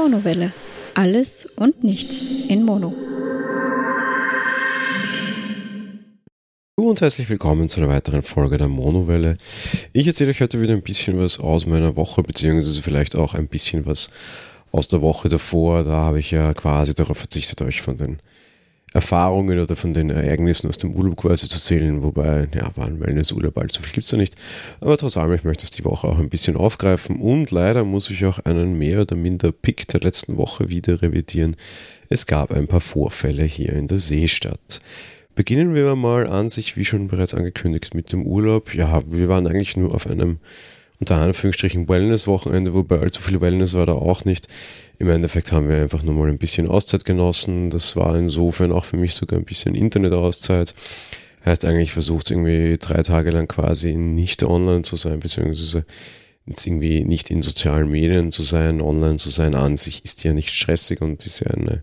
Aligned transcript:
Monowelle. 0.00 0.50
Alles 0.94 1.46
und 1.56 1.84
nichts 1.84 2.22
in 2.48 2.64
Mono. 2.64 2.94
und 6.76 7.02
herzlich 7.02 7.28
willkommen 7.28 7.68
zu 7.68 7.80
einer 7.80 7.90
weiteren 7.90 8.22
Folge 8.22 8.56
der 8.56 8.66
Monowelle. 8.66 9.36
Ich 9.92 10.06
erzähle 10.06 10.30
euch 10.30 10.40
heute 10.40 10.62
wieder 10.62 10.72
ein 10.72 10.80
bisschen 10.80 11.18
was 11.18 11.38
aus 11.38 11.66
meiner 11.66 11.96
Woche, 11.96 12.22
beziehungsweise 12.22 12.80
vielleicht 12.80 13.14
auch 13.14 13.34
ein 13.34 13.46
bisschen 13.46 13.84
was 13.84 14.10
aus 14.72 14.88
der 14.88 15.02
Woche 15.02 15.28
davor. 15.28 15.84
Da 15.84 15.92
habe 15.92 16.18
ich 16.18 16.30
ja 16.30 16.54
quasi 16.54 16.94
darauf 16.94 17.18
verzichtet, 17.18 17.60
euch 17.60 17.82
von 17.82 17.98
den 17.98 18.20
Erfahrungen 18.92 19.60
oder 19.60 19.76
von 19.76 19.94
den 19.94 20.10
Ereignissen 20.10 20.68
aus 20.68 20.76
dem 20.76 20.92
Urlaub 20.92 21.16
quasi 21.16 21.48
zu 21.48 21.58
zählen, 21.58 22.02
wobei, 22.02 22.48
ja, 22.54 22.76
war 22.76 22.86
ein 22.86 23.00
Wellnessurlaub, 23.00 23.56
allzu 23.56 23.82
viel 23.82 23.92
gibt 23.92 24.04
es 24.04 24.10
da 24.10 24.16
nicht. 24.16 24.36
Aber 24.80 24.96
trotz 24.96 25.16
allem, 25.16 25.32
ich 25.34 25.44
möchte 25.44 25.64
es 25.64 25.70
die 25.70 25.84
Woche 25.84 26.08
auch 26.08 26.18
ein 26.18 26.28
bisschen 26.28 26.56
aufgreifen 26.56 27.20
und 27.20 27.50
leider 27.52 27.84
muss 27.84 28.10
ich 28.10 28.24
auch 28.24 28.40
einen 28.40 28.76
mehr 28.78 29.02
oder 29.02 29.14
minder 29.14 29.52
Pick 29.52 29.86
der 29.88 30.00
letzten 30.00 30.36
Woche 30.36 30.68
wieder 30.70 31.02
revidieren. 31.02 31.56
Es 32.08 32.26
gab 32.26 32.52
ein 32.52 32.66
paar 32.66 32.80
Vorfälle 32.80 33.44
hier 33.44 33.72
in 33.74 33.86
der 33.86 34.00
Seestadt. 34.00 34.80
Beginnen 35.36 35.74
wir 35.74 35.94
mal 35.94 36.26
an 36.26 36.50
sich, 36.50 36.76
wie 36.76 36.84
schon 36.84 37.06
bereits 37.06 37.34
angekündigt, 37.34 37.94
mit 37.94 38.12
dem 38.12 38.26
Urlaub. 38.26 38.74
Ja, 38.74 39.02
wir 39.06 39.28
waren 39.28 39.46
eigentlich 39.46 39.76
nur 39.76 39.94
auf 39.94 40.08
einem 40.08 40.38
unter 41.00 41.16
Anführungsstrichen 41.16 41.88
Wellness-Wochenende, 41.88 42.74
wobei 42.74 43.00
allzu 43.00 43.22
viel 43.22 43.40
Wellness 43.40 43.74
war 43.74 43.86
da 43.86 43.92
auch 43.92 44.26
nicht. 44.26 44.48
Im 44.98 45.08
Endeffekt 45.08 45.50
haben 45.50 45.68
wir 45.68 45.76
einfach 45.76 46.02
nur 46.02 46.14
mal 46.14 46.28
ein 46.28 46.38
bisschen 46.38 46.68
Auszeit 46.68 47.06
genossen. 47.06 47.70
Das 47.70 47.96
war 47.96 48.16
insofern 48.16 48.70
auch 48.70 48.84
für 48.84 48.98
mich 48.98 49.14
sogar 49.14 49.38
ein 49.38 49.46
bisschen 49.46 49.74
Internet-Auszeit. 49.74 50.74
Heißt 51.46 51.64
eigentlich 51.64 51.92
versucht 51.92 52.30
irgendwie 52.30 52.76
drei 52.78 53.02
Tage 53.02 53.30
lang 53.30 53.48
quasi 53.48 53.94
nicht 53.94 54.42
online 54.42 54.82
zu 54.82 54.96
sein, 54.96 55.20
beziehungsweise 55.20 55.86
jetzt 56.44 56.66
irgendwie 56.66 57.02
nicht 57.02 57.30
in 57.30 57.40
sozialen 57.40 57.88
Medien 57.90 58.30
zu 58.30 58.42
sein, 58.42 58.82
online 58.82 59.16
zu 59.16 59.30
sein 59.30 59.54
an 59.54 59.78
sich 59.78 60.04
ist 60.04 60.22
ja 60.24 60.34
nicht 60.34 60.50
stressig 60.50 61.00
und 61.00 61.24
ist 61.24 61.40
ja 61.40 61.46
eine 61.46 61.82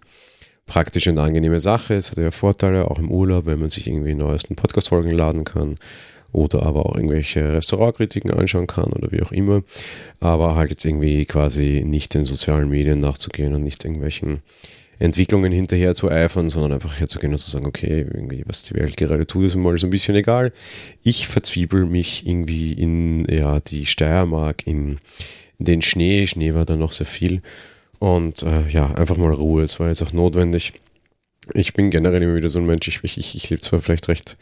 praktische 0.67 1.09
und 1.09 1.17
angenehme 1.17 1.59
Sache. 1.59 1.95
Es 1.95 2.11
hat 2.11 2.19
ja 2.19 2.29
Vorteile, 2.29 2.91
auch 2.91 2.99
im 2.99 3.09
Urlaub, 3.09 3.47
wenn 3.47 3.59
man 3.59 3.69
sich 3.69 3.87
irgendwie 3.87 4.13
neuesten 4.13 4.55
Podcast-Folgen 4.55 5.11
laden 5.11 5.43
kann 5.43 5.77
oder 6.31 6.63
aber 6.63 6.85
auch 6.85 6.95
irgendwelche 6.95 7.53
Restaurantkritiken 7.53 8.31
anschauen 8.31 8.67
kann 8.67 8.91
oder 8.93 9.11
wie 9.11 9.21
auch 9.21 9.31
immer. 9.31 9.63
Aber 10.19 10.55
halt 10.55 10.69
jetzt 10.69 10.85
irgendwie 10.85 11.25
quasi 11.25 11.83
nicht 11.85 12.13
den 12.13 12.25
sozialen 12.25 12.69
Medien 12.69 12.99
nachzugehen 12.99 13.53
und 13.53 13.63
nicht 13.63 13.83
irgendwelchen 13.85 14.41
Entwicklungen 14.99 15.51
hinterher 15.51 15.93
zu 15.93 16.09
eifern, 16.09 16.49
sondern 16.49 16.73
einfach 16.73 16.99
herzugehen 16.99 17.31
und 17.31 17.37
zu 17.37 17.51
sagen, 17.51 17.67
okay, 17.67 17.99
irgendwie, 18.01 18.43
was 18.47 18.63
die 18.63 18.73
Welt 18.73 18.97
gerade 18.97 19.27
tut, 19.27 19.45
ist 19.45 19.55
mal 19.55 19.77
so 19.77 19.87
ein 19.87 19.91
bisschen 19.91 20.15
egal. 20.15 20.51
Ich 21.03 21.27
verzwiebel 21.27 21.85
mich 21.85 22.25
irgendwie 22.25 22.73
in 22.73 23.25
ja, 23.29 23.59
die 23.59 23.85
Steiermark, 23.85 24.65
in, 24.65 24.97
in 25.59 25.65
den 25.65 25.81
Schnee. 25.81 26.25
Schnee 26.25 26.55
war 26.55 26.65
da 26.65 26.75
noch 26.75 26.91
sehr 26.91 27.05
viel. 27.05 27.41
Und 27.99 28.41
äh, 28.43 28.67
ja, 28.69 28.91
einfach 28.95 29.17
mal 29.17 29.31
Ruhe. 29.31 29.63
Es 29.63 29.79
war 29.79 29.87
jetzt 29.87 30.01
auch 30.01 30.13
notwendig. 30.13 30.73
Ich 31.53 31.73
bin 31.73 31.91
generell 31.91 32.23
immer 32.23 32.35
wieder 32.35 32.49
so 32.49 32.59
ein 32.59 32.65
Mensch, 32.65 32.87
ich, 32.87 33.03
ich, 33.03 33.35
ich 33.35 33.49
lebe 33.49 33.61
zwar 33.61 33.81
vielleicht 33.81 34.07
recht 34.09 34.37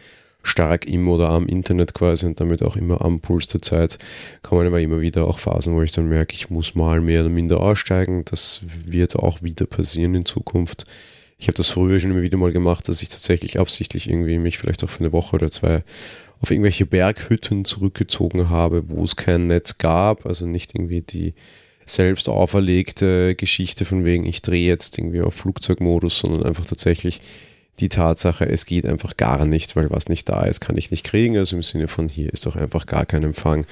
stark 0.45 0.85
im 0.85 1.07
oder 1.07 1.29
am 1.29 1.47
Internet 1.47 1.93
quasi 1.93 2.25
und 2.25 2.39
damit 2.39 2.63
auch 2.63 2.75
immer 2.75 3.01
am 3.03 3.19
Puls 3.19 3.47
der 3.47 3.61
Zeit, 3.61 3.97
kommen 4.43 4.67
aber 4.67 4.79
immer 4.79 5.01
wieder 5.01 5.27
auch 5.27 5.39
Phasen, 5.39 5.73
wo 5.73 5.81
ich 5.81 5.91
dann 5.91 6.07
merke, 6.07 6.33
ich 6.33 6.49
muss 6.49 6.75
mal 6.75 7.01
mehr 7.01 7.21
oder 7.21 7.29
minder 7.29 7.59
aussteigen. 7.59 8.23
Das 8.25 8.61
wird 8.85 9.15
auch 9.15 9.41
wieder 9.41 9.65
passieren 9.65 10.15
in 10.15 10.25
Zukunft. 10.25 10.85
Ich 11.37 11.47
habe 11.47 11.57
das 11.57 11.69
früher 11.69 11.99
schon 11.99 12.11
immer 12.11 12.21
wieder 12.21 12.37
mal 12.37 12.51
gemacht, 12.51 12.87
dass 12.87 13.01
ich 13.01 13.09
tatsächlich 13.09 13.59
absichtlich 13.59 14.09
irgendwie 14.09 14.37
mich 14.37 14.57
vielleicht 14.57 14.83
auch 14.83 14.89
für 14.89 15.01
eine 15.01 15.11
Woche 15.11 15.35
oder 15.35 15.49
zwei 15.49 15.83
auf 16.41 16.51
irgendwelche 16.51 16.85
Berghütten 16.85 17.65
zurückgezogen 17.65 18.49
habe, 18.49 18.89
wo 18.89 19.03
es 19.03 19.15
kein 19.15 19.47
Netz 19.47 19.77
gab, 19.77 20.25
also 20.25 20.45
nicht 20.45 20.75
irgendwie 20.75 21.01
die 21.01 21.33
selbst 21.85 22.29
auferlegte 22.29 23.35
Geschichte 23.35 23.85
von 23.85 24.05
wegen, 24.05 24.25
ich 24.25 24.41
drehe 24.41 24.67
jetzt 24.67 24.97
irgendwie 24.97 25.21
auf 25.21 25.35
Flugzeugmodus, 25.35 26.19
sondern 26.19 26.43
einfach 26.43 26.65
tatsächlich 26.65 27.21
die 27.79 27.89
Tatsache, 27.89 28.47
es 28.47 28.65
geht 28.65 28.85
einfach 28.85 29.17
gar 29.17 29.45
nicht, 29.45 29.75
weil 29.75 29.89
was 29.91 30.07
nicht 30.07 30.29
da 30.29 30.43
ist, 30.45 30.61
kann 30.61 30.77
ich 30.77 30.91
nicht 30.91 31.03
kriegen. 31.03 31.37
Also 31.37 31.55
im 31.55 31.61
Sinne 31.61 31.87
von 31.87 32.09
hier 32.09 32.31
ist 32.31 32.45
doch 32.45 32.55
einfach 32.55 32.85
gar 32.85 33.05
kein 33.05 33.23
Empfang. 33.23 33.65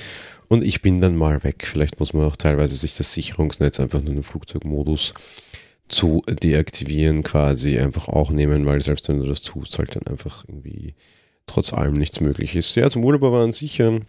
Und 0.49 0.63
ich 0.63 0.81
bin 0.81 1.01
dann 1.01 1.15
mal 1.15 1.43
weg. 1.43 1.65
Vielleicht 1.65 1.99
muss 1.99 2.13
man 2.13 2.25
auch 2.25 2.35
teilweise 2.35 2.75
sich 2.75 2.93
das 2.93 3.13
Sicherungsnetz 3.13 3.79
einfach 3.79 4.01
nur 4.01 4.13
im 4.13 4.23
Flugzeugmodus 4.23 5.13
zu 5.87 6.21
deaktivieren, 6.27 7.23
quasi 7.23 7.79
einfach 7.79 8.07
auch 8.07 8.31
nehmen, 8.31 8.65
weil 8.65 8.81
selbst 8.81 9.09
wenn 9.09 9.19
du 9.19 9.25
das 9.25 9.41
tust, 9.41 9.77
halt 9.79 9.95
dann 9.95 10.07
einfach 10.07 10.45
irgendwie 10.47 10.95
trotz 11.45 11.73
allem 11.73 11.93
nichts 11.93 12.19
möglich 12.19 12.55
ist. 12.55 12.75
Ja, 12.75 12.89
zum 12.89 13.03
Urlaub 13.03 13.21
waren 13.21 13.51
sicher, 13.51 13.99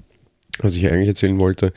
was 0.59 0.77
ich 0.77 0.91
eigentlich 0.91 1.09
erzählen 1.09 1.39
wollte. 1.39 1.73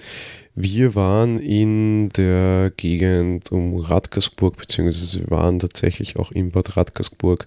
Wir 0.55 0.95
waren 0.95 1.39
in 1.39 2.09
der 2.09 2.71
Gegend 2.77 3.51
um 3.51 3.77
Radkersburg, 3.77 4.57
beziehungsweise 4.57 5.21
wir 5.21 5.29
waren 5.29 5.59
tatsächlich 5.59 6.17
auch 6.17 6.31
in 6.31 6.51
Bad 6.51 6.77
Radkersburg 6.77 7.45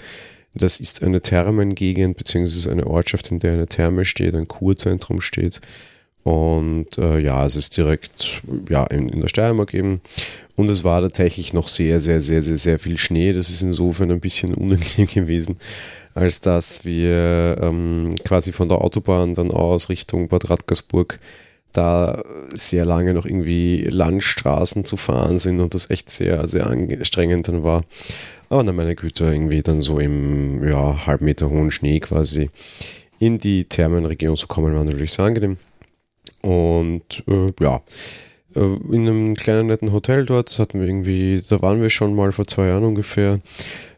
das 0.55 0.81
ist 0.81 1.03
eine 1.03 1.21
Thermengegend, 1.21 2.17
beziehungsweise 2.17 2.71
eine 2.71 2.87
Ortschaft, 2.87 3.31
in 3.31 3.39
der 3.39 3.53
eine 3.53 3.67
Therme 3.67 4.05
steht, 4.05 4.35
ein 4.35 4.49
Kurzentrum 4.49 5.21
steht. 5.21 5.61
Und 6.23 6.99
äh, 6.99 7.19
ja, 7.19 7.47
es 7.47 7.57
ist 7.57 7.77
direkt 7.77 8.43
ja, 8.69 8.85
in, 8.87 9.09
in 9.09 9.21
der 9.21 9.29
Steiermark 9.29 9.73
eben. 9.73 10.01
Und 10.57 10.71
es 10.71 10.85
war 10.85 11.01
tatsächlich 11.01 11.55
noch 11.55 11.69
sehr, 11.69 12.01
sehr, 12.01 12.21
sehr, 12.21 12.43
sehr, 12.43 12.59
sehr 12.59 12.79
viel 12.79 12.99
Schnee. 12.99 13.33
Das 13.33 13.49
ist 13.49 13.63
insofern 13.63 14.11
ein 14.11 14.21
bisschen 14.21 14.55
unangenehm 14.55 15.09
gewesen, 15.09 15.57
als 16.15 16.41
dass 16.41 16.85
wir 16.85 17.57
ähm, 17.63 18.15
quasi 18.25 18.53
von 18.53 18.69
der 18.69 18.83
Autobahn 18.83 19.35
dann 19.35 19.51
aus 19.51 19.89
Richtung 19.89 20.29
Bad 20.29 20.51
Radkersburg 20.51 21.19
da 21.73 22.23
sehr 22.53 22.85
lange 22.85 23.15
noch 23.15 23.27
irgendwie 23.27 23.85
Landstraßen 23.85 24.85
zu 24.85 24.97
fahren 24.97 25.39
sind 25.39 25.61
und 25.61 25.75
das 25.75 25.91
echt 25.91 26.11
sehr, 26.11 26.47
sehr 26.47 26.67
anstrengend 26.67 27.49
dann 27.49 27.63
war. 27.63 27.85
Aber 28.49 28.65
dann 28.65 28.77
meine 28.77 28.97
Güte, 28.97 29.27
irgendwie 29.27 29.63
dann 29.63 29.81
so 29.81 29.99
im 29.99 30.67
ja, 30.69 31.07
halb 31.07 31.21
Meter 31.21 31.51
hohen 31.51 31.71
Schnee 31.71 32.01
quasi 32.01 32.51
in 33.21 33.39
die 33.39 33.65
Thermenregion 33.65 34.37
zu 34.37 34.49
kommen, 34.49 34.75
war 34.75 34.85
natürlich 34.85 35.13
sehr 35.13 35.27
angenehm. 35.27 35.57
Und 36.43 37.23
äh, 37.29 37.53
ja, 37.61 37.81
äh, 38.57 38.61
in 38.61 39.09
einem 39.09 39.35
kleinen 39.35 39.69
netten 39.69 39.93
Hotel 39.93 40.27
dort 40.27 40.59
hatten 40.59 40.81
wir 40.81 40.89
irgendwie, 40.89 41.43
da 41.49 41.63
waren 41.63 41.81
wir 41.81 41.91
schon 41.91 42.15
mal 42.15 42.33
vor 42.33 42.47
zwei 42.47 42.69
Jahren 42.69 42.85
ungefähr, 42.85 43.41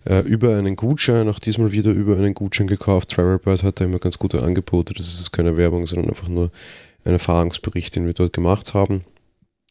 äh, 0.05 0.21
über 0.21 0.57
einen 0.57 0.77
Gutschein, 0.77 1.29
auch 1.29 1.39
diesmal 1.39 1.73
wieder 1.73 1.93
über 1.93 2.17
einen 2.17 2.35
Gutschein 2.35 2.67
gekauft. 2.67 3.11
Travelbird 3.11 3.63
hatte 3.63 3.85
immer 3.85 3.99
ganz 3.99 4.19
gute 4.19 4.43
Angebote, 4.43 4.95
das 4.95 5.21
ist 5.21 5.33
keine 5.33 5.57
Werbung, 5.57 5.87
sondern 5.87 6.11
einfach 6.11 6.29
nur 6.29 6.51
ein 7.05 7.13
Erfahrungsbericht, 7.13 7.97
den 7.97 8.07
wir 8.07 8.15
dort 8.15 8.33
gemacht 8.33 8.75
haben. 8.75 9.05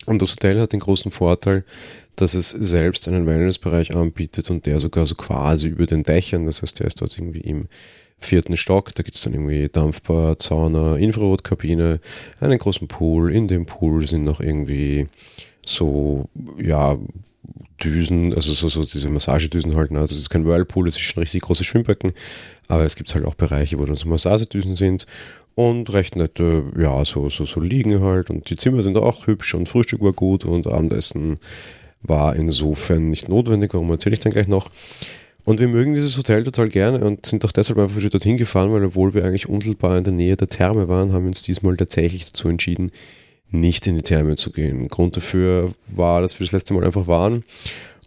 Und 0.05 0.21
das 0.21 0.31
Hotel 0.31 0.59
hat 0.59 0.73
den 0.73 0.79
großen 0.79 1.11
Vorteil, 1.11 1.63
dass 2.15 2.33
es 2.33 2.49
selbst 2.49 3.07
einen 3.07 3.25
Wellnessbereich 3.25 3.95
anbietet 3.95 4.49
und 4.49 4.65
der 4.65 4.79
sogar 4.79 5.05
so 5.05 5.15
quasi 5.15 5.67
über 5.67 5.85
den 5.85 6.03
Dächern, 6.03 6.45
das 6.45 6.61
heißt, 6.61 6.79
der 6.79 6.87
ist 6.87 7.01
dort 7.01 7.17
irgendwie 7.17 7.41
im 7.41 7.67
vierten 8.17 8.57
Stock, 8.57 8.93
da 8.95 9.03
gibt 9.03 9.15
es 9.15 9.23
dann 9.23 9.33
irgendwie 9.33 9.69
Dampfbad, 9.69 10.41
Sauna, 10.41 10.95
Infrarotkabine, 10.97 11.99
einen 12.39 12.59
großen 12.59 12.87
Pool, 12.87 13.33
in 13.33 13.47
dem 13.47 13.65
Pool 13.65 14.07
sind 14.07 14.23
noch 14.23 14.39
irgendwie 14.39 15.07
so, 15.65 16.29
ja, 16.57 16.97
Düsen, 17.83 18.33
also 18.33 18.53
so, 18.53 18.67
so 18.67 18.81
diese 18.83 19.09
Massagedüsen 19.09 19.75
halt. 19.75 19.91
Ne? 19.91 19.99
Also 19.99 20.13
es 20.13 20.21
ist 20.21 20.29
kein 20.29 20.45
Whirlpool, 20.45 20.87
es 20.87 20.95
ist 20.95 21.01
schon 21.01 21.21
ein 21.21 21.23
richtig 21.23 21.41
großes 21.41 21.65
Schwimmbecken, 21.65 22.13
aber 22.67 22.85
es 22.85 22.95
gibt 22.95 23.13
halt 23.15 23.25
auch 23.25 23.33
Bereiche, 23.33 23.79
wo 23.79 23.85
dann 23.85 23.95
so 23.95 24.07
Massagedüsen 24.07 24.75
sind 24.75 25.07
und 25.69 25.91
recht 25.93 26.15
nette, 26.15 26.63
ja, 26.77 27.03
so, 27.05 27.29
so, 27.29 27.45
so 27.45 27.59
liegen 27.59 28.01
halt. 28.01 28.29
Und 28.29 28.49
die 28.49 28.55
Zimmer 28.55 28.81
sind 28.81 28.97
auch 28.97 29.27
hübsch 29.27 29.53
und 29.53 29.69
Frühstück 29.69 30.01
war 30.01 30.13
gut 30.13 30.45
und 30.45 30.67
Abendessen 30.67 31.37
war 32.01 32.35
insofern 32.35 33.09
nicht 33.09 33.29
notwendig. 33.29 33.73
Warum 33.73 33.89
erzähle 33.91 34.13
ich 34.13 34.19
dann 34.19 34.31
gleich 34.31 34.47
noch? 34.47 34.69
Und 35.43 35.59
wir 35.59 35.67
mögen 35.67 35.93
dieses 35.93 36.17
Hotel 36.17 36.43
total 36.43 36.69
gerne 36.69 37.03
und 37.03 37.25
sind 37.25 37.43
auch 37.45 37.51
deshalb 37.51 37.79
einfach 37.79 37.97
wieder 37.97 38.09
dorthin 38.09 38.37
gefahren, 38.37 38.71
weil 38.71 38.83
obwohl 38.83 39.13
wir 39.13 39.25
eigentlich 39.25 39.49
unmittelbar 39.49 39.97
in 39.97 40.03
der 40.03 40.13
Nähe 40.13 40.37
der 40.37 40.47
Therme 40.47 40.87
waren, 40.87 41.13
haben 41.13 41.23
wir 41.23 41.29
uns 41.29 41.43
diesmal 41.43 41.77
tatsächlich 41.77 42.25
dazu 42.25 42.47
entschieden, 42.47 42.91
nicht 43.49 43.87
in 43.87 43.95
die 43.95 44.03
Therme 44.03 44.35
zu 44.35 44.51
gehen. 44.51 44.87
Grund 44.87 45.17
dafür 45.17 45.71
war, 45.87 46.21
dass 46.21 46.39
wir 46.39 46.45
das 46.45 46.53
letzte 46.53 46.73
Mal 46.73 46.85
einfach 46.85 47.07
waren 47.07 47.43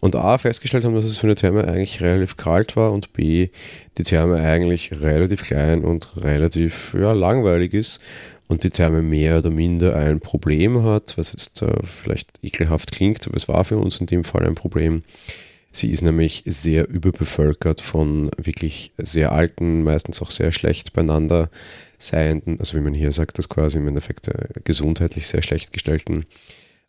und 0.04 0.16
A, 0.16 0.36
festgestellt 0.36 0.84
haben, 0.84 0.94
dass 0.94 1.06
es 1.06 1.16
für 1.16 1.26
eine 1.26 1.34
Therme 1.34 1.66
eigentlich 1.66 2.02
relativ 2.02 2.36
kalt 2.36 2.76
war 2.76 2.92
und 2.92 3.14
B, 3.14 3.48
die 3.96 4.02
Therme 4.02 4.36
eigentlich 4.36 4.92
relativ 5.00 5.44
klein 5.44 5.82
und 5.82 6.22
relativ 6.22 6.94
ja, 7.00 7.12
langweilig 7.12 7.72
ist 7.72 8.02
und 8.46 8.64
die 8.64 8.68
Therme 8.68 9.00
mehr 9.00 9.38
oder 9.38 9.48
minder 9.48 9.96
ein 9.96 10.20
Problem 10.20 10.84
hat, 10.84 11.16
was 11.16 11.32
jetzt 11.32 11.62
äh, 11.62 11.72
vielleicht 11.84 12.28
ekelhaft 12.42 12.92
klingt, 12.92 13.26
aber 13.26 13.38
es 13.38 13.48
war 13.48 13.64
für 13.64 13.78
uns 13.78 13.98
in 13.98 14.06
dem 14.06 14.24
Fall 14.24 14.46
ein 14.46 14.54
Problem. 14.54 15.00
Sie 15.72 15.88
ist 15.88 16.02
nämlich 16.02 16.42
sehr 16.44 16.86
überbevölkert 16.86 17.80
von 17.80 18.30
wirklich 18.36 18.92
sehr 18.98 19.32
alten, 19.32 19.84
meistens 19.84 20.20
auch 20.20 20.30
sehr 20.30 20.52
schlecht 20.52 20.92
beieinander 20.92 21.48
seienden, 21.96 22.60
also 22.60 22.76
wie 22.76 22.82
man 22.82 22.92
hier 22.92 23.10
sagt, 23.10 23.38
das 23.38 23.48
quasi 23.48 23.78
im 23.78 23.88
Endeffekt 23.88 24.28
äh, 24.28 24.48
gesundheitlich 24.64 25.26
sehr 25.28 25.42
schlecht 25.42 25.72
gestellten 25.72 26.26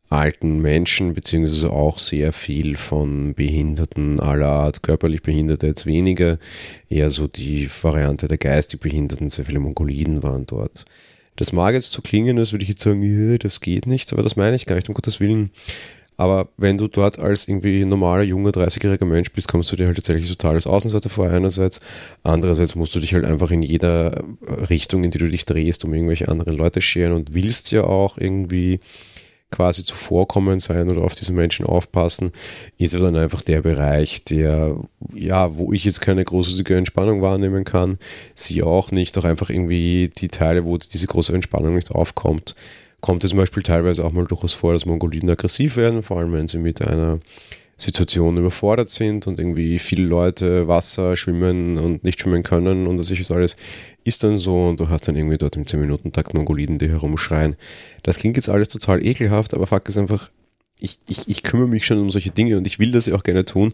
alten 0.09 0.59
Menschen, 0.59 1.13
beziehungsweise 1.13 1.71
auch 1.71 1.97
sehr 1.97 2.31
viel 2.31 2.75
von 2.75 3.33
Behinderten 3.33 4.19
aller 4.19 4.47
Art, 4.47 4.83
körperlich 4.83 5.21
Behinderte 5.21 5.67
jetzt 5.67 5.85
weniger, 5.85 6.37
eher 6.89 7.09
so 7.09 7.27
die 7.27 7.69
Variante 7.81 8.27
der 8.27 8.37
geistig 8.37 8.79
Behinderten, 8.79 9.29
sehr 9.29 9.45
viele 9.45 9.59
Mongoliden 9.59 10.23
waren 10.23 10.45
dort. 10.45 10.85
Das 11.35 11.51
mag 11.51 11.73
jetzt 11.73 11.91
so 11.91 12.01
klingen, 12.01 12.39
als 12.39 12.53
würde 12.53 12.63
ich 12.63 12.69
jetzt 12.69 12.83
sagen, 12.83 13.01
ja, 13.01 13.37
das 13.37 13.59
geht 13.59 13.87
nicht, 13.87 14.13
aber 14.13 14.23
das 14.23 14.35
meine 14.35 14.55
ich 14.55 14.65
gar 14.65 14.75
nicht, 14.75 14.87
um 14.87 14.95
Gottes 14.95 15.19
Willen. 15.19 15.51
Aber 16.17 16.47
wenn 16.55 16.77
du 16.77 16.87
dort 16.87 17.19
als 17.19 17.47
irgendwie 17.47 17.83
normaler, 17.83 18.23
junger, 18.23 18.51
30-jähriger 18.51 19.03
Mensch 19.03 19.31
bist, 19.33 19.49
kommst 19.49 19.69
du 19.71 19.75
dir 19.75 19.87
halt 19.87 19.97
tatsächlich 19.97 20.29
total 20.29 20.55
als 20.55 20.65
Außenseiter 20.65 21.09
vor, 21.09 21.29
einerseits. 21.29 21.81
Andererseits 22.23 22.75
musst 22.75 22.95
du 22.95 23.01
dich 23.01 23.13
halt 23.13 23.25
einfach 23.25 23.51
in 23.51 23.61
jeder 23.61 24.23
Richtung, 24.69 25.03
in 25.03 25.11
die 25.11 25.17
du 25.17 25.27
dich 25.27 25.43
drehst, 25.45 25.83
um 25.83 25.93
irgendwelche 25.93 26.29
anderen 26.29 26.55
Leute 26.55 26.81
scheren 26.81 27.11
und 27.11 27.33
willst 27.33 27.71
ja 27.73 27.83
auch 27.83 28.17
irgendwie 28.17 28.79
quasi 29.55 29.85
zuvorkommend 29.85 30.61
sein 30.61 30.91
oder 30.91 31.03
auf 31.03 31.15
diese 31.15 31.31
Menschen 31.31 31.65
aufpassen, 31.65 32.31
ist 32.77 32.93
ja 32.93 32.99
dann 32.99 33.15
einfach 33.15 33.41
der 33.41 33.61
Bereich, 33.61 34.25
der, 34.25 34.75
ja, 35.13 35.55
wo 35.55 35.71
ich 35.71 35.85
jetzt 35.85 36.01
keine 36.01 36.25
großartige 36.25 36.75
Entspannung 36.75 37.21
wahrnehmen 37.21 37.63
kann, 37.63 37.97
sie 38.33 38.63
auch 38.63 38.91
nicht, 38.91 39.17
auch 39.17 39.23
einfach 39.23 39.49
irgendwie 39.49 40.11
die 40.17 40.27
Teile, 40.27 40.65
wo 40.65 40.77
diese 40.77 41.07
große 41.07 41.33
Entspannung 41.33 41.75
nicht 41.75 41.91
aufkommt, 41.91 42.55
kommt 42.99 43.23
es 43.23 43.29
zum 43.29 43.39
Beispiel 43.39 43.63
teilweise 43.63 44.03
auch 44.03 44.11
mal 44.11 44.25
durchaus 44.25 44.53
vor, 44.53 44.73
dass 44.73 44.85
Mongoliden 44.85 45.29
aggressiv 45.29 45.77
werden, 45.77 46.03
vor 46.03 46.19
allem 46.19 46.33
wenn 46.33 46.47
sie 46.47 46.57
mit 46.57 46.81
einer 46.81 47.19
Situation 47.77 48.37
überfordert 48.37 48.89
sind 48.89 49.27
und 49.27 49.39
irgendwie 49.39 49.79
viele 49.79 50.03
Leute 50.03 50.67
Wasser 50.67 51.17
schwimmen 51.17 51.77
und 51.77 52.03
nicht 52.03 52.21
schwimmen 52.21 52.43
können 52.43 52.87
und 52.87 52.97
das 52.97 53.11
ist 53.11 53.31
alles 53.31 53.57
ist 54.05 54.23
dann 54.23 54.37
so 54.37 54.67
und 54.67 54.79
du 54.79 54.87
hast 54.89 55.07
dann 55.07 55.15
irgendwie 55.15 55.37
dort 55.37 55.55
im 55.57 55.63
10-Minuten-Takt 55.63 56.35
Mongoliden, 56.35 56.77
die 56.77 56.89
herumschreien. 56.89 57.55
Das 58.03 58.19
klingt 58.19 58.37
jetzt 58.37 58.49
alles 58.49 58.67
total 58.69 59.05
ekelhaft, 59.05 59.53
aber 59.53 59.67
Fakt 59.67 59.89
ist 59.89 59.97
einfach, 59.97 60.29
ich, 60.79 60.99
ich, 61.07 61.27
ich 61.27 61.43
kümmere 61.43 61.67
mich 61.67 61.85
schon 61.85 61.99
um 61.99 62.09
solche 62.09 62.31
Dinge 62.31 62.57
und 62.57 62.65
ich 62.67 62.79
will 62.79 62.91
das 62.91 63.07
ja 63.07 63.15
auch 63.15 63.23
gerne 63.23 63.43
tun, 63.45 63.73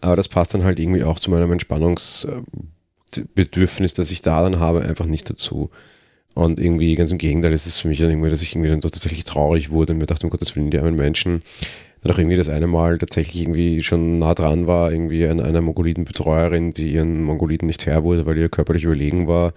aber 0.00 0.16
das 0.16 0.28
passt 0.28 0.54
dann 0.54 0.64
halt 0.64 0.78
irgendwie 0.78 1.02
auch 1.02 1.18
zu 1.18 1.30
meinem 1.30 1.52
Entspannungsbedürfnis, 1.52 3.94
das 3.94 4.10
ich 4.10 4.22
da 4.22 4.42
dann 4.42 4.60
habe, 4.60 4.82
einfach 4.82 5.06
nicht 5.06 5.28
dazu. 5.28 5.70
Und 6.34 6.60
irgendwie 6.60 6.94
ganz 6.94 7.10
im 7.10 7.18
Gegenteil 7.18 7.52
ist 7.52 7.66
es 7.66 7.78
für 7.78 7.88
mich 7.88 7.98
dann 7.98 8.10
irgendwie, 8.10 8.30
dass 8.30 8.40
ich 8.40 8.54
irgendwie 8.54 8.70
dann 8.70 8.80
tatsächlich 8.80 9.24
traurig 9.24 9.70
wurde 9.70 9.92
und 9.92 9.98
mir 9.98 10.06
dachte, 10.06 10.26
um 10.26 10.30
Gottes 10.30 10.56
Willen, 10.56 10.70
die 10.70 10.78
armen 10.78 10.96
Menschen. 10.96 11.42
Dann 12.02 12.12
auch 12.12 12.18
irgendwie 12.18 12.36
das 12.36 12.48
eine 12.48 12.66
Mal 12.66 12.98
tatsächlich 12.98 13.42
irgendwie 13.42 13.82
schon 13.82 14.18
nah 14.18 14.34
dran 14.34 14.66
war, 14.66 14.92
irgendwie 14.92 15.26
an 15.26 15.40
einer 15.40 15.60
Mongoliden-Betreuerin, 15.60 16.72
die 16.72 16.92
ihren 16.92 17.22
Mongoliden 17.22 17.66
nicht 17.66 17.86
her 17.86 18.02
wurde, 18.02 18.26
weil 18.26 18.38
ihr 18.38 18.48
körperlich 18.48 18.84
überlegen 18.84 19.28
war, 19.28 19.52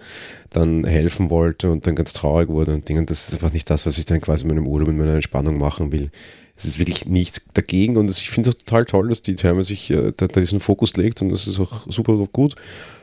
dann 0.50 0.84
helfen 0.84 1.28
wollte 1.28 1.70
und 1.70 1.86
dann 1.86 1.96
ganz 1.96 2.12
traurig 2.12 2.48
wurde 2.48 2.74
und 2.74 2.88
Dinge. 2.88 3.00
Und 3.00 3.10
das 3.10 3.28
ist 3.28 3.34
einfach 3.34 3.52
nicht 3.52 3.68
das, 3.68 3.84
was 3.84 3.98
ich 3.98 4.04
dann 4.04 4.20
quasi 4.20 4.44
in 4.44 4.54
meinem 4.54 4.66
Urlaub 4.66 4.88
in 4.88 4.96
meiner 4.96 5.14
Entspannung 5.14 5.58
machen 5.58 5.90
will. 5.90 6.10
Es 6.56 6.64
ist 6.64 6.78
wirklich 6.78 7.04
nichts 7.04 7.42
dagegen 7.52 7.96
und 7.96 8.10
ich 8.10 8.30
finde 8.30 8.50
es 8.50 8.56
total 8.56 8.86
toll, 8.86 9.08
dass 9.08 9.22
die 9.22 9.34
Therme 9.34 9.62
sich 9.62 9.90
äh, 9.90 10.12
da, 10.16 10.26
da 10.26 10.40
diesen 10.40 10.60
Fokus 10.60 10.96
legt 10.96 11.20
und 11.20 11.28
das 11.28 11.46
ist 11.46 11.60
auch 11.60 11.86
super 11.90 12.16
gut. 12.32 12.54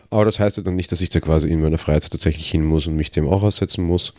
Aber 0.09 0.25
das 0.25 0.39
heißt 0.39 0.57
ja 0.57 0.63
dann 0.63 0.75
nicht, 0.75 0.91
dass 0.91 1.01
ich 1.01 1.09
da 1.09 1.19
quasi 1.19 1.49
in 1.49 1.61
meiner 1.61 1.77
Freizeit 1.77 2.11
tatsächlich 2.11 2.49
hin 2.49 2.63
muss 2.63 2.87
und 2.87 2.95
mich 2.95 3.11
dem 3.11 3.27
auch 3.27 3.43
aussetzen 3.43 3.83
muss, 3.83 4.13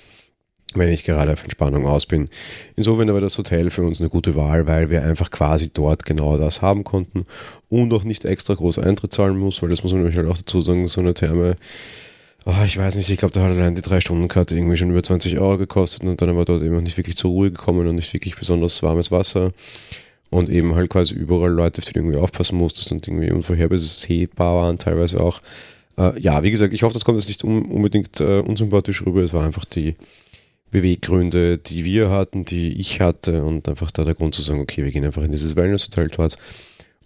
wenn 0.78 0.88
ich 0.88 1.04
gerade 1.04 1.32
auf 1.32 1.42
Entspannung 1.42 1.86
aus 1.86 2.06
bin. 2.06 2.28
Insofern 2.76 3.12
war 3.12 3.20
das 3.20 3.38
Hotel 3.38 3.70
für 3.70 3.82
uns 3.82 4.00
eine 4.00 4.10
gute 4.10 4.34
Wahl, 4.34 4.66
weil 4.66 4.90
wir 4.90 5.02
einfach 5.02 5.30
quasi 5.30 5.70
dort 5.72 6.04
genau 6.04 6.38
das 6.38 6.62
haben 6.62 6.84
konnten 6.84 7.26
und 7.68 7.92
auch 7.92 8.04
nicht 8.04 8.24
extra 8.24 8.54
groß 8.54 8.78
Eintritt 8.78 9.12
zahlen 9.12 9.38
muss, 9.38 9.62
weil 9.62 9.70
das 9.70 9.82
muss 9.82 9.92
man 9.92 10.02
nämlich 10.02 10.16
halt 10.16 10.28
auch 10.28 10.38
dazu 10.38 10.60
sagen, 10.60 10.86
so 10.88 11.00
eine 11.00 11.14
Therme 11.14 11.56
Oh, 12.46 12.52
ich 12.66 12.76
weiß 12.76 12.96
nicht, 12.96 13.08
ich 13.08 13.16
glaube, 13.16 13.32
da 13.32 13.40
hat 13.40 13.52
allein 13.52 13.74
die 13.74 13.80
drei 13.80 14.00
Stunden 14.00 14.28
Karte 14.28 14.54
irgendwie 14.54 14.76
schon 14.76 14.90
über 14.90 15.02
20 15.02 15.38
Euro 15.38 15.56
gekostet 15.56 16.02
und 16.02 16.20
dann 16.20 16.36
war 16.36 16.44
dort 16.44 16.62
eben 16.62 16.76
auch 16.76 16.82
nicht 16.82 16.98
wirklich 16.98 17.16
zur 17.16 17.30
Ruhe 17.30 17.50
gekommen 17.50 17.88
und 17.88 17.94
nicht 17.94 18.12
wirklich 18.12 18.36
besonders 18.36 18.82
warmes 18.82 19.10
Wasser 19.10 19.52
und 20.28 20.50
eben 20.50 20.74
halt 20.74 20.90
quasi 20.90 21.14
überall 21.14 21.52
Leute, 21.52 21.80
auf 21.80 21.86
die 21.86 21.94
du 21.94 22.00
irgendwie 22.00 22.18
aufpassen 22.18 22.58
musstest 22.58 22.92
und 22.92 23.08
irgendwie 23.08 23.30
unvorhersehbar 23.30 24.56
waren 24.56 24.76
teilweise 24.76 25.20
auch. 25.20 25.40
Äh, 25.96 26.20
ja, 26.20 26.42
wie 26.42 26.50
gesagt, 26.50 26.74
ich 26.74 26.82
hoffe, 26.82 26.92
das 26.92 27.06
kommt 27.06 27.18
jetzt 27.18 27.28
nicht 27.28 27.44
un 27.44 27.62
unbedingt 27.62 28.20
äh, 28.20 28.40
unsympathisch 28.40 29.06
rüber. 29.06 29.22
Es 29.22 29.32
war 29.32 29.44
einfach 29.44 29.64
die 29.64 29.94
Beweggründe, 30.74 31.56
die 31.56 31.84
wir 31.84 32.10
hatten, 32.10 32.44
die 32.44 32.80
ich 32.80 33.00
hatte 33.00 33.44
und 33.44 33.68
einfach 33.68 33.92
da 33.92 34.02
der 34.02 34.16
Grund 34.16 34.34
zu 34.34 34.42
sagen, 34.42 34.58
okay, 34.58 34.82
wir 34.82 34.90
gehen 34.90 35.04
einfach 35.04 35.22
in 35.22 35.30
dieses 35.30 35.54
Wellness-Hotel 35.54 36.08
dort. 36.08 36.36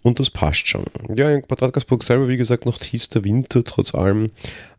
Und 0.01 0.19
das 0.19 0.31
passt 0.31 0.67
schon. 0.67 0.85
Ja, 1.13 1.29
in 1.29 1.43
Bad 1.47 1.61
Radkersburg 1.61 2.01
selber, 2.01 2.27
wie 2.27 2.37
gesagt, 2.37 2.65
noch 2.65 2.79
tiefster 2.79 3.23
Winter, 3.23 3.63
trotz 3.63 3.93
allem. 3.93 4.31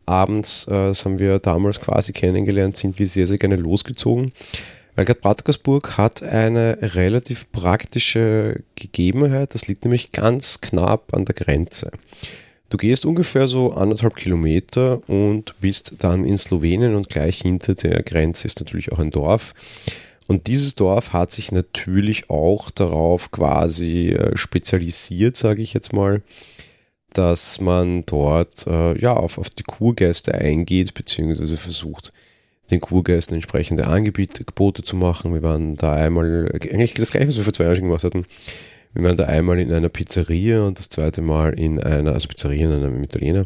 Abends, 0.05 0.67
äh, 0.67 0.71
das 0.71 1.05
haben 1.05 1.19
wir 1.19 1.39
damals 1.39 1.79
quasi 1.79 2.11
kennengelernt, 2.11 2.75
sind 2.75 2.99
wir 2.99 3.07
sehr, 3.07 3.25
sehr 3.25 3.37
gerne 3.37 3.55
losgezogen. 3.55 4.33
Weil 4.95 5.05
gerade 5.05 5.21
Bad 5.21 5.97
hat 5.97 6.21
eine 6.21 6.77
relativ 6.81 7.49
praktische 7.53 8.61
Gegebenheit, 8.75 9.55
das 9.55 9.69
liegt 9.69 9.85
nämlich 9.85 10.11
ganz 10.11 10.59
knapp 10.59 11.13
an 11.13 11.23
der 11.23 11.35
Grenze. 11.35 11.91
Du 12.71 12.77
gehst 12.77 13.05
ungefähr 13.05 13.49
so 13.49 13.73
anderthalb 13.73 14.15
Kilometer 14.15 15.01
und 15.09 15.59
bist 15.59 15.95
dann 15.99 16.23
in 16.23 16.37
Slowenien 16.37 16.95
und 16.95 17.09
gleich 17.09 17.41
hinter 17.41 17.75
der 17.75 18.01
Grenze 18.01 18.47
ist 18.47 18.61
natürlich 18.61 18.93
auch 18.93 18.99
ein 18.99 19.11
Dorf. 19.11 19.53
Und 20.27 20.47
dieses 20.47 20.75
Dorf 20.75 21.11
hat 21.11 21.31
sich 21.31 21.51
natürlich 21.51 22.29
auch 22.29 22.71
darauf 22.71 23.29
quasi 23.29 24.11
äh, 24.11 24.37
spezialisiert, 24.37 25.35
sage 25.35 25.61
ich 25.61 25.73
jetzt 25.73 25.91
mal, 25.91 26.21
dass 27.11 27.59
man 27.59 28.05
dort 28.05 28.65
äh, 28.67 28.97
ja, 28.97 29.17
auf, 29.17 29.37
auf 29.37 29.49
die 29.49 29.63
Kurgäste 29.63 30.33
eingeht, 30.33 30.93
beziehungsweise 30.93 31.57
versucht, 31.57 32.13
den 32.69 32.79
Kurgästen 32.79 33.35
entsprechende 33.35 33.87
Angebote 33.87 34.81
zu 34.81 34.95
machen. 34.95 35.33
Wir 35.33 35.43
waren 35.43 35.75
da 35.75 35.91
einmal, 35.91 36.49
eigentlich 36.53 36.93
das 36.93 37.11
gleiche, 37.11 37.27
was 37.27 37.35
wir 37.35 37.43
vor 37.43 37.51
zwei 37.51 37.65
Jahren 37.65 37.75
schon 37.75 37.87
gemacht 37.87 38.05
hatten, 38.05 38.25
wir 38.93 39.03
waren 39.03 39.17
da 39.17 39.25
einmal 39.25 39.59
in 39.59 39.71
einer 39.71 39.89
Pizzeria 39.89 40.63
und 40.63 40.79
das 40.79 40.89
zweite 40.89 41.21
Mal 41.21 41.57
in 41.57 41.81
einer, 41.81 42.13
also 42.13 42.27
Pizzeria 42.27 42.67
in 42.67 42.83
einem 42.83 43.03
Italiener 43.03 43.45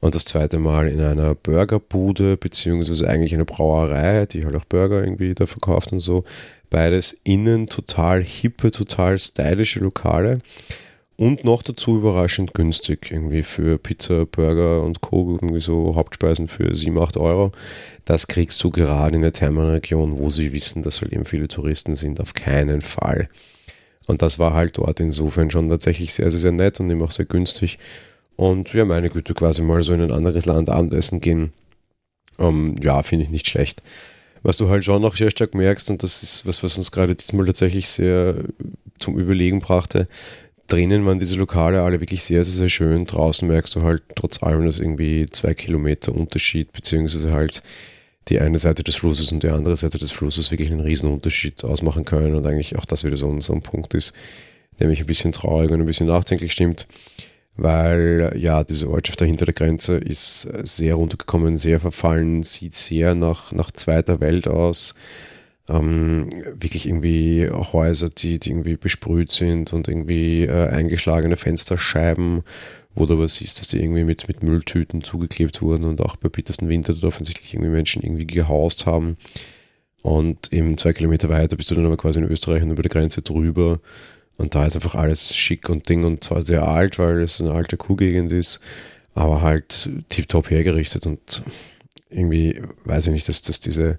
und 0.00 0.14
das 0.14 0.24
zweite 0.24 0.58
Mal 0.58 0.88
in 0.88 1.00
einer 1.00 1.34
Burgerbude, 1.34 2.36
beziehungsweise 2.36 3.08
eigentlich 3.08 3.34
eine 3.34 3.44
Brauerei, 3.44 4.26
die 4.26 4.44
halt 4.44 4.54
auch 4.54 4.64
Burger 4.64 5.02
irgendwie 5.02 5.34
da 5.34 5.46
verkauft 5.46 5.92
und 5.92 6.00
so. 6.00 6.24
Beides 6.68 7.18
innen 7.24 7.66
total 7.66 8.22
hippe, 8.22 8.70
total 8.70 9.18
stylische 9.18 9.80
Lokale 9.80 10.40
und 11.16 11.44
noch 11.44 11.62
dazu 11.62 11.96
überraschend 11.96 12.52
günstig, 12.52 13.10
irgendwie 13.10 13.42
für 13.42 13.78
Pizza, 13.78 14.26
Burger 14.26 14.82
und 14.82 15.00
Co. 15.00 15.38
irgendwie 15.40 15.60
so 15.60 15.94
Hauptspeisen 15.96 16.46
für 16.46 16.74
7, 16.74 16.98
8 16.98 17.16
Euro. 17.16 17.52
Das 18.04 18.28
kriegst 18.28 18.62
du 18.62 18.70
gerade 18.70 19.16
in 19.16 19.22
der 19.22 19.32
Thermenregion, 19.32 20.18
wo 20.18 20.28
sie 20.28 20.52
wissen, 20.52 20.82
dass 20.82 21.00
halt 21.00 21.12
eben 21.12 21.24
viele 21.24 21.48
Touristen 21.48 21.94
sind, 21.94 22.20
auf 22.20 22.34
keinen 22.34 22.82
Fall. 22.82 23.28
Und 24.06 24.22
das 24.22 24.38
war 24.38 24.54
halt 24.54 24.78
dort 24.78 25.00
insofern 25.00 25.50
schon 25.50 25.68
tatsächlich 25.68 26.14
sehr, 26.14 26.30
sehr, 26.30 26.40
sehr 26.40 26.52
nett 26.52 26.80
und 26.80 26.90
eben 26.90 27.02
auch 27.02 27.10
sehr 27.10 27.26
günstig. 27.26 27.78
Und 28.36 28.72
ja, 28.72 28.84
meine 28.84 29.10
Güte, 29.10 29.34
quasi 29.34 29.62
mal 29.62 29.82
so 29.82 29.92
in 29.94 30.02
ein 30.02 30.12
anderes 30.12 30.46
Land 30.46 30.68
Abendessen 30.68 31.20
gehen, 31.20 31.52
ähm, 32.38 32.76
ja, 32.82 33.02
finde 33.02 33.24
ich 33.24 33.30
nicht 33.30 33.48
schlecht. 33.48 33.82
Was 34.42 34.58
du 34.58 34.68
halt 34.68 34.84
schon 34.84 35.02
noch 35.02 35.16
sehr 35.16 35.30
stark 35.30 35.54
merkst, 35.54 35.90
und 35.90 36.02
das 36.02 36.22
ist 36.22 36.46
was, 36.46 36.62
was 36.62 36.76
uns 36.76 36.92
gerade 36.92 37.16
diesmal 37.16 37.46
tatsächlich 37.46 37.88
sehr 37.88 38.36
zum 38.98 39.18
Überlegen 39.18 39.60
brachte, 39.60 40.06
drinnen 40.68 41.06
waren 41.06 41.18
diese 41.18 41.38
Lokale 41.38 41.82
alle 41.82 42.00
wirklich 42.00 42.22
sehr, 42.22 42.44
sehr, 42.44 42.54
sehr 42.54 42.68
schön. 42.68 43.06
Draußen 43.06 43.46
merkst 43.48 43.74
du 43.74 43.82
halt 43.82 44.02
trotz 44.14 44.42
allem, 44.42 44.66
dass 44.66 44.80
irgendwie 44.80 45.26
zwei 45.26 45.54
Kilometer 45.54 46.14
Unterschied, 46.14 46.72
beziehungsweise 46.72 47.32
halt 47.32 47.62
die 48.28 48.40
eine 48.40 48.58
Seite 48.58 48.82
des 48.82 48.96
Flusses 48.96 49.30
und 49.32 49.42
die 49.42 49.50
andere 49.50 49.76
Seite 49.76 49.98
des 49.98 50.12
Flusses 50.12 50.50
wirklich 50.50 50.70
einen 50.70 50.80
riesen 50.80 51.12
Unterschied 51.12 51.62
ausmachen 51.64 52.04
können 52.04 52.34
und 52.34 52.46
eigentlich 52.46 52.76
auch 52.78 52.84
das 52.84 53.04
wieder 53.04 53.16
so 53.16 53.30
ein, 53.30 53.40
so 53.40 53.52
ein 53.52 53.62
Punkt 53.62 53.94
ist, 53.94 54.12
der 54.78 54.88
mich 54.88 55.00
ein 55.00 55.06
bisschen 55.06 55.32
traurig 55.32 55.70
und 55.70 55.80
ein 55.80 55.86
bisschen 55.86 56.08
nachdenklich 56.08 56.52
stimmt, 56.52 56.86
weil 57.56 58.32
ja, 58.36 58.64
diese 58.64 58.90
Ortschaft 58.90 59.20
dahinter 59.20 59.46
der 59.46 59.54
Grenze 59.54 59.96
ist 59.96 60.42
sehr 60.64 60.96
runtergekommen, 60.96 61.56
sehr 61.56 61.80
verfallen, 61.80 62.42
sieht 62.42 62.74
sehr 62.74 63.14
nach, 63.14 63.52
nach 63.52 63.70
zweiter 63.70 64.20
Welt 64.20 64.48
aus. 64.48 64.94
Ähm, 65.68 66.28
wirklich 66.54 66.86
irgendwie 66.86 67.48
Häuser, 67.50 68.08
die, 68.08 68.38
die 68.38 68.50
irgendwie 68.50 68.76
besprüht 68.76 69.32
sind 69.32 69.72
und 69.72 69.88
irgendwie 69.88 70.44
äh, 70.44 70.68
eingeschlagene 70.68 71.36
Fensterscheiben 71.36 72.44
wo 72.96 73.04
du 73.06 73.14
aber 73.14 73.28
siehst, 73.28 73.60
dass 73.60 73.68
die 73.68 73.78
irgendwie 73.78 74.04
mit, 74.04 74.26
mit 74.26 74.42
Mülltüten 74.42 75.04
zugeklebt 75.04 75.62
wurden 75.62 75.84
und 75.84 76.00
auch 76.00 76.16
bei 76.16 76.28
bittersten 76.28 76.68
Winter 76.68 76.94
dort 76.94 77.04
offensichtlich 77.04 77.54
irgendwie 77.54 77.70
Menschen 77.70 78.02
irgendwie 78.02 78.26
gehaust 78.26 78.86
haben. 78.86 79.18
Und 80.02 80.52
eben 80.52 80.78
zwei 80.78 80.94
Kilometer 80.94 81.28
weiter 81.28 81.56
bist 81.56 81.70
du 81.70 81.74
dann 81.74 81.86
aber 81.86 81.98
quasi 81.98 82.20
in 82.20 82.26
Österreich 82.26 82.62
und 82.62 82.70
über 82.70 82.82
die 82.82 82.88
Grenze 82.88 83.22
drüber. 83.22 83.80
Und 84.38 84.54
da 84.54 84.66
ist 84.66 84.76
einfach 84.76 84.94
alles 84.94 85.36
schick 85.36 85.68
und 85.68 85.88
Ding 85.88 86.04
und 86.04 86.24
zwar 86.24 86.42
sehr 86.42 86.66
alt, 86.66 86.98
weil 86.98 87.22
es 87.22 87.40
eine 87.40 87.52
alte 87.52 87.76
Kuhgegend 87.76 88.32
ist, 88.32 88.60
aber 89.14 89.42
halt 89.42 89.90
tiptop 90.08 90.50
hergerichtet 90.50 91.06
und 91.06 91.42
irgendwie 92.08 92.62
weiß 92.84 93.06
ich 93.06 93.12
nicht, 93.12 93.28
dass, 93.28 93.42
dass 93.42 93.60
diese 93.60 93.98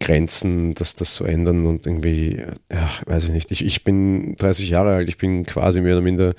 Grenzen, 0.00 0.74
dass 0.74 0.94
das 0.94 1.14
so 1.14 1.24
ändern 1.24 1.66
und 1.66 1.86
irgendwie, 1.86 2.42
ja, 2.72 2.90
weiß 3.06 3.24
ich 3.24 3.30
nicht. 3.30 3.50
Ich, 3.50 3.64
ich 3.64 3.84
bin 3.84 4.34
30 4.36 4.70
Jahre 4.70 4.94
alt, 4.94 5.08
ich 5.08 5.18
bin 5.18 5.44
quasi 5.46 5.80
mehr 5.80 5.94
oder 5.94 6.02
minder 6.02 6.34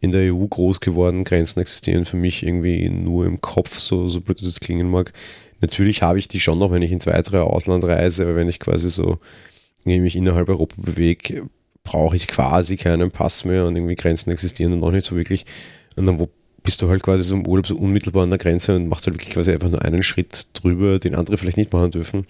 in 0.00 0.12
der 0.12 0.34
EU 0.34 0.46
groß 0.46 0.80
geworden. 0.80 1.24
Grenzen 1.24 1.60
existieren 1.60 2.04
für 2.04 2.16
mich 2.16 2.42
irgendwie 2.42 2.88
nur 2.88 3.26
im 3.26 3.40
Kopf, 3.40 3.78
so, 3.78 4.06
so 4.08 4.20
blöd 4.20 4.40
es 4.40 4.60
klingen 4.60 4.90
mag. 4.90 5.12
Natürlich 5.60 6.02
habe 6.02 6.18
ich 6.18 6.28
die 6.28 6.40
schon 6.40 6.58
noch, 6.58 6.72
wenn 6.72 6.82
ich 6.82 6.92
ins 6.92 7.06
weitere 7.06 7.38
Ausland 7.38 7.84
reise, 7.84 8.24
aber 8.24 8.36
wenn 8.36 8.48
ich 8.48 8.60
quasi 8.60 8.90
so 8.90 9.18
mich 9.84 10.16
innerhalb 10.16 10.48
Europa 10.48 10.76
bewege, 10.78 11.48
brauche 11.84 12.16
ich 12.16 12.28
quasi 12.28 12.76
keinen 12.76 13.10
Pass 13.10 13.44
mehr 13.44 13.66
und 13.66 13.76
irgendwie 13.76 13.96
Grenzen 13.96 14.30
existieren 14.30 14.72
und 14.72 14.80
noch 14.80 14.90
nicht 14.90 15.04
so 15.04 15.16
wirklich. 15.16 15.44
Und 15.96 16.06
dann 16.06 16.18
wo 16.18 16.30
bist 16.62 16.82
du 16.82 16.88
halt 16.88 17.02
quasi 17.02 17.24
so 17.24 17.34
im 17.34 17.46
Urlaub 17.46 17.66
so 17.66 17.76
unmittelbar 17.76 18.24
an 18.24 18.30
der 18.30 18.38
Grenze 18.38 18.76
und 18.76 18.88
machst 18.88 19.06
halt 19.06 19.14
wirklich 19.16 19.32
quasi 19.32 19.50
einfach 19.50 19.70
nur 19.70 19.82
einen 19.82 20.02
Schritt 20.02 20.48
drüber, 20.52 20.98
den 20.98 21.14
andere 21.14 21.38
vielleicht 21.38 21.56
nicht 21.56 21.72
machen 21.72 21.90
dürfen. 21.90 22.26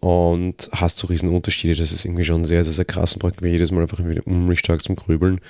und 0.00 0.70
hast 0.72 0.98
so 0.98 1.06
riesen 1.06 1.28
Unterschiede. 1.28 1.74
Das 1.74 1.92
ist 1.92 2.04
irgendwie 2.04 2.24
schon 2.24 2.44
sehr, 2.44 2.64
sehr, 2.64 2.72
sehr 2.72 2.84
krass 2.84 3.12
und 3.12 3.20
bringt 3.20 3.42
mir 3.42 3.50
jedes 3.50 3.70
Mal 3.70 3.82
einfach 3.82 4.04
wieder 4.04 4.26
unheimlich 4.26 4.58
stark 4.58 4.82
zum 4.82 4.96
Grübeln. 4.96 5.40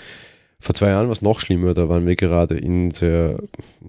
Vor 0.61 0.75
zwei 0.75 0.89
Jahren 0.89 1.07
war 1.07 1.13
es 1.13 1.23
noch 1.23 1.41
schlimmer, 1.41 1.73
da 1.73 1.89
waren 1.89 2.07
wir 2.07 2.17
gerade 2.17 2.57
in 2.57 2.91
der 2.91 3.39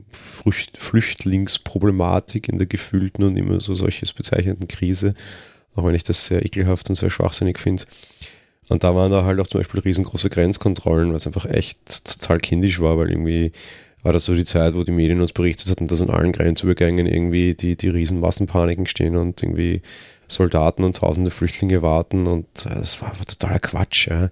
Flücht 0.09 0.77
Flüchtlingsproblematik, 0.77 2.47
in 2.47 2.57
der 2.57 2.67
gefühlten 2.67 3.25
und 3.25 3.35
immer 3.35 3.59
so 3.59 3.73
solches 3.73 4.13
bezeichneten 4.13 4.69
Krise, 4.69 5.13
auch 5.75 5.83
wenn 5.83 5.95
ich 5.95 6.03
das 6.03 6.27
sehr 6.27 6.45
ekelhaft 6.45 6.89
und 6.89 6.95
sehr 6.95 7.09
schwachsinnig 7.09 7.59
finde. 7.59 7.83
Und 8.69 8.85
da 8.85 8.95
waren 8.95 9.11
da 9.11 9.25
halt 9.25 9.39
auch 9.41 9.47
zum 9.47 9.59
Beispiel 9.59 9.81
riesengroße 9.81 10.29
Grenzkontrollen, 10.29 11.13
was 11.13 11.27
einfach 11.27 11.45
echt 11.45 12.05
total 12.05 12.37
kindisch 12.37 12.79
war, 12.79 12.97
weil 12.97 13.11
irgendwie 13.11 13.51
war 14.01 14.13
das 14.13 14.23
so 14.23 14.33
die 14.33 14.45
Zeit, 14.45 14.73
wo 14.73 14.83
die 14.83 14.93
Medien 14.93 15.19
uns 15.19 15.33
berichtet 15.33 15.69
hatten, 15.69 15.87
dass 15.87 16.01
an 16.01 16.09
allen 16.09 16.31
Grenzübergängen 16.31 17.05
irgendwie 17.05 17.53
die, 17.53 17.75
die 17.75 17.89
riesen 17.89 18.21
Massenpaniken 18.21 18.85
stehen 18.85 19.17
und 19.17 19.43
irgendwie 19.43 19.81
Soldaten 20.27 20.85
und 20.85 20.95
tausende 20.95 21.31
Flüchtlinge 21.31 21.81
warten 21.81 22.27
und 22.27 22.47
das 22.63 23.01
war 23.01 23.09
einfach 23.09 23.25
totaler 23.25 23.59
Quatsch. 23.59 24.07
Ja. 24.07 24.29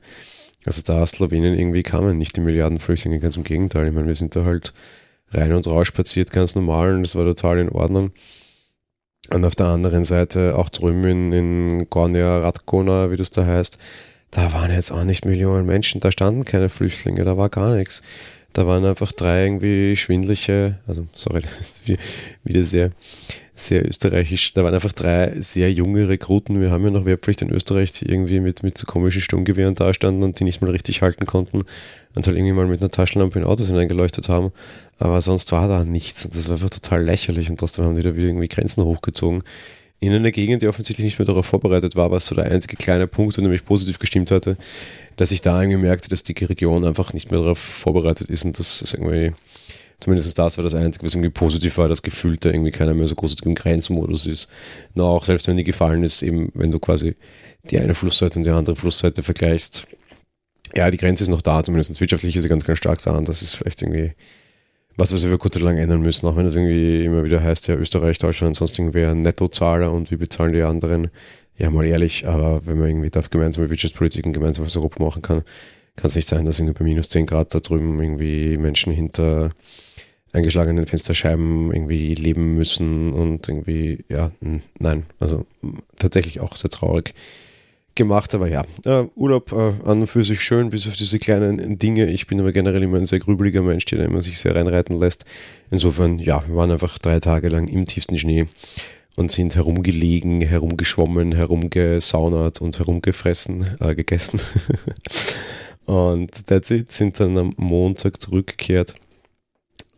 Also 0.65 0.81
da 0.85 1.05
Slowenien 1.05 1.57
irgendwie 1.57 1.83
kamen 1.83 2.17
nicht 2.17 2.35
die 2.35 2.41
Milliarden 2.41 2.79
Flüchtlinge, 2.79 3.19
ganz 3.19 3.37
im 3.37 3.43
Gegenteil. 3.43 3.87
Ich 3.87 3.93
meine, 3.93 4.07
wir 4.07 4.15
sind 4.15 4.35
da 4.35 4.43
halt 4.43 4.73
rein 5.31 5.53
und 5.53 5.67
raus 5.67 5.87
spaziert, 5.87 6.31
ganz 6.31 6.55
normal 6.55 6.95
und 6.95 7.03
das 7.03 7.15
war 7.15 7.25
total 7.25 7.59
in 7.59 7.69
Ordnung. 7.69 8.11
Und 9.31 9.45
auf 9.45 9.55
der 9.55 9.67
anderen 9.67 10.03
Seite 10.03 10.57
auch 10.57 10.69
drüben 10.69 11.03
in, 11.03 11.33
in 11.33 11.89
Gornia 11.89 12.39
Radkona, 12.39 13.11
wie 13.11 13.17
das 13.17 13.29
da 13.29 13.45
heißt, 13.45 13.77
da 14.31 14.53
waren 14.53 14.71
jetzt 14.71 14.91
auch 14.91 15.03
nicht 15.03 15.25
Millionen 15.25 15.65
Menschen, 15.65 16.01
da 16.01 16.11
standen 16.11 16.45
keine 16.45 16.69
Flüchtlinge, 16.69 17.25
da 17.25 17.37
war 17.37 17.49
gar 17.49 17.75
nichts. 17.75 18.03
Da 18.53 18.65
waren 18.65 18.83
einfach 18.83 19.11
drei 19.11 19.45
irgendwie 19.45 19.95
schwindliche, 19.95 20.79
also 20.87 21.05
sorry, 21.11 21.41
das 21.59 21.59
ist 21.59 21.87
wieder 22.43 22.63
sehr, 22.63 22.91
sehr 23.53 23.87
österreichisch. 23.87 24.53
Da 24.53 24.63
waren 24.63 24.73
einfach 24.73 24.91
drei 24.91 25.33
sehr 25.39 25.71
junge 25.71 26.07
Rekruten. 26.07 26.59
Wir 26.59 26.71
haben 26.71 26.83
ja 26.83 26.89
noch 26.89 27.05
Wehrpflicht 27.05 27.41
in 27.41 27.51
Österreich, 27.51 27.91
die 27.91 28.05
irgendwie 28.05 28.39
mit, 28.39 28.63
mit 28.63 28.77
so 28.77 28.85
komischen 28.85 29.21
Sturmgewehren 29.21 29.75
dastanden 29.75 30.23
und 30.23 30.39
die 30.39 30.45
nicht 30.45 30.61
mal 30.61 30.71
richtig 30.71 31.01
halten 31.01 31.25
konnten 31.25 31.63
und 32.15 32.27
halt 32.27 32.35
irgendwie 32.35 32.53
mal 32.53 32.67
mit 32.67 32.81
einer 32.81 32.89
Taschenlampe 32.89 33.39
in 33.39 33.45
Autos 33.45 33.67
hineingeleuchtet 33.67 34.29
haben. 34.29 34.51
Aber 34.97 35.21
sonst 35.21 35.51
war 35.51 35.67
da 35.67 35.83
nichts 35.83 36.25
und 36.25 36.35
das 36.35 36.47
war 36.47 36.55
einfach 36.55 36.69
total 36.69 37.03
lächerlich 37.03 37.49
und 37.49 37.59
trotzdem 37.59 37.85
haben 37.85 37.95
die 37.95 38.01
da 38.01 38.15
wieder 38.15 38.27
irgendwie 38.27 38.47
Grenzen 38.47 38.83
hochgezogen. 38.83 39.43
In 40.01 40.13
einer 40.13 40.31
Gegend, 40.31 40.61
die 40.61 40.67
offensichtlich 40.67 41.03
nicht 41.03 41.19
mehr 41.19 41.25
darauf 41.25 41.45
vorbereitet 41.45 41.95
war, 41.95 42.09
was 42.09 42.25
so 42.25 42.35
der 42.35 42.45
einzige 42.45 42.77
kleine 42.77 43.07
Punkt, 43.07 43.35
der 43.35 43.43
nämlich 43.43 43.65
positiv 43.65 43.99
gestimmt 43.99 44.31
hatte, 44.31 44.55
dass 45.17 45.31
ich 45.31 45.41
da 45.41 45.61
irgendwie 45.61 45.79
merkte, 45.79 46.07
dass 46.09 46.23
die 46.23 46.33
Region 46.45 46.85
einfach 46.85 47.13
nicht 47.13 47.31
mehr 47.31 47.41
darauf 47.41 47.59
vorbereitet 47.59 48.29
ist 48.29 48.45
und 48.45 48.57
das 48.57 48.81
ist 48.81 48.93
irgendwie, 48.93 49.33
zumindest 49.99 50.39
das 50.39 50.57
war 50.57 50.63
das 50.63 50.73
Einzige, 50.75 51.05
was 51.05 51.13
irgendwie 51.13 51.31
positiv 51.31 51.77
war, 51.77 51.89
das 51.89 52.01
Gefühl, 52.01 52.37
da 52.37 52.49
irgendwie 52.49 52.71
keiner 52.71 52.93
mehr 52.93 53.07
so 53.07 53.15
groß 53.15 53.35
im 53.43 53.55
Grenzmodus 53.55 54.25
ist. 54.25 54.49
Nur 54.93 55.07
auch 55.07 55.25
selbst 55.25 55.47
wenn 55.47 55.57
die 55.57 55.65
gefallen 55.65 56.03
ist, 56.03 56.23
eben 56.23 56.49
wenn 56.53 56.71
du 56.71 56.79
quasi 56.79 57.15
die 57.69 57.79
eine 57.79 57.93
Flussseite 57.93 58.39
und 58.39 58.45
die 58.45 58.51
andere 58.51 58.77
Flussseite 58.77 59.21
vergleichst, 59.21 59.85
ja, 60.75 60.89
die 60.89 60.97
Grenze 60.97 61.23
ist 61.23 61.29
noch 61.29 61.41
da, 61.41 61.63
zumindest 61.63 61.99
wirtschaftlich 61.99 62.35
ist 62.35 62.43
sie 62.43 62.49
ganz, 62.49 62.63
ganz 62.63 62.77
stark 62.77 63.01
sahen. 63.01 63.25
Das 63.25 63.41
ist 63.41 63.55
vielleicht 63.55 63.81
irgendwie 63.81 64.13
was, 64.99 65.13
was 65.13 65.27
wir 65.27 65.37
kurz 65.37 65.55
oder 65.55 65.65
lang 65.65 65.77
ändern 65.77 66.01
müssen, 66.01 66.27
auch 66.27 66.35
wenn 66.35 66.45
das 66.45 66.55
irgendwie 66.55 67.05
immer 67.05 67.23
wieder 67.23 67.41
heißt, 67.41 67.67
ja, 67.69 67.75
Österreich, 67.75 68.19
Deutschland, 68.19 68.55
sonst 68.55 68.77
irgendwer 68.77 69.15
Nettozahler 69.15 69.91
und 69.91 70.11
wie 70.11 70.17
bezahlen 70.17 70.53
die 70.53 70.61
anderen? 70.61 71.09
Ja, 71.57 71.69
mal 71.69 71.85
ehrlich, 71.85 72.27
aber 72.27 72.65
wenn 72.65 72.77
man 72.77 72.89
irgendwie 72.89 73.09
da 73.09 73.21
gemeinsame 73.21 73.69
Wirtschaftspolitik 73.69 74.25
und 74.25 74.33
gemeinsames 74.33 74.75
Europa 74.75 75.03
machen 75.03 75.21
kann, 75.21 75.43
kann 75.95 76.07
es 76.07 76.15
nicht 76.15 76.27
sein, 76.27 76.45
dass 76.45 76.59
irgendwie 76.59 76.77
bei 76.77 76.85
minus 76.85 77.09
10 77.09 77.25
Grad 77.25 77.53
da 77.53 77.59
drüben 77.59 78.01
irgendwie 78.01 78.57
Menschen 78.57 78.93
hinter 78.93 79.51
eingeschlagenen 80.33 80.85
Fensterscheiben 80.85 81.73
irgendwie 81.73 82.13
leben 82.15 82.55
müssen 82.55 83.13
und 83.13 83.47
irgendwie, 83.47 84.05
ja, 84.09 84.31
nein, 84.79 85.05
also 85.19 85.45
tatsächlich 85.97 86.39
auch 86.39 86.55
sehr 86.55 86.69
traurig 86.69 87.13
gemacht, 87.99 88.33
aber 88.33 88.47
ja, 88.47 88.63
äh, 88.85 89.03
Urlaub 89.15 89.51
äh, 89.51 89.73
an 89.85 90.01
und 90.01 90.07
für 90.07 90.23
sich 90.23 90.41
schön, 90.41 90.69
bis 90.69 90.87
auf 90.87 90.95
diese 90.95 91.19
kleinen 91.19 91.77
Dinge. 91.77 92.07
Ich 92.07 92.25
bin 92.25 92.39
aber 92.39 92.51
generell 92.51 92.81
immer 92.81 92.97
ein 92.97 93.05
sehr 93.05 93.19
grübeliger 93.19 93.61
Mensch, 93.61 93.85
der 93.85 94.05
immer 94.05 94.21
sich 94.21 94.39
sehr 94.39 94.55
reinreiten 94.55 94.97
lässt. 94.97 95.25
Insofern, 95.69 96.17
ja, 96.17 96.41
wir 96.47 96.55
waren 96.55 96.71
einfach 96.71 96.97
drei 96.97 97.19
Tage 97.19 97.49
lang 97.49 97.67
im 97.67 97.85
tiefsten 97.85 98.17
Schnee 98.17 98.47
und 99.17 99.31
sind 99.31 99.55
herumgelegen, 99.55 100.39
herumgeschwommen, 100.39 101.33
herumgesaunert 101.33 102.61
und 102.61 102.79
herumgefressen, 102.79 103.67
äh, 103.81 103.93
gegessen. 103.93 104.39
und 105.85 106.47
that's 106.47 106.71
it, 106.71 106.91
sind 106.91 107.19
dann 107.19 107.37
am 107.37 107.53
Montag 107.57 108.21
zurückgekehrt. 108.21 108.95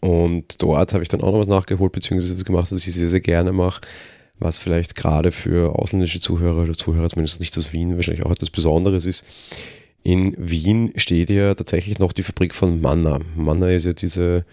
Und 0.01 0.59
dort 0.63 0.93
habe 0.93 1.03
ich 1.03 1.09
dann 1.09 1.21
auch 1.21 1.31
noch 1.31 1.41
was 1.41 1.47
nachgeholt, 1.47 1.91
beziehungsweise 1.91 2.35
was 2.35 2.45
gemacht, 2.45 2.71
was 2.71 2.87
ich 2.87 2.95
sehr, 2.95 3.09
sehr 3.09 3.21
gerne 3.21 3.51
mache, 3.51 3.81
was 4.41 4.57
vielleicht 4.57 4.95
gerade 4.95 5.31
für 5.31 5.79
ausländische 5.79 6.19
Zuhörer 6.19 6.63
oder 6.63 6.73
Zuhörer, 6.73 7.07
zumindest 7.09 7.39
nicht 7.39 7.57
aus 7.57 7.71
Wien, 7.71 7.95
wahrscheinlich 7.95 8.25
auch 8.25 8.31
etwas 8.31 8.49
Besonderes 8.49 9.05
ist. 9.05 9.25
In 10.03 10.35
Wien 10.37 10.91
steht 10.97 11.29
ja 11.29 11.53
tatsächlich 11.53 11.99
noch 11.99 12.11
die 12.11 12.23
Fabrik 12.23 12.55
von 12.55 12.81
Manna. 12.81 13.19
Manna 13.35 13.69
ist 13.69 13.85
ja 13.85 13.93
diese 13.93 14.45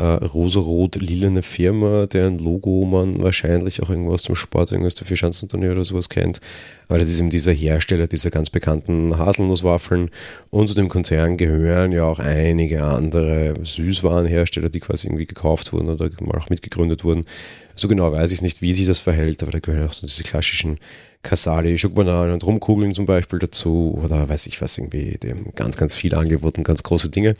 äh, 0.00 0.24
rosarot-lilane 0.24 1.42
Firma, 1.42 2.06
deren 2.06 2.38
Logo 2.38 2.86
man 2.86 3.22
wahrscheinlich 3.22 3.82
auch 3.82 3.90
irgendwo 3.90 4.12
aus 4.12 4.22
dem 4.22 4.34
Sport, 4.34 4.72
irgendwas 4.72 4.94
der 4.94 5.06
Vierschanzenturnier 5.06 5.72
oder 5.72 5.84
sowas 5.84 6.08
kennt. 6.08 6.40
Aber 6.88 6.98
das 6.98 7.10
ist 7.10 7.20
eben 7.20 7.30
dieser 7.30 7.52
Hersteller 7.52 8.06
dieser 8.06 8.30
ganz 8.30 8.50
bekannten 8.50 9.18
Haselnusswaffeln. 9.18 10.10
Und 10.50 10.68
zu 10.68 10.74
dem 10.74 10.88
Konzern 10.88 11.36
gehören 11.36 11.92
ja 11.92 12.04
auch 12.04 12.18
einige 12.18 12.82
andere 12.82 13.54
Süßwarenhersteller, 13.62 14.70
die 14.70 14.80
quasi 14.80 15.06
irgendwie 15.06 15.26
gekauft 15.26 15.72
wurden 15.72 15.90
oder 15.90 16.10
mal 16.20 16.38
auch 16.38 16.50
mitgegründet 16.50 17.04
wurden. 17.04 17.26
So 17.74 17.86
genau 17.86 18.10
weiß 18.10 18.32
ich 18.32 18.42
nicht, 18.42 18.62
wie 18.62 18.72
sich 18.72 18.86
das 18.86 19.00
verhält, 19.00 19.42
aber 19.42 19.52
da 19.52 19.60
gehören 19.60 19.86
auch 19.86 19.92
so 19.92 20.06
diese 20.06 20.24
klassischen 20.24 20.78
Kasali, 21.22 21.76
Schokobananen 21.76 22.32
und 22.32 22.44
Rumkugeln 22.44 22.94
zum 22.94 23.04
Beispiel 23.04 23.38
dazu 23.38 23.98
oder 24.02 24.28
weiß 24.28 24.46
ich 24.46 24.62
was, 24.62 24.78
irgendwie 24.78 25.18
ganz, 25.54 25.76
ganz 25.76 25.94
viele 25.94 26.16
angeboten, 26.16 26.62
ganz 26.62 26.82
große 26.82 27.10
Dinge. 27.10 27.36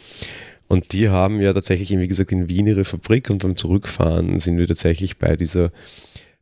Und 0.71 0.93
die 0.93 1.09
haben 1.09 1.41
ja 1.41 1.53
tatsächlich, 1.53 1.91
wie 1.99 2.07
gesagt, 2.07 2.31
in 2.31 2.49
Wien 2.49 2.69
ihre 2.69 2.85
Fabrik 2.85 3.29
und 3.29 3.43
beim 3.43 3.57
Zurückfahren 3.57 4.39
sind 4.39 4.57
wir 4.57 4.69
tatsächlich 4.69 5.19
bei 5.19 5.35
dieser 5.35 5.73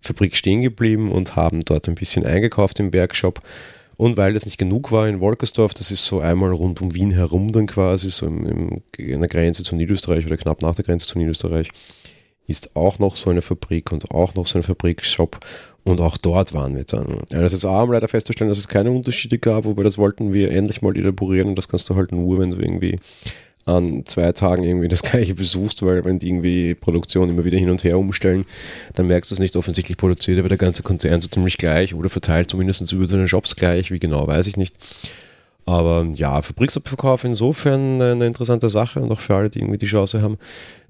Fabrik 0.00 0.37
stehen 0.37 0.61
geblieben 0.61 1.11
und 1.11 1.35
haben 1.35 1.64
dort 1.64 1.88
ein 1.88 1.94
bisschen 1.94 2.26
eingekauft 2.26 2.78
im 2.78 2.92
Werkshop. 2.92 3.40
Und 3.97 4.18
weil 4.18 4.35
das 4.35 4.44
nicht 4.44 4.58
genug 4.58 4.92
war 4.92 5.08
in 5.08 5.20
Wolkersdorf, 5.20 5.73
das 5.73 5.90
ist 5.90 6.04
so 6.04 6.20
einmal 6.20 6.52
rund 6.52 6.82
um 6.82 6.94
Wien 6.94 7.12
herum 7.12 7.52
dann 7.52 7.66
quasi, 7.66 8.11
so 8.11 8.26
im, 8.26 8.47
im, 8.47 8.82
in 8.99 9.20
der 9.20 9.30
Grenze 9.30 9.62
zu 9.62 9.75
Niederösterreich 9.76 10.26
oder 10.26 10.37
knapp 10.37 10.61
nach 10.61 10.75
der 10.75 10.85
Grenze 10.85 11.06
zu 11.06 11.16
Niederösterreich, 11.16 11.70
ist 12.47 12.76
auch 12.76 12.99
noch 12.99 13.16
so 13.16 13.30
eine 13.30 13.40
Fabrik 13.40 13.92
und 13.92 14.11
auch 14.11 14.35
noch 14.35 14.47
so 14.47 14.58
ein 14.58 14.62
Fabrikshop. 14.62 15.40
Und 15.85 16.02
auch 16.02 16.18
dort 16.18 16.52
waren 16.52 16.76
wir 16.76 16.85
dann. 16.85 17.23
Ja, 17.30 17.40
das 17.40 17.54
ist 17.54 17.64
auch 17.64 17.87
leider 17.87 18.08
festzustellen, 18.08 18.50
dass 18.50 18.58
es 18.58 18.68
keine 18.68 18.90
Unterschiede 18.90 19.38
gab, 19.38 19.64
wobei 19.64 19.85
das 19.85 19.97
wollten 19.97 20.35
wir 20.35 20.50
endlich 20.50 20.82
mal 20.82 20.94
elaborieren 20.94 21.49
und 21.49 21.56
das 21.56 21.70
kannst 21.70 21.88
du 21.88 21.94
halt 21.94 22.12
nur, 22.12 22.38
wenn 22.38 22.50
du 22.50 22.58
irgendwie 22.58 22.99
an 23.68 24.04
zwei 24.06 24.32
Tagen 24.32 24.64
irgendwie 24.64 24.88
das 24.88 25.02
gleiche 25.02 25.34
besuchst, 25.34 25.82
weil 25.82 26.04
wenn 26.04 26.18
die 26.18 26.28
irgendwie 26.28 26.75
Produktion 26.75 27.28
immer 27.28 27.44
wieder 27.44 27.58
hin 27.58 27.70
und 27.70 27.84
her 27.84 27.98
umstellen, 27.98 28.44
dann 28.94 29.06
merkst 29.06 29.30
du 29.30 29.34
es 29.34 29.40
nicht 29.40 29.56
offensichtlich 29.56 29.96
produziert, 29.96 30.38
aber 30.38 30.48
der 30.48 30.58
ganze 30.58 30.82
Konzern 30.82 31.20
so 31.20 31.28
ziemlich 31.28 31.58
gleich 31.58 31.94
oder 31.94 32.08
verteilt 32.08 32.50
zumindest 32.50 32.90
über 32.92 33.06
seine 33.06 33.25
Jobs 33.25 33.56
gleich, 33.56 33.90
wie 33.90 33.98
genau, 33.98 34.26
weiß 34.26 34.46
ich 34.46 34.56
nicht. 34.56 34.75
Aber 35.66 36.06
ja, 36.14 36.40
Fabriksabverkauf 36.40 37.25
insofern 37.25 38.00
eine 38.00 38.26
interessante 38.26 38.70
Sache 38.70 39.00
und 39.00 39.12
auch 39.12 39.20
für 39.20 39.34
alle, 39.34 39.50
die 39.50 39.58
irgendwie 39.58 39.76
die 39.76 39.84
Chance 39.87 40.22
haben, 40.22 40.38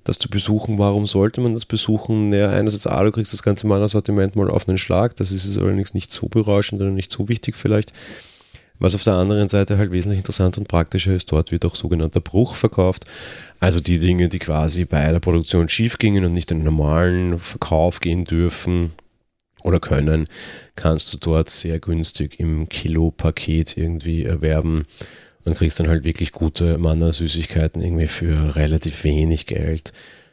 das 0.05 0.21
zu 0.21 0.29
besuchen. 0.29 0.79
Warum 0.79 1.07
sollte 1.07 1.41
man 1.41 1.55
das 1.55 1.67
besuchen? 1.67 2.33
Ja, 2.33 2.51
einerseits, 2.51 2.87
A, 2.87 3.03
du 3.03 3.11
kriegst 3.11 3.33
das 3.33 3.43
ganze 3.43 3.67
Mana-Sortiment 3.67 4.37
mal 4.37 4.49
auf 4.49 4.69
einen 4.69 4.79
Schlag. 4.79 5.17
Das 5.17 5.33
ist 5.33 5.47
es 5.47 5.59
allerdings 5.59 5.95
nicht 5.95 6.13
so 6.13 6.29
berauschend 6.29 6.81
oder 6.81 6.91
nicht 6.91 7.11
so 7.11 7.29
wichtig 7.29 7.57
vielleicht. 7.57 7.93
Was 8.79 8.95
auf 8.95 9.03
der 9.03 9.15
anderen 9.15 9.49
Seite 9.49 9.77
halt 9.77 9.91
wesentlich 9.91 10.19
interessanter 10.19 10.61
und 10.61 10.69
praktischer 10.69 11.13
ist, 11.13 11.33
dort 11.33 11.51
wird 11.51 11.65
auch 11.65 11.75
sogenannter 11.75 12.21
Bruch 12.21 12.55
verkauft. 12.55 13.05
Also 13.61 13.81
die 13.81 13.99
Dinge, 13.99 14.29
die 14.29 14.39
quasi 14.39 14.85
bei 14.85 15.11
der 15.11 15.19
Produktion 15.19 15.69
schief 15.69 15.99
gingen 15.99 16.25
und 16.25 16.33
nicht 16.33 16.51
in 16.53 16.59
den 16.59 16.65
normalen 16.65 17.39
Verkauf 17.39 18.01
gehen 18.01 18.25
dürfen 18.25 18.93
oder 19.63 19.81
können, 19.81 20.27
kannst 20.77 21.13
du 21.13 21.19
dort 21.19 21.51
sehr 21.51 21.81
günstig 21.81 22.39
im 22.39 22.69
Kilo-Paket 22.69 23.77
irgendwie 23.77 24.25
erwerben 24.25 24.85
und 25.45 25.57
kriegst 25.57 25.81
dann 25.81 25.89
halt 25.89 26.05
wirklich 26.05 26.31
gute 26.31 26.79
Manna-Süßigkeiten 26.79 27.83
irgendwie 27.83 28.07
für 28.07 28.55
relativ 28.55 29.03
wenig 29.03 29.47
Geld. 29.47 29.93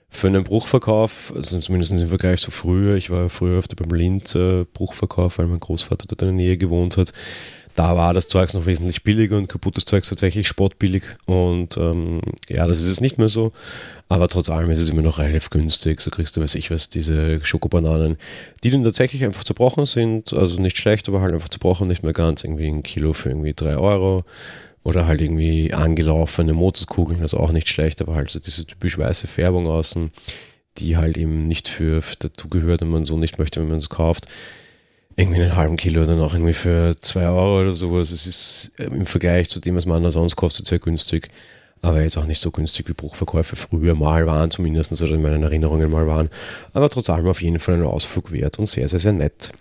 Für 0.10 0.28
einen 0.28 0.44
Bruchverkauf, 0.44 1.34
also 1.36 1.60
zumindest 1.60 2.00
im 2.00 2.08
Vergleich 2.08 2.42
zu 2.42 2.52
früher, 2.52 2.96
ich 2.96 3.10
war 3.10 3.30
früher 3.30 3.58
öfter 3.58 3.76
beim 3.76 3.98
Lind 3.98 4.34
äh, 4.36 4.64
Bruchverkauf, 4.72 5.40
weil 5.40 5.48
mein 5.48 5.60
Großvater 5.60 6.06
dort 6.08 6.22
in 6.22 6.28
der 6.28 6.36
Nähe 6.36 6.58
gewohnt 6.58 6.96
hat, 6.98 7.12
da 7.76 7.98
war 7.98 8.14
das 8.14 8.28
Zeugs 8.28 8.54
noch 8.54 8.66
wesentlich 8.66 9.04
billiger 9.04 9.38
und 9.38 9.50
kaputtes 9.50 9.86
Zeugs 9.86 10.08
tatsächlich 10.08 10.48
spottbillig. 10.48 11.04
Und 11.26 11.76
ähm, 11.76 12.22
ja, 12.50 12.66
das 12.68 12.80
ist 12.80 12.88
es 12.88 13.02
nicht 13.02 13.18
mehr 13.18 13.28
so. 13.28 13.52
Aber 14.08 14.30
trotz 14.30 14.50
allem 14.50 14.72
ist 14.72 14.80
es 14.80 14.90
immer 14.90 15.02
noch 15.02 15.20
relativ 15.20 15.50
günstig. 15.50 16.00
So 16.00 16.10
kriegst 16.10 16.38
du, 16.38 16.42
weiß 16.42 16.56
ich 16.56 16.72
was, 16.72 16.90
diese 16.90 17.44
Schokobananen, 17.44 18.18
die 18.64 18.72
dann 18.72 18.84
tatsächlich 18.84 19.26
einfach 19.26 19.44
zerbrochen 19.44 19.86
sind. 19.86 20.32
Also 20.32 20.62
nicht 20.62 20.78
schlecht, 20.78 21.10
aber 21.10 21.20
halt 21.22 21.34
einfach 21.34 21.50
zerbrochen, 21.50 21.88
nicht 21.90 22.04
mehr 22.04 22.14
ganz. 22.14 22.46
Irgendwie 22.46 22.68
ein 22.68 22.82
Kilo 22.82 23.12
für 23.12 23.30
irgendwie 23.30 23.54
drei 23.54 23.76
Euro. 23.78 24.24
Oder 24.84 25.08
halt 25.08 25.20
irgendwie 25.20 25.74
angelaufene 25.74 26.54
Motorskugeln, 26.54 27.22
also 27.22 27.40
auch 27.40 27.52
nicht 27.52 27.68
schlecht, 27.68 28.02
aber 28.02 28.14
halt 28.14 28.30
so 28.30 28.40
diese 28.40 28.68
typisch 28.68 29.00
weiße 29.00 29.26
Färbung 29.26 29.66
außen, 29.66 30.12
die 30.78 30.96
halt 30.96 31.18
eben 31.18 31.48
nicht 31.48 31.68
für, 31.68 32.04
für 32.04 32.18
dazu 32.20 32.50
gehört 32.50 32.84
und 32.84 32.90
man 32.90 33.04
so 33.04 33.18
nicht 33.18 33.40
möchte, 33.40 33.60
wenn 33.60 33.70
man 33.70 33.78
es 33.78 33.90
kauft. 33.90 34.28
Irgendwie 35.16 35.42
einen 35.42 35.56
halben 35.56 35.78
Kilo 35.78 36.04
dann 36.04 36.20
auch 36.20 36.34
irgendwie 36.34 36.54
für 36.54 36.96
zwei 37.00 37.28
Euro 37.28 37.62
oder 37.62 37.72
sowas. 37.72 38.12
Es 38.12 38.28
ist 38.28 38.72
äh, 38.80 38.86
im 38.86 39.06
Vergleich 39.06 39.50
zu 39.50 39.60
dem, 39.60 39.76
was 39.76 39.86
man 39.86 40.10
sonst 40.12 40.36
kostet, 40.36 40.66
sehr 40.68 40.80
günstig. 40.80 41.30
Aber 41.82 42.02
jetzt 42.02 42.18
auch 42.18 42.26
nicht 42.26 42.42
so 42.42 42.52
günstig 42.52 42.90
wie 42.90 42.94
Bruchverkäufe 42.94 43.56
früher 43.56 43.96
mal 43.96 44.26
waren, 44.26 44.50
zumindest 44.50 45.00
oder 45.02 45.14
in 45.14 45.22
meinen 45.22 45.44
Erinnerungen 45.44 45.92
mal 45.92 46.08
waren. 46.08 46.30
Aber 46.74 46.90
trotz 46.90 47.10
allem 47.10 47.28
auf 47.28 47.42
jeden 47.42 47.60
Fall 47.60 47.76
ein 47.76 47.84
Ausflug 47.84 48.32
wert 48.32 48.60
und 48.60 48.66
sehr, 48.66 48.88
sehr, 48.88 49.00
sehr 49.00 49.14
nett. 49.14 49.52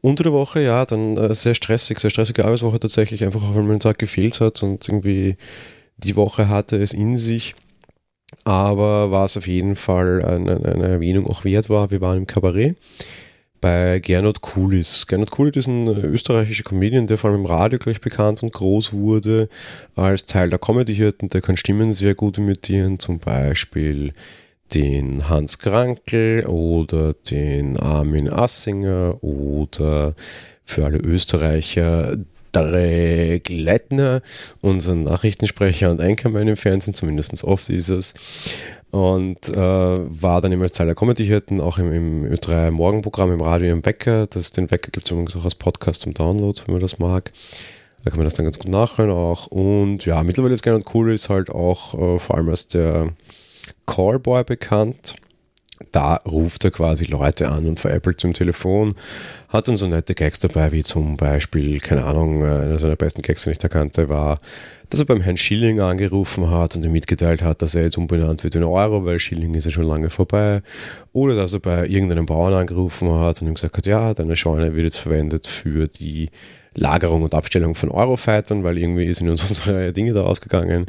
Unter 0.00 0.22
der 0.24 0.32
Woche, 0.32 0.60
ja, 0.60 0.86
dann 0.86 1.16
äh, 1.18 1.34
sehr 1.34 1.54
stressig, 1.54 2.00
sehr 2.00 2.10
stressige 2.10 2.44
Arbeitswoche 2.44 2.80
tatsächlich, 2.80 3.24
einfach 3.24 3.42
auch 3.42 3.54
weil 3.54 3.62
mein 3.62 3.80
Tag 3.80 3.98
gefehlt 3.98 4.40
hat 4.40 4.62
und 4.62 4.88
irgendwie 4.88 5.36
die 5.98 6.16
Woche 6.16 6.48
hatte 6.48 6.80
es 6.80 6.94
in 6.94 7.16
sich. 7.16 7.54
Aber 8.44 9.10
was 9.10 9.36
auf 9.36 9.46
jeden 9.46 9.76
Fall 9.76 10.24
eine, 10.24 10.56
eine 10.64 10.88
Erwähnung 10.88 11.26
auch 11.26 11.44
wert 11.44 11.68
war, 11.68 11.90
wir 11.90 12.00
waren 12.00 12.18
im 12.18 12.26
Kabarett 12.26 12.76
bei 13.60 13.98
Gernot 13.98 14.40
Kulis. 14.40 15.06
Gernot 15.06 15.30
Kulis 15.30 15.56
ist 15.56 15.68
ein 15.68 15.86
österreichischer 15.86 16.64
Comedian, 16.64 17.06
der 17.06 17.18
vor 17.18 17.30
allem 17.30 17.40
im 17.40 17.46
Radio 17.46 17.78
gleich 17.78 18.00
bekannt 18.00 18.42
und 18.42 18.52
groß 18.52 18.92
wurde 18.92 19.48
als 19.96 20.24
Teil 20.24 20.50
der 20.50 20.58
Comedy-Hirten. 20.58 21.28
Der 21.28 21.40
kann 21.40 21.56
Stimmen 21.56 21.90
sehr 21.90 22.14
gut 22.14 22.38
imitieren, 22.38 22.98
zum 22.98 23.18
Beispiel 23.18 24.12
den 24.74 25.28
Hans 25.28 25.58
Krankel 25.58 26.46
oder 26.46 27.12
den 27.12 27.76
Armin 27.78 28.28
Assinger 28.28 29.22
oder 29.22 30.14
für 30.64 30.84
alle 30.84 30.98
Österreicher 30.98 32.16
Derek 32.54 33.48
Leitner, 33.48 34.22
unser 34.60 34.94
Nachrichtensprecher 34.94 35.90
und 35.90 36.00
Einkommen 36.00 36.48
im 36.48 36.56
Fernsehen, 36.56 36.94
zumindest 36.94 37.44
oft 37.44 37.68
ist 37.70 37.88
es. 37.88 38.14
Und 38.90 39.48
äh, 39.50 39.56
war 39.56 40.40
dann 40.40 40.52
immer 40.52 40.64
als 40.64 40.72
Teil 40.72 40.86
der 40.86 40.96
Comedy-Hirten, 40.96 41.60
auch 41.60 41.78
im, 41.78 41.92
im 41.92 42.24
Ö3 42.24 42.70
Morgenprogramm 42.70 43.32
im 43.32 43.40
Radio 43.40 43.72
im 43.72 43.84
Wecker. 43.84 44.26
Das, 44.26 44.50
den 44.50 44.70
Wecker 44.70 44.90
gibt 44.90 45.06
es 45.06 45.12
übrigens 45.12 45.36
auch 45.36 45.44
als 45.44 45.54
Podcast 45.54 46.02
zum 46.02 46.14
Download, 46.14 46.60
wenn 46.66 46.74
man 46.74 46.82
das 46.82 46.98
mag. 46.98 47.30
Da 48.02 48.10
kann 48.10 48.18
man 48.18 48.24
das 48.24 48.34
dann 48.34 48.46
ganz 48.46 48.58
gut 48.58 48.70
nachhören 48.70 49.10
auch. 49.10 49.46
Und 49.46 50.06
ja, 50.06 50.22
mittlerweile 50.22 50.54
ist 50.54 50.62
gerne 50.62 50.82
cool, 50.94 51.12
ist 51.12 51.28
halt 51.28 51.50
auch 51.50 51.94
äh, 51.94 52.18
vor 52.18 52.36
allem 52.36 52.48
als 52.48 52.66
der 52.68 53.12
Callboy 53.86 54.42
bekannt 54.44 55.16
da 55.92 56.16
ruft 56.16 56.64
er 56.64 56.70
quasi 56.70 57.04
Leute 57.04 57.48
an 57.48 57.66
und 57.66 57.80
veräppelt 57.80 58.20
zum 58.20 58.32
Telefon, 58.32 58.94
hat 59.48 59.68
dann 59.68 59.76
so 59.76 59.86
nette 59.86 60.14
Gags 60.14 60.38
dabei, 60.38 60.72
wie 60.72 60.82
zum 60.82 61.16
Beispiel, 61.16 61.80
keine 61.80 62.04
Ahnung, 62.04 62.44
einer 62.44 62.78
seiner 62.78 62.96
besten 62.96 63.22
Gags, 63.22 63.44
den 63.44 63.52
ich 63.52 63.58
da 63.58 63.68
kannte, 63.68 64.08
war, 64.08 64.38
dass 64.90 65.00
er 65.00 65.06
beim 65.06 65.20
Herrn 65.20 65.36
Schilling 65.36 65.80
angerufen 65.80 66.50
hat 66.50 66.76
und 66.76 66.84
ihm 66.84 66.92
mitgeteilt 66.92 67.42
hat, 67.42 67.62
dass 67.62 67.74
er 67.74 67.82
jetzt 67.82 67.96
umbenannt 67.96 68.44
wird 68.44 68.56
in 68.56 68.64
Euro, 68.64 69.04
weil 69.04 69.18
Schilling 69.18 69.54
ist 69.54 69.64
ja 69.64 69.70
schon 69.70 69.86
lange 69.86 70.10
vorbei. 70.10 70.62
Oder 71.12 71.36
dass 71.36 71.52
er 71.52 71.60
bei 71.60 71.86
irgendeinem 71.86 72.26
Bauern 72.26 72.54
angerufen 72.54 73.10
hat 73.20 73.40
und 73.40 73.48
ihm 73.48 73.54
gesagt 73.54 73.76
hat, 73.76 73.86
ja, 73.86 74.14
deine 74.14 74.36
Scheune 74.36 74.74
wird 74.74 74.84
jetzt 74.84 74.98
verwendet 74.98 75.46
für 75.46 75.86
die 75.86 76.30
Lagerung 76.74 77.22
und 77.22 77.34
Abstellung 77.34 77.74
von 77.74 77.90
Eurofightern, 77.90 78.64
weil 78.64 78.78
irgendwie 78.78 79.12
sind 79.14 79.28
uns 79.28 79.42
unsere 79.48 79.92
Dinge 79.92 80.12
da 80.12 80.22
ausgegangen 80.22 80.86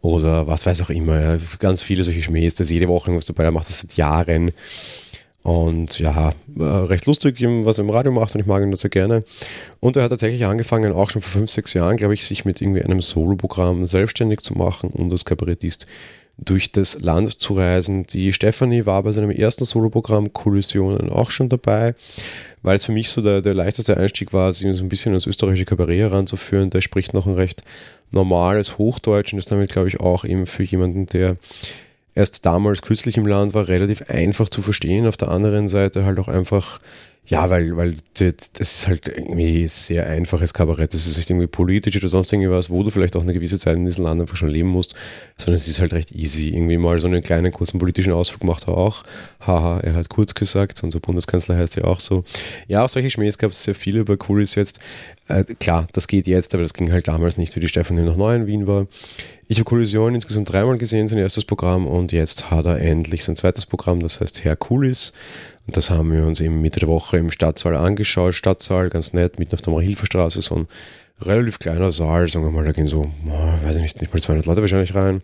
oder 0.00 0.46
was 0.46 0.66
weiß 0.66 0.82
auch 0.82 0.90
immer. 0.90 1.38
Ganz 1.58 1.82
viele 1.82 2.04
solche 2.04 2.22
Schmähs, 2.22 2.54
das 2.54 2.70
jede 2.70 2.88
Woche 2.88 3.10
irgendwas 3.10 3.26
dabei, 3.26 3.44
er 3.44 3.50
macht 3.50 3.68
das 3.68 3.80
seit 3.80 3.96
Jahren. 3.96 4.50
Und 5.42 5.98
ja, 5.98 6.32
äh, 6.58 6.62
recht 6.62 7.06
lustig, 7.06 7.36
was 7.40 7.78
er 7.78 7.84
im 7.84 7.90
Radio 7.90 8.12
macht 8.12 8.34
und 8.34 8.40
ich 8.40 8.46
mag 8.46 8.62
ihn 8.62 8.70
das 8.70 8.80
sehr 8.80 8.90
gerne. 8.90 9.24
Und 9.80 9.96
er 9.96 10.02
hat 10.02 10.10
tatsächlich 10.10 10.44
angefangen, 10.44 10.92
auch 10.92 11.10
schon 11.10 11.22
vor 11.22 11.40
fünf, 11.40 11.50
sechs 11.50 11.72
Jahren, 11.74 11.96
glaube 11.96 12.14
ich, 12.14 12.24
sich 12.24 12.44
mit 12.44 12.60
irgendwie 12.60 12.82
einem 12.82 13.00
Solo-Programm 13.00 13.86
selbstständig 13.86 14.40
zu 14.40 14.54
machen 14.54 14.90
und 14.90 15.10
als 15.10 15.24
Kabarettist 15.24 15.86
durch 16.38 16.70
das 16.70 17.00
Land 17.00 17.40
zu 17.40 17.54
reisen. 17.54 18.06
Die 18.06 18.32
Stefanie 18.32 18.86
war 18.86 19.02
bei 19.02 19.12
seinem 19.12 19.30
ersten 19.30 19.64
Soloprogramm 19.64 20.32
Kollisionen 20.32 21.10
auch 21.10 21.30
schon 21.30 21.48
dabei, 21.48 21.94
weil 22.62 22.76
es 22.76 22.84
für 22.84 22.92
mich 22.92 23.10
so 23.10 23.20
der, 23.20 23.42
der 23.42 23.54
leichteste 23.54 23.96
Einstieg 23.96 24.32
war, 24.32 24.52
sich 24.52 24.74
so 24.76 24.84
ein 24.84 24.88
bisschen 24.88 25.12
als 25.12 25.26
österreichische 25.26 25.64
Kabarett 25.64 25.98
heranzuführen. 25.98 26.70
Der 26.70 26.80
spricht 26.80 27.12
noch 27.12 27.26
ein 27.26 27.34
recht 27.34 27.64
normales 28.10 28.78
Hochdeutsch 28.78 29.32
und 29.32 29.38
ist 29.38 29.50
damit, 29.50 29.70
glaube 29.70 29.88
ich, 29.88 30.00
auch 30.00 30.24
eben 30.24 30.46
für 30.46 30.62
jemanden, 30.62 31.06
der 31.06 31.36
erst 32.14 32.46
damals 32.46 32.82
kürzlich 32.82 33.16
im 33.16 33.26
Land 33.26 33.54
war, 33.54 33.68
relativ 33.68 34.02
einfach 34.08 34.48
zu 34.48 34.62
verstehen. 34.62 35.06
Auf 35.06 35.16
der 35.16 35.28
anderen 35.28 35.68
Seite 35.68 36.04
halt 36.04 36.18
auch 36.18 36.28
einfach 36.28 36.80
ja, 37.28 37.50
weil, 37.50 37.76
weil 37.76 37.94
das 38.14 38.50
ist 38.58 38.88
halt 38.88 39.06
irgendwie 39.06 39.68
sehr 39.68 40.06
einfaches 40.06 40.54
Kabarett. 40.54 40.94
Das 40.94 41.06
ist 41.06 41.18
nicht 41.18 41.28
irgendwie 41.28 41.46
politisch 41.46 41.96
oder 41.98 42.08
sonst 42.08 42.32
irgendwas, 42.32 42.70
wo 42.70 42.82
du 42.82 42.90
vielleicht 42.90 43.16
auch 43.16 43.22
eine 43.22 43.34
gewisse 43.34 43.58
Zeit 43.58 43.76
in 43.76 43.84
diesem 43.84 44.04
Land 44.04 44.22
einfach 44.22 44.36
schon 44.36 44.48
leben 44.48 44.70
musst, 44.70 44.94
sondern 45.36 45.56
es 45.56 45.68
ist 45.68 45.80
halt 45.80 45.92
recht 45.92 46.12
easy. 46.12 46.48
Irgendwie 46.48 46.78
mal 46.78 46.98
so 46.98 47.06
einen 47.06 47.22
kleinen 47.22 47.52
kurzen 47.52 47.78
politischen 47.78 48.14
Ausflug 48.14 48.44
macht 48.44 48.66
er 48.66 48.78
auch. 48.78 49.02
Haha, 49.40 49.80
er 49.80 49.94
hat 49.94 50.08
kurz 50.08 50.34
gesagt, 50.34 50.82
unser 50.82 51.00
Bundeskanzler 51.00 51.58
heißt 51.58 51.76
ja 51.76 51.84
auch 51.84 52.00
so. 52.00 52.24
Ja, 52.66 52.82
auch 52.84 52.88
solche 52.88 53.10
Schmähs 53.10 53.36
gab 53.36 53.50
es 53.50 53.62
sehr 53.62 53.74
viele 53.74 54.04
bei 54.04 54.16
Kuris 54.16 54.54
jetzt. 54.54 54.80
Äh, 55.28 55.44
klar, 55.60 55.86
das 55.92 56.08
geht 56.08 56.26
jetzt, 56.26 56.54
aber 56.54 56.62
das 56.62 56.72
ging 56.72 56.90
halt 56.90 57.08
damals 57.08 57.36
nicht, 57.36 57.54
wie 57.54 57.60
die 57.60 57.68
Stefanie 57.68 58.02
noch 58.02 58.16
neu 58.16 58.34
in 58.34 58.46
Wien 58.46 58.66
war. 58.66 58.86
Ich 59.48 59.58
habe 59.58 59.64
Kollision 59.64 60.14
insgesamt 60.14 60.50
dreimal 60.50 60.78
gesehen, 60.78 61.08
sein 61.08 61.18
erstes 61.18 61.44
Programm, 61.44 61.86
und 61.86 62.12
jetzt 62.12 62.50
hat 62.50 62.64
er 62.64 62.80
endlich 62.80 63.24
sein 63.24 63.36
zweites 63.36 63.66
Programm, 63.66 64.00
das 64.00 64.22
heißt 64.22 64.44
Herkulis. 64.44 65.12
Und 65.68 65.76
das 65.76 65.90
haben 65.90 66.10
wir 66.10 66.24
uns 66.24 66.40
eben 66.40 66.62
Mitte 66.62 66.80
der 66.80 66.88
Woche 66.88 67.18
im 67.18 67.30
Stadtsaal 67.30 67.76
angeschaut. 67.76 68.34
Stadtsaal, 68.34 68.88
ganz 68.88 69.12
nett, 69.12 69.38
mitten 69.38 69.54
auf 69.54 69.60
der 69.60 69.74
Marihilferstraße, 69.74 70.40
so 70.40 70.54
ein 70.54 70.66
relativ 71.20 71.58
kleiner 71.58 71.92
Saal, 71.92 72.26
sagen 72.26 72.46
wir 72.46 72.50
mal, 72.50 72.64
da 72.64 72.72
gehen 72.72 72.88
so, 72.88 73.10
weiß 73.64 73.76
ich 73.76 73.82
nicht, 73.82 74.00
nicht 74.00 74.14
mal 74.14 74.18
200 74.18 74.46
Leute 74.46 74.62
wahrscheinlich 74.62 74.94
rein. 74.94 75.20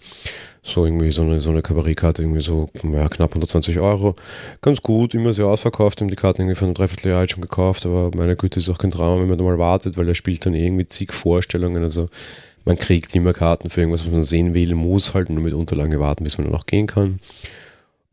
So 0.63 0.85
irgendwie 0.85 1.11
so 1.11 1.23
eine, 1.23 1.41
so 1.41 1.49
eine 1.49 1.63
Kabarettkarte, 1.63 2.21
irgendwie 2.21 2.43
so 2.43 2.69
ja, 2.83 3.09
knapp 3.09 3.31
120 3.31 3.81
Euro. 3.81 4.17
Ganz 4.61 4.83
gut, 4.83 5.15
immer 5.15 5.33
sehr 5.33 5.47
ausverkauft. 5.47 6.03
Haben 6.03 6.09
die 6.09 6.17
Karten 6.17 6.43
irgendwie 6.43 6.57
von 6.57 6.67
einem 6.67 6.75
Dreivierteljahr 6.75 7.27
schon 7.27 7.41
gekauft, 7.41 7.87
aber 7.87 8.11
meine 8.15 8.37
Güte, 8.37 8.61
ist 8.61 8.69
auch 8.69 8.77
kein 8.77 8.91
Drama, 8.91 9.23
wenn 9.23 9.29
man 9.31 9.39
da 9.39 9.45
mal 9.45 9.59
wartet, 9.59 9.97
weil 9.97 10.09
er 10.09 10.15
spielt 10.15 10.45
dann 10.45 10.53
irgendwie 10.53 10.87
zig 10.87 11.15
Vorstellungen. 11.15 11.83
Also 11.83 12.11
man 12.67 12.77
kriegt 12.77 13.15
immer 13.15 13.33
Karten 13.33 13.71
für 13.71 13.81
irgendwas, 13.81 14.05
was 14.05 14.13
man 14.13 14.23
sehen 14.23 14.53
will, 14.53 14.75
muss 14.75 15.15
halt 15.15 15.31
nur 15.31 15.43
mit 15.43 15.55
Unterlagen 15.55 15.99
warten, 16.01 16.25
bis 16.25 16.37
man 16.37 16.47
dann 16.47 16.55
auch 16.55 16.67
gehen 16.67 16.87
kann 16.87 17.19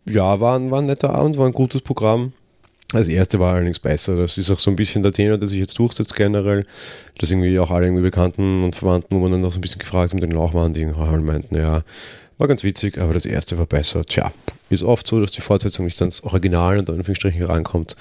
ja, 0.06 0.40
war 0.40 0.58
ein, 0.58 0.72
war 0.72 0.80
ein 0.80 0.88
netter 0.88 1.14
Abend, 1.14 1.38
war 1.38 1.46
ein 1.46 1.54
gutes 1.54 1.82
Programm. 1.82 2.34
Das 2.94 3.08
erste 3.08 3.40
war 3.40 3.54
allerdings 3.54 3.80
besser. 3.80 4.16
Das 4.16 4.38
ist 4.38 4.52
auch 4.52 4.60
so 4.60 4.70
ein 4.70 4.76
bisschen 4.76 5.02
der 5.02 5.14
Tenor, 5.14 5.38
der 5.38 5.48
sich 5.48 5.60
jetzt 5.60 5.78
durchsetzt 5.80 6.16
generell. 6.16 6.66
Dass 7.18 7.32
irgendwie 7.32 7.58
auch 7.60 7.72
alle 7.72 7.86
irgendwie 7.86 8.04
Bekannten 8.04 8.64
und 8.64 8.76
Verwandten, 8.76 9.16
wo 9.16 9.20
man 9.20 9.32
dann 9.32 9.42
noch 9.42 9.52
so 9.52 9.60
ein 9.60 9.62
bisschen 9.62 9.80
gefragt 9.80 10.14
mit 10.14 10.24
den 10.24 10.36
auch 10.36 10.54
waren, 10.54 10.74
die 10.74 10.86
halt 10.94 11.24
meinten, 11.24 11.56
ja, 11.56 11.84
war 12.38 12.48
ganz 12.48 12.64
witzig, 12.64 12.98
aber 12.98 13.14
das 13.14 13.26
erste 13.26 13.58
war 13.58 13.66
besser. 13.66 14.04
Tja, 14.04 14.32
ist 14.70 14.84
oft 14.84 15.08
so, 15.08 15.22
dass 15.22 15.32
die 15.32 15.42
Fortsetzung 15.42 15.86
nicht 15.86 16.02
ans 16.02 16.22
Original 16.24 16.80
und 16.80 16.90
Anführungsstrichen 16.90 17.44
rankommt. 17.44 17.96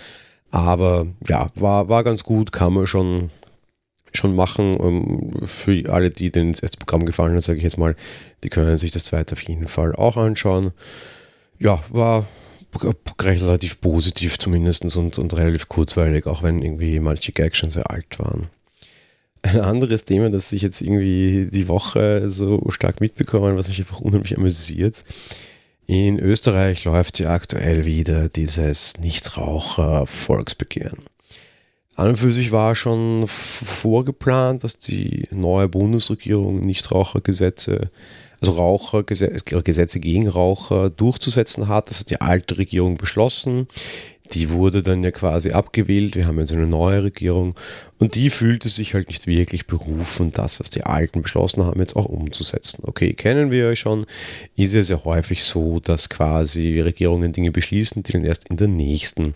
Aber 0.50 1.06
ja, 1.28 1.50
war, 1.54 1.88
war 1.88 2.02
ganz 2.02 2.24
gut, 2.24 2.50
kann 2.50 2.72
man 2.72 2.86
schon, 2.88 3.30
schon 4.12 4.34
machen. 4.34 4.76
Ähm, 4.80 5.30
für 5.46 5.92
alle, 5.92 6.10
die 6.10 6.32
denen 6.32 6.52
das 6.52 6.62
erste 6.62 6.78
Programm 6.78 7.04
gefallen 7.04 7.36
hat, 7.36 7.42
sage 7.42 7.58
ich 7.58 7.64
jetzt 7.64 7.78
mal, 7.78 7.94
die 8.42 8.48
können 8.48 8.76
sich 8.76 8.90
das 8.90 9.04
zweite 9.04 9.34
auf 9.34 9.42
jeden 9.42 9.68
Fall 9.68 9.94
auch 9.94 10.16
anschauen 10.16 10.72
ja, 11.60 11.80
war 11.90 12.26
relativ 13.20 13.80
positiv 13.80 14.38
zumindest 14.38 14.96
und, 14.96 15.18
und 15.18 15.36
relativ 15.36 15.68
kurzweilig, 15.68 16.26
auch 16.26 16.42
wenn 16.42 16.62
irgendwie 16.62 16.98
manche 17.00 17.32
Gags 17.32 17.58
schon 17.58 17.68
sehr 17.68 17.90
alt 17.90 18.18
waren. 18.18 18.48
Ein 19.42 19.60
anderes 19.60 20.04
Thema, 20.04 20.30
das 20.30 20.52
ich 20.52 20.62
jetzt 20.62 20.82
irgendwie 20.82 21.48
die 21.50 21.68
Woche 21.68 22.28
so 22.28 22.62
stark 22.70 23.00
mitbekommen, 23.00 23.56
was 23.56 23.68
mich 23.68 23.78
einfach 23.78 24.00
unheimlich 24.00 24.36
amüsiert. 24.36 25.04
In 25.86 26.18
Österreich 26.18 26.84
läuft 26.84 27.18
ja 27.18 27.32
aktuell 27.32 27.84
wieder 27.84 28.28
dieses 28.28 28.98
Nichtraucher-Volksbegehren. 28.98 31.00
An 31.96 32.08
und 32.08 32.16
für 32.16 32.32
sich 32.32 32.52
war 32.52 32.76
schon 32.76 33.24
vorgeplant, 33.26 34.64
dass 34.64 34.78
die 34.78 35.26
neue 35.30 35.68
Bundesregierung 35.68 36.60
Nichtrauchergesetze 36.60 37.90
also 38.40 38.52
Raucher, 38.52 39.02
Gesetze 39.02 40.00
gegen 40.00 40.28
Raucher 40.28 40.90
durchzusetzen 40.90 41.68
hat. 41.68 41.90
Das 41.90 42.00
hat 42.00 42.10
die 42.10 42.20
alte 42.20 42.58
Regierung 42.58 42.96
beschlossen. 42.96 43.68
Die 44.32 44.50
wurde 44.50 44.80
dann 44.80 45.02
ja 45.02 45.10
quasi 45.10 45.50
abgewählt. 45.50 46.14
Wir 46.14 46.26
haben 46.26 46.38
jetzt 46.38 46.52
eine 46.52 46.66
neue 46.66 47.02
Regierung 47.02 47.54
und 47.98 48.14
die 48.14 48.30
fühlte 48.30 48.68
sich 48.68 48.94
halt 48.94 49.08
nicht 49.08 49.26
wirklich 49.26 49.66
berufen, 49.66 50.32
das, 50.32 50.60
was 50.60 50.70
die 50.70 50.84
Alten 50.84 51.22
beschlossen 51.22 51.64
haben, 51.64 51.80
jetzt 51.80 51.96
auch 51.96 52.06
umzusetzen. 52.06 52.84
Okay, 52.86 53.12
kennen 53.12 53.50
wir 53.50 53.68
ja 53.70 53.76
schon, 53.76 54.06
ist 54.56 54.72
ja 54.72 54.84
sehr 54.84 55.04
häufig 55.04 55.42
so, 55.42 55.80
dass 55.80 56.08
quasi 56.08 56.80
Regierungen 56.80 57.32
Dinge 57.32 57.50
beschließen, 57.50 58.04
die 58.04 58.12
dann 58.12 58.24
erst 58.24 58.48
in 58.48 58.56
der 58.56 58.68
nächsten 58.68 59.34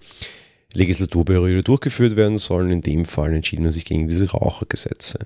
Legislaturperiode 0.75 1.65
durchgeführt 1.65 2.15
werden 2.15 2.39
sollen. 2.39 2.71
In 2.71 2.81
dem 2.81 3.05
Fall 3.05 3.35
entschieden 3.35 3.63
man 3.63 3.73
sich 3.73 3.85
gegen 3.85 4.09
diese 4.09 4.31
Rauchergesetze. 4.31 5.19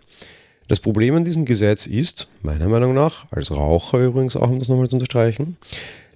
Das 0.68 0.80
Problem 0.80 1.16
an 1.16 1.24
diesem 1.24 1.46
Gesetz 1.46 1.86
ist, 1.86 2.28
meiner 2.42 2.68
Meinung 2.68 2.94
nach, 2.94 3.26
als 3.30 3.50
Raucher 3.50 4.00
übrigens 4.00 4.36
auch, 4.36 4.50
um 4.50 4.58
das 4.58 4.68
nochmal 4.68 4.88
zu 4.88 4.96
unterstreichen, 4.96 5.56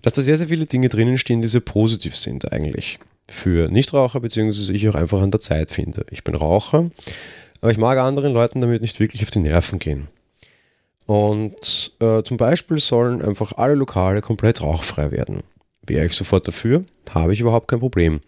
dass 0.03 0.13
da 0.13 0.23
sehr, 0.23 0.37
sehr 0.37 0.49
viele 0.49 0.67
Dinge 0.67 0.91
drinnen 0.91 1.17
stehen, 1.17 1.41
die 1.41 1.49
sehr 1.49 1.63
positiv 1.63 2.17
sind 2.17 2.53
eigentlich. 2.53 2.99
Für 3.29 3.69
Nichtraucher, 3.71 4.21
beziehungsweise 4.21 4.75
ich 4.75 4.89
auch 4.89 4.95
einfach 4.95 5.23
an 5.23 5.31
der 5.31 5.41
Zeit 5.41 5.71
finde. 5.71 6.05
Ich 6.11 6.23
bin 6.23 6.35
Raucher, 6.35 6.91
aber 7.63 7.71
ich 7.71 7.79
mag 7.79 7.99
anderen 7.99 8.35
Leuten 8.35 8.61
damit 8.61 8.83
nicht 8.83 9.01
wirklich 9.01 9.23
auf 9.23 9.31
die 9.31 9.39
Nerven 9.39 9.79
gehen. 9.79 10.09
Und 11.07 11.93
äh, 12.01 12.23
zum 12.23 12.37
Beispiel 12.37 12.79
sollen 12.79 13.23
einfach 13.23 13.53
alle 13.57 13.75
Lokale 13.75 14.21
komplett 14.21 14.61
rauchfrei 14.61 15.11
werden. 15.11 15.43
Wäre 15.87 16.07
ich 16.07 16.13
sofort 16.13 16.47
dafür, 16.47 16.85
habe 17.11 17.33
ich 17.33 17.41
überhaupt 17.41 17.69
kein 17.69 17.81
Problem. 17.81 18.21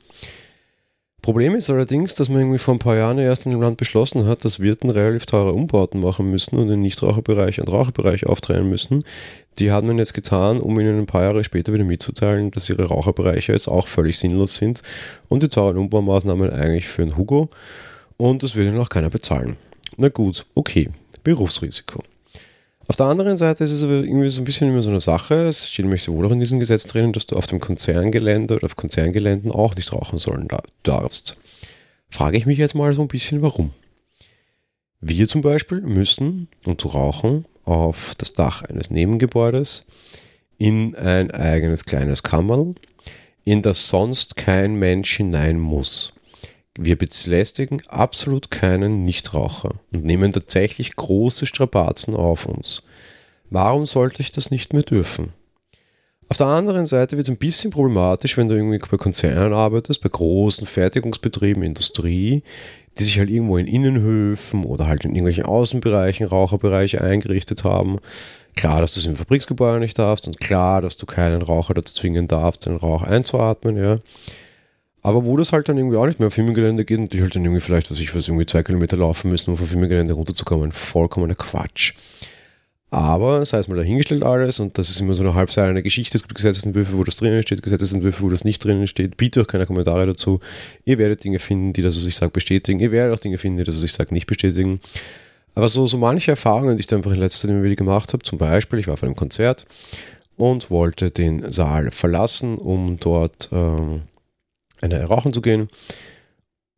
Problem 1.25 1.55
ist 1.55 1.71
allerdings, 1.71 2.15
dass 2.15 2.29
man 2.29 2.41
irgendwie 2.41 2.59
vor 2.59 2.75
ein 2.75 2.79
paar 2.79 2.97
Jahren 2.97 3.17
erst 3.17 3.47
in 3.47 3.53
dem 3.53 3.63
Land 3.63 3.79
beschlossen 3.79 4.27
hat, 4.27 4.45
dass 4.45 4.61
Wirten 4.61 4.91
relativ 4.91 5.25
teure 5.25 5.55
Umbauten 5.55 6.01
machen 6.01 6.31
müssen 6.31 6.59
und 6.59 6.69
den 6.69 6.83
Nichtraucherbereich 6.83 7.61
und 7.61 7.73
Raucherbereich 7.73 8.27
auftreiben 8.27 8.69
müssen. 8.69 9.05
Die 9.59 9.73
hat 9.73 9.85
man 9.85 9.97
jetzt 9.97 10.13
getan, 10.13 10.61
um 10.61 10.79
ihnen 10.79 10.99
ein 10.99 11.07
paar 11.07 11.23
Jahre 11.23 11.43
später 11.43 11.73
wieder 11.73 11.85
mitzuteilen, 11.85 12.51
dass 12.51 12.69
ihre 12.69 12.85
Raucherbereiche 12.85 13.53
jetzt 13.53 13.69
auch 13.69 13.87
völlig 13.87 14.19
sinnlos 14.19 14.57
sind 14.57 14.83
und 15.31 15.43
die 15.43 15.49
teuren 15.49 15.79
Umbaumaßnahmen 15.79 16.51
eigentlich 16.51 16.89
für 16.89 17.01
einen 17.01 17.17
Hugo 17.17 17.49
und 18.19 18.43
das 18.43 18.55
will 18.55 18.67
ihnen 18.67 18.79
auch 18.79 18.91
keiner 18.91 19.09
bezahlen. 19.09 19.57
Na 19.97 20.11
gut, 20.11 20.45
okay, 20.55 20.91
Berufsrisiko. 21.23 22.03
Auf 22.87 22.97
der 22.97 23.07
anderen 23.07 23.37
Seite 23.37 23.64
ist 23.64 23.73
es 23.73 23.83
aber 23.83 23.92
irgendwie 23.92 24.29
so 24.29 24.40
ein 24.40 24.44
bisschen 24.44 24.68
immer 24.68 24.83
so 24.83 24.90
eine 24.90 25.01
Sache, 25.01 25.47
es 25.47 25.68
steht 25.68 25.85
nämlich 25.85 26.03
sowohl 26.03 26.27
auch 26.27 26.33
in 26.33 26.40
diesem 26.40 26.61
Gesetz 26.61 26.85
drinnen, 26.85 27.12
dass 27.12 27.27
du 27.27 27.37
auf 27.37 27.47
dem 27.47 27.61
Konzerngelände 27.61 28.57
oder 28.57 28.66
auf 28.66 28.77
Konzerngeländen 28.77 29.51
auch 29.51 29.75
nicht 29.75 29.92
rauchen 29.92 30.18
sollen 30.18 30.49
darfst. 30.83 31.37
Frage 32.11 32.37
ich 32.37 32.47
mich 32.47 32.59
jetzt 32.59 32.75
mal 32.75 32.92
so 32.92 33.03
ein 33.03 33.09
bisschen, 33.09 33.42
warum. 33.42 33.73
Wir 35.01 35.27
zum 35.29 35.42
Beispiel 35.42 35.81
müssen, 35.83 36.49
um 36.64 36.79
zu 36.79 36.88
rauchen, 36.88 37.44
auf 37.64 38.14
das 38.16 38.33
Dach 38.33 38.62
eines 38.62 38.90
Nebengebäudes 38.90 39.85
in 40.59 40.94
ein 40.94 41.31
eigenes 41.31 41.85
kleines 41.85 42.23
Kammerl, 42.23 42.75
in 43.44 43.61
das 43.61 43.88
sonst 43.88 44.37
kein 44.37 44.75
Mensch 44.77 45.16
hinein 45.16 45.59
muss. 45.59 46.13
Wir 46.77 46.99
belästigen 46.99 47.83
absolut 47.89 48.51
keinen 48.51 49.05
Nichtraucher 49.05 49.77
und 49.93 50.05
nehmen 50.05 50.33
tatsächlich 50.33 50.97
große 50.97 51.47
Strapazen 51.47 52.17
auf 52.17 52.47
uns. 52.47 52.83
Warum 53.49 53.87
sollte 53.87 54.23
ich 54.23 54.33
das 54.33 54.51
nicht 54.51 54.73
mehr 54.73 54.83
dürfen? 54.83 55.33
Auf 56.29 56.39
der 56.39 56.47
anderen 56.47 56.87
Seite 56.87 57.17
wird 57.17 57.29
es 57.29 57.31
ein 57.31 57.37
bisschen 57.37 57.71
problematisch, 57.71 58.37
wenn 58.37 58.49
du 58.49 58.57
irgendwie 58.57 58.79
bei 58.79 58.97
Konzernen 58.97 59.53
arbeitest, 59.53 60.03
bei 60.03 60.09
großen 60.09 60.67
Fertigungsbetrieben, 60.67 61.63
Industrie, 61.63 62.43
die 62.99 63.03
sich 63.05 63.19
halt 63.19 63.31
irgendwo 63.31 63.57
in 63.57 63.67
Innenhöfen 63.67 64.65
oder 64.65 64.87
halt 64.87 65.05
in 65.05 65.11
irgendwelchen 65.11 65.45
Außenbereichen, 65.45 66.27
Raucherbereiche 66.27 67.01
eingerichtet 67.03 67.63
haben. 67.63 67.99
Klar, 68.57 68.81
dass 68.81 68.95
du 68.95 69.01
es 69.01 69.07
im 69.07 69.17
Fabriksgebäude 69.17 69.81
nicht 69.81 69.99
darfst 69.99 70.27
und 70.27 70.41
klar, 70.41 70.81
dass 70.81 70.97
du 70.97 71.07
keinen 71.07 71.43
Raucher 71.43 71.75
dazu 71.75 71.95
zwingen 71.95 72.27
darfst, 72.27 72.67
den 72.67 72.77
Rauch 72.77 73.03
einzuatmen, 73.03 73.77
ja. 73.77 73.99
Aber 75.05 75.27
wo 75.27 75.37
das 75.37 75.53
halt 75.53 75.69
dann 75.69 75.77
irgendwie 75.77 75.99
auch 75.99 76.07
nicht 76.07 76.19
mehr 76.19 76.29
auf 76.29 76.35
Firmengelände 76.35 76.87
geht 76.87 76.99
und 76.99 77.12
die 77.12 77.21
halt 77.21 77.37
dann 77.37 77.45
irgendwie 77.45 77.61
vielleicht, 77.61 77.90
was 77.90 78.01
ich 78.01 78.14
weiß, 78.14 78.27
irgendwie 78.27 78.47
zwei 78.47 78.62
Kilometer 78.62 78.97
laufen 78.97 79.31
müssen, 79.31 79.51
um 79.51 79.59
vom 79.59 79.67
Firmengelände 79.67 80.14
runterzukommen, 80.14 80.73
vollkommener 80.73 81.35
Quatsch. 81.35 81.93
Aber 82.88 83.45
sei 83.45 83.59
es 83.59 83.69
mal 83.69 83.77
dahingestellt 83.77 84.23
alles 84.23 84.61
und 84.61 84.79
das 84.79 84.88
ist 84.88 85.01
immer 85.03 85.12
so 85.12 85.23
eine 85.23 85.35
halbseilende 85.35 85.83
Geschichte. 85.83 86.17
Es 86.17 86.23
gibt 86.23 86.35
Gesetzesentwürfe, 86.35 86.97
wo 86.97 87.05
das 87.05 87.19
drinnen 87.19 87.43
steht, 87.43 87.62
Gesetzesentwürfe, 87.62 88.23
wo 88.23 88.31
das 88.31 88.45
nicht 88.45 88.64
drinnen 88.64 88.87
steht. 88.87 89.19
Bitte 89.19 89.43
auch 89.43 89.47
keine 89.47 89.67
Kommentare 89.67 90.07
dazu. 90.07 90.40
Ihr 90.87 90.97
werdet 90.97 91.23
Dinge 91.23 91.38
finden, 91.38 91.75
die 91.75 91.83
das, 91.83 91.97
was 91.97 92.07
ich 92.07 92.17
sage, 92.17 92.33
bestätigen. 92.33 92.81
Ihr 92.81 92.90
werdet 92.90 93.14
auch 93.14 93.21
Dinge 93.21 93.37
finden, 93.37 93.59
die 93.59 93.64
das, 93.64 93.77
was 93.77 93.83
ich 93.83 93.93
sage, 93.93 94.14
nicht 94.14 94.27
bestätigen. 94.27 94.81
Aber 95.55 95.69
so, 95.69 95.87
so 95.87 95.99
manche 95.99 96.31
Erfahrungen, 96.31 96.79
die 96.79 96.81
ich 96.81 96.87
da 96.87 96.97
einfach 96.97 97.12
in 97.12 97.21
letzter 97.21 97.40
Zeit 97.40 97.51
immer 97.51 97.62
wieder 97.62 97.77
gemacht 97.77 98.14
habe, 98.14 98.23
zum 98.23 98.38
Beispiel, 98.38 98.79
ich 98.79 98.87
war 98.87 98.95
auf 98.95 99.03
einem 99.03 99.17
Konzert 99.17 99.67
und 100.38 100.71
wollte 100.71 101.11
den 101.11 101.47
Saal 101.51 101.90
verlassen, 101.90 102.57
um 102.57 102.99
dort 102.99 103.51
ähm, 103.53 104.03
eine 104.85 105.05
rauchen 105.05 105.33
zu 105.33 105.40
gehen. 105.40 105.68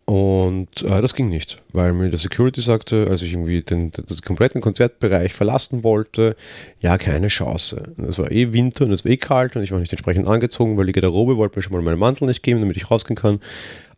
Und 0.09 0.85
äh, 0.85 1.01
das 1.03 1.17
ging 1.17 1.29
nicht, 1.29 1.61
weil 1.73 1.93
mir 1.93 2.09
der 2.09 2.19
Security 2.19 2.61
sagte, 2.61 3.09
als 3.11 3.23
ich 3.23 3.33
irgendwie 3.33 3.63
den, 3.63 3.91
den, 3.91 4.07
den 4.07 4.21
kompletten 4.21 4.61
Konzertbereich 4.61 5.35
verlassen 5.35 5.83
wollte, 5.83 6.37
ja, 6.79 6.97
keine 6.97 7.27
Chance. 7.27 7.93
Es 8.07 8.17
war 8.21 8.31
eh 8.31 8.53
Winter 8.53 8.85
und 8.85 8.93
es 8.93 9.05
war 9.05 9.11
eh 9.11 9.17
kalt 9.17 9.57
und 9.57 9.65
ich 9.65 9.73
war 9.73 9.81
nicht 9.81 9.93
entsprechend 9.93 10.29
angezogen, 10.29 10.77
weil 10.77 10.87
die 10.87 10.93
Garderobe 10.93 11.37
wollte 11.37 11.59
mir 11.59 11.63
schon 11.63 11.73
mal 11.73 11.83
meinen 11.83 11.99
Mantel 11.99 12.29
nicht 12.29 12.45
geben, 12.45 12.61
damit 12.61 12.77
ich 12.77 12.89
rausgehen 12.89 13.17
kann. 13.17 13.41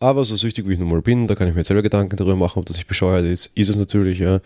Aber 0.01 0.25
so 0.25 0.37
süchtig 0.37 0.69
wie 0.69 0.75
ich 0.75 0.79
nun 0.79 0.89
mal 0.89 1.03
bin, 1.03 1.27
da 1.27 1.35
kann 1.35 1.49
ich 1.49 1.57
mir 1.57 1.65
selber 1.65 1.83
Gedanken 1.83 2.17
darüber 2.17 2.37
machen, 2.37 2.61
ob 2.61 2.67
das 2.67 2.77
nicht 2.77 2.87
bescheuert 2.87 3.25
ist. 3.25 3.47
Ist 3.57 3.69
es 3.69 3.79
natürlich, 3.79 4.21
ja. 4.21 4.41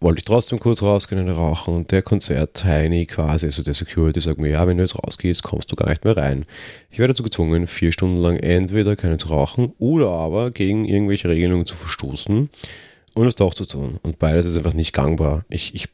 Wollte 0.00 0.20
ich 0.20 0.24
trotzdem 0.24 0.58
kurz 0.58 0.82
rausgehen 0.82 1.28
und 1.28 1.34
rauchen 1.34 1.74
und 1.74 1.92
der 1.92 2.00
Konzert-Tiny 2.00 3.04
quasi, 3.04 3.46
also 3.46 3.62
der 3.62 3.74
Security 3.74 4.20
sagt 4.20 4.38
mir, 4.38 4.50
ja, 4.50 4.66
wenn 4.66 4.78
du 4.78 4.82
jetzt 4.82 4.96
rausgehst, 4.96 5.42
kommst 5.42 5.70
du 5.70 5.76
gar 5.76 5.90
nicht 5.90 6.04
mehr 6.04 6.16
rein. 6.16 6.44
Ich 6.90 6.98
werde 6.98 7.12
dazu 7.12 7.22
gezwungen, 7.22 7.66
vier 7.66 7.92
Stunden 7.92 8.16
lang 8.16 8.38
entweder 8.38 8.96
keine 8.96 9.18
zu 9.18 9.28
rauchen 9.28 9.72
oder 9.78 10.08
aber 10.08 10.50
gegen 10.50 10.86
irgendwelche 10.86 11.28
Regelungen 11.28 11.66
zu 11.66 11.76
verstoßen 11.76 12.48
und 13.14 13.26
es 13.26 13.34
doch 13.34 13.52
zu 13.52 13.66
tun. 13.66 13.98
Und 14.02 14.18
beides 14.18 14.46
ist 14.46 14.56
einfach 14.56 14.74
nicht 14.74 14.94
gangbar. 14.94 15.44
Ich, 15.50 15.74
ich 15.74 15.88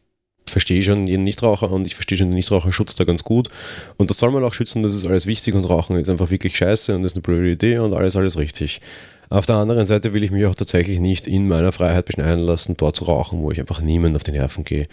verstehe 0.48 0.83
schon 0.83 1.07
jeden 1.07 1.24
Nichtraucher 1.24 1.70
und 1.70 1.87
ich 1.87 1.94
verstehe 1.94 2.18
schon 2.18 2.29
den 2.29 2.35
Nichtraucherschutz 2.35 2.94
da 2.96 3.05
ganz 3.05 3.24
gut. 3.24 3.48
Und 3.96 4.11
das 4.11 4.18
soll 4.18 4.31
man 4.31 4.44
auch 4.44 4.55
schützen, 4.55 4.83
das 4.83 4.94
ist 4.94 5.07
alles 5.07 5.26
wichtig 5.26 5.55
und 5.55 5.64
Rauchen 5.64 5.96
ist 5.96 6.09
einfach 6.09 6.31
wirklich 6.31 6.57
scheiße 6.57 6.94
und 6.94 7.05
ist 7.05 7.14
eine 7.14 7.22
blöde 7.22 7.50
Idee 7.53 7.79
und 7.79 7.94
alles, 7.94 8.16
alles 8.16 8.38
richtig. 8.38 8.81
Auf 9.29 9.46
der 9.46 9.57
anderen 9.57 9.87
Seite 9.87 10.12
will 10.12 10.24
ich 10.24 10.33
mich 10.33 10.44
auch 10.46 10.57
tatsächlich 10.57 10.98
nicht 10.98 11.29
in 11.29 11.46
meiner 11.46 11.70
Freiheit 11.70 12.05
beschneiden 12.05 12.44
lassen, 12.44 12.76
dort 12.76 12.96
zu 12.96 13.05
rauchen, 13.05 13.40
wo 13.40 13.53
ich 13.53 13.61
einfach 13.61 13.81
niemand 13.81 14.16
auf 14.16 14.24
die 14.24 14.33
Nerven 14.33 14.64
gehe. 14.64 14.88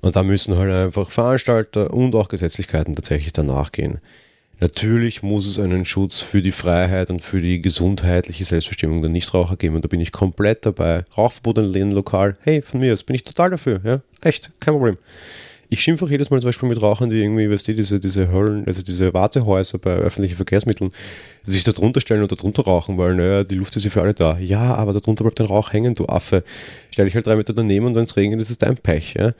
Und 0.00 0.16
da 0.16 0.22
müssen 0.22 0.56
halt 0.56 0.72
einfach 0.72 1.10
Veranstalter 1.10 1.92
und 1.92 2.14
auch 2.14 2.28
Gesetzlichkeiten 2.28 2.94
tatsächlich 2.94 3.32
danach 3.32 3.72
gehen. 3.72 3.98
Natürlich 4.60 5.22
muss 5.22 5.46
es 5.46 5.58
einen 5.58 5.84
Schutz 5.84 6.20
für 6.20 6.40
die 6.40 6.52
Freiheit 6.52 7.10
und 7.10 7.20
für 7.20 7.40
die 7.40 7.60
gesundheitliche 7.60 8.44
Selbstbestimmung 8.44 9.02
der 9.02 9.10
Nichtraucher 9.10 9.56
geben 9.56 9.76
und 9.76 9.84
da 9.84 9.88
bin 9.88 10.00
ich 10.00 10.12
komplett 10.12 10.64
dabei. 10.64 11.04
Rauchverbot 11.16 11.58
in 11.58 11.90
lokal, 11.90 12.36
hey, 12.40 12.62
von 12.62 12.80
mir 12.80 12.92
aus 12.92 13.02
bin 13.02 13.16
ich 13.16 13.24
total 13.24 13.50
dafür, 13.50 13.80
ja, 13.84 14.00
echt, 14.22 14.50
kein 14.60 14.74
Problem. 14.74 14.96
Ich 15.70 15.80
schimpfe 15.80 16.04
auch 16.04 16.08
jedes 16.08 16.30
Mal 16.30 16.40
zum 16.40 16.48
Beispiel 16.48 16.68
mit 16.68 16.80
Rauchern, 16.80 17.10
die 17.10 17.20
irgendwie, 17.20 17.50
weißt 17.50 17.66
du, 17.66 17.74
diese, 17.74 17.98
diese 17.98 18.30
Höllen, 18.30 18.64
also 18.66 18.82
diese 18.82 19.12
Wartehäuser 19.12 19.78
bei 19.78 19.94
öffentlichen 19.94 20.36
Verkehrsmitteln, 20.36 20.92
sich 21.42 21.64
da 21.64 21.72
drunter 21.72 22.00
stellen 22.00 22.22
und 22.22 22.30
da 22.30 22.36
drunter 22.36 22.62
rauchen, 22.62 22.96
weil, 22.96 23.14
naja, 23.16 23.42
die 23.42 23.56
Luft 23.56 23.74
ist 23.74 23.84
ja 23.84 23.90
für 23.90 24.02
alle 24.02 24.14
da. 24.14 24.38
Ja, 24.38 24.74
aber 24.74 24.92
da 24.92 25.00
drunter 25.00 25.24
bleibt 25.24 25.40
ein 25.40 25.46
Rauch 25.46 25.72
hängen, 25.72 25.94
du 25.94 26.06
Affe. 26.06 26.44
Stell 26.90 27.06
dich 27.06 27.16
halt 27.16 27.26
drei 27.26 27.34
Meter 27.34 27.54
daneben 27.54 27.86
und 27.86 27.94
wenn 27.96 28.04
es 28.04 28.16
regnet, 28.16 28.40
ist 28.40 28.50
es 28.50 28.58
dein 28.58 28.76
Pech, 28.76 29.14
ja. 29.18 29.32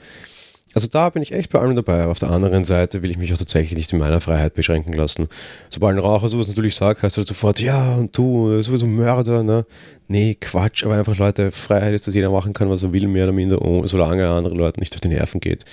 Also 0.75 0.89
da 0.89 1.09
bin 1.09 1.23
ich 1.23 1.33
echt 1.33 1.51
bei 1.51 1.61
allem 1.61 1.77
dabei. 1.77 2.05
Auf 2.07 2.19
der 2.19 2.31
anderen 2.31 2.65
Seite 2.65 3.03
will 3.03 3.11
ich 3.11 3.17
mich 3.17 3.33
auch 3.33 3.39
tatsächlich 3.39 3.77
nicht 3.77 3.93
in 3.93 4.01
meiner 4.01 4.21
Freiheit 4.21 4.55
beschränken 4.55 4.93
lassen. 4.93 5.29
Sobald 5.71 5.97
ein 5.97 6.01
Raucher 6.01 6.29
sowas 6.29 6.49
natürlich 6.49 6.75
sagt, 6.75 7.03
heißt 7.03 7.17
er 7.17 7.21
halt 7.23 7.29
sofort, 7.29 7.61
ja, 7.61 7.95
und 7.95 8.17
du, 8.19 8.61
sowieso 8.61 8.87
Mörder, 8.87 9.45
ne? 9.45 9.65
Nee, 10.09 10.37
Quatsch, 10.39 10.85
aber 10.85 10.97
einfach 10.97 11.17
Leute, 11.17 11.51
Freiheit 11.51 11.95
ist, 11.95 12.07
dass 12.07 12.15
jeder 12.15 12.31
machen 12.31 12.53
kann, 12.53 12.69
was 12.69 12.83
er 12.83 12.93
will, 12.93 13.07
mehr 13.09 13.25
oder 13.25 13.33
minder, 13.33 13.59
solange 13.85 14.23
er 14.23 14.31
anderen 14.31 14.59
Leuten 14.59 14.81
nicht 14.81 14.95
auf 14.95 15.01
die 15.01 15.09
Nerven 15.09 15.41
geht. 15.41 15.65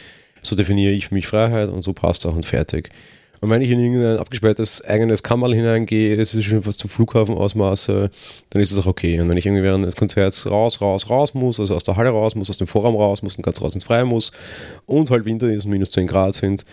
So 0.41 0.55
definiere 0.55 0.93
ich 0.93 1.07
für 1.07 1.15
mich 1.15 1.27
Freiheit 1.27 1.69
und 1.69 1.81
so 1.81 1.93
passt 1.93 2.25
auch 2.25 2.35
und 2.35 2.45
fertig. 2.45 2.89
Und 3.41 3.49
wenn 3.49 3.61
ich 3.61 3.71
in 3.71 3.79
irgendein 3.79 4.17
abgesperrtes 4.17 4.85
eigenes 4.85 5.23
Kammerl 5.23 5.55
hineingehe, 5.55 6.15
das 6.15 6.35
ist 6.35 6.45
schon 6.45 6.63
was 6.65 6.77
zum 6.77 6.91
Flughafen 6.91 7.35
ausmaße, 7.35 8.09
dann 8.51 8.61
ist 8.61 8.71
es 8.71 8.77
auch 8.77 8.85
okay. 8.85 9.19
Und 9.19 9.29
wenn 9.29 9.37
ich 9.37 9.47
irgendwie 9.47 9.63
während 9.63 9.83
des 9.83 9.95
Konzerts 9.95 10.49
raus, 10.49 10.79
raus, 10.79 11.09
raus 11.09 11.33
muss, 11.33 11.59
also 11.59 11.75
aus 11.75 11.83
der 11.83 11.95
Halle 11.95 12.11
raus 12.11 12.35
muss, 12.35 12.51
aus 12.51 12.59
dem 12.59 12.67
Vorraum 12.67 12.95
raus 12.95 13.23
muss 13.23 13.35
und 13.35 13.43
ganz 13.43 13.59
raus 13.59 13.73
ins 13.73 13.83
Freie 13.83 14.05
muss 14.05 14.31
und 14.85 15.09
halt 15.09 15.25
Winter 15.25 15.51
ist 15.51 15.65
und 15.65 15.71
minus 15.71 15.89
10 15.91 16.05
Grad 16.05 16.35
sind, 16.35 16.65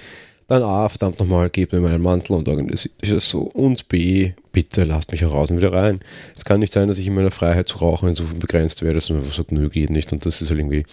dann 0.46 0.62
A, 0.62 0.88
verdammt 0.88 1.18
nochmal, 1.18 1.48
gebt 1.50 1.72
mir 1.72 1.80
meinen 1.80 2.02
Mantel 2.02 2.34
und 2.34 2.48
organisiert 2.48 2.94
es 3.02 3.28
so. 3.28 3.40
Und 3.40 3.88
B, 3.88 4.32
bitte 4.52 4.84
lasst 4.84 5.12
mich 5.12 5.22
heraus 5.22 5.50
und 5.50 5.56
wieder 5.56 5.72
rein. 5.72 6.00
Es 6.34 6.44
kann 6.44 6.60
nicht 6.60 6.72
sein, 6.72 6.88
dass 6.88 6.98
ich 6.98 7.06
in 7.06 7.14
meiner 7.14 7.30
Freiheit 7.30 7.68
zu 7.68 7.78
rauchen 7.78 8.08
insofern 8.08 8.38
begrenzt 8.38 8.82
werde, 8.82 8.94
dass 8.94 9.08
man 9.08 9.18
einfach 9.20 9.34
sagt, 9.34 9.52
nö, 9.52 9.68
geht 9.68 9.90
nicht. 9.90 10.12
Und 10.12 10.24
das 10.24 10.42
ist 10.42 10.50
halt 10.50 10.58
irgendwie 10.60 10.84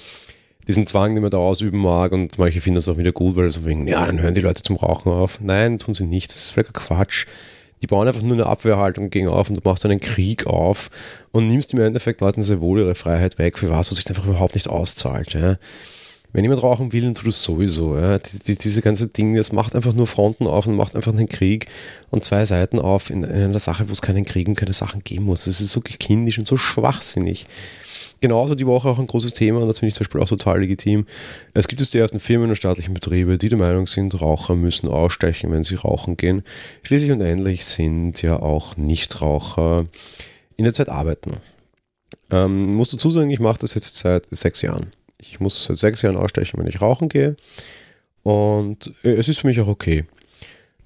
diesen 0.68 0.88
Zwang, 0.88 1.14
den 1.14 1.22
man 1.22 1.32
da 1.32 1.38
ausüben 1.38 1.80
mag 1.80 2.12
und 2.12 2.38
manche 2.38 2.62
finden 2.62 2.76
das 2.76 2.90
auch 2.90 2.98
wieder 2.98 3.12
gut, 3.12 3.36
weil 3.36 3.52
so 3.52 3.66
wegen, 3.66 3.88
ja, 3.88 4.06
dann 4.06 4.20
hören 4.20 4.36
die 4.36 4.42
Leute 4.42 4.64
zum 4.64 4.78
Rauchen 4.78 5.12
auf. 5.12 5.40
Nein, 5.42 5.80
tun 5.80 5.94
sie 5.94 6.06
nicht. 6.06 6.32
Das 6.32 6.38
ist 6.38 6.52
völliger 6.52 6.74
Quatsch. 6.74 7.28
Die 7.82 7.88
bauen 7.88 8.08
einfach 8.08 8.22
nur 8.22 8.34
eine 8.34 8.46
Abwehrhaltung 8.46 9.10
gegen 9.10 9.28
auf 9.28 9.50
und 9.50 9.58
du 9.58 9.62
machst 9.64 9.86
einen 9.86 10.00
Krieg 10.00 10.48
auf 10.48 10.90
und 11.32 11.48
nimmst 11.48 11.74
im 11.74 11.82
Endeffekt 11.82 12.22
Leuten 12.22 12.42
sehr 12.42 12.62
wohl 12.62 12.80
ihre 12.80 12.96
Freiheit 12.96 13.38
weg 13.38 13.60
für 13.60 13.70
was, 13.70 13.92
was 13.92 13.98
sich 13.98 14.08
einfach 14.08 14.26
überhaupt 14.26 14.56
nicht 14.56 14.70
auszahlt. 14.70 15.34
Ja. 15.34 15.58
Wenn 16.36 16.44
jemand 16.44 16.64
rauchen 16.64 16.92
will, 16.92 17.02
dann 17.02 17.16
tut 17.16 17.30
es 17.30 17.42
sowieso. 17.42 17.98
Ja. 17.98 18.18
Die, 18.18 18.40
die, 18.40 18.58
diese 18.58 18.82
ganze 18.82 19.08
Ding, 19.08 19.36
das 19.36 19.54
macht 19.54 19.74
einfach 19.74 19.94
nur 19.94 20.06
Fronten 20.06 20.48
auf 20.48 20.68
und 20.68 20.76
macht 20.76 20.96
einfach 20.96 21.14
einen 21.14 21.30
Krieg 21.30 21.68
und 22.12 22.26
zwei 22.26 22.46
Seiten 22.46 22.78
auf 22.78 23.10
in, 23.10 23.24
in 23.24 23.32
einer 23.32 23.60
Sache, 23.60 23.88
wo 23.88 23.94
es 23.94 24.02
keinen 24.02 24.26
Krieg 24.26 24.48
und 24.50 24.56
keine 24.56 24.74
Sachen 24.74 25.00
geben 25.00 25.24
muss. 25.24 25.46
Das 25.46 25.62
ist 25.62 25.72
so 25.72 25.80
kindisch 25.80 26.38
und 26.38 26.46
so 26.48 26.58
schwachsinnig 26.58 27.46
genauso 28.22 28.56
die 28.56 28.66
Woche 28.66 28.90
auch 28.90 29.00
ein 29.00 29.08
großes 29.08 29.34
Thema 29.34 29.62
und 29.62 29.68
das 29.68 29.80
finde 29.80 29.90
ich 29.90 29.96
zum 29.96 30.06
Beispiel 30.06 30.22
auch 30.22 30.28
total 30.28 30.60
legitim. 30.60 31.06
Es 31.54 31.68
gibt 31.68 31.82
es 31.82 31.92
die 31.92 32.00
ersten 32.00 32.20
Firmen 32.20 32.50
und 32.50 32.56
staatlichen 32.56 32.94
Betriebe, 32.94 33.38
die 33.38 33.50
der 33.50 33.60
Meinung 33.60 33.88
sind, 33.88 34.20
Raucher 34.20 34.56
müssen 34.56 34.90
ausstechen, 34.90 35.52
wenn 35.52 35.64
sie 35.64 35.76
rauchen 35.76 36.18
gehen. 36.18 36.44
Schließlich 36.84 37.12
und 37.12 37.22
endlich 37.22 37.66
sind 37.66 38.22
ja 38.22 38.40
auch 38.40 38.78
Nichtraucher 38.78 39.86
in 40.56 40.64
der 40.64 40.74
Zeit 40.74 40.90
arbeiten. 40.90 41.38
Ähm, 42.32 42.76
muss 42.76 42.90
dazu 42.90 43.12
sagen, 43.12 43.30
ich 43.30 43.40
mache 43.40 43.60
das 43.60 43.76
jetzt 43.76 43.98
seit 43.98 44.26
sechs 44.32 44.62
Jahren. 44.62 44.88
Ich 45.18 45.40
muss 45.40 45.66
seit 45.66 45.78
sechs 45.78 46.02
Jahren 46.02 46.18
ausstechen, 46.18 46.60
wenn 46.60 46.68
ich 46.68 46.82
rauchen 46.82 47.10
gehe. 47.10 47.36
Und 48.24 48.92
äh, 49.04 49.14
es 49.14 49.30
ist 49.30 49.40
für 49.40 49.48
mich 49.48 49.60
auch 49.60 49.68
okay. 49.68 50.06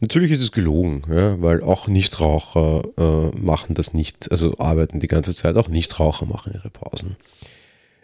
Natürlich 0.02 0.32
ist 0.32 0.42
es 0.42 0.54
gelogen, 0.54 1.04
ja, 1.14 1.42
weil 1.42 1.62
auch 1.62 1.88
Nichtraucher 1.88 2.84
äh, 2.98 3.38
machen 3.38 3.76
das 3.76 3.94
nicht, 3.94 4.32
also 4.32 4.58
arbeiten 4.58 5.02
die 5.02 5.08
ganze 5.08 5.36
Zeit, 5.36 5.58
auch 5.58 5.68
Nichtraucher 5.68 6.26
machen 6.26 6.54
ihre 6.54 6.70
Pausen. 6.70 7.18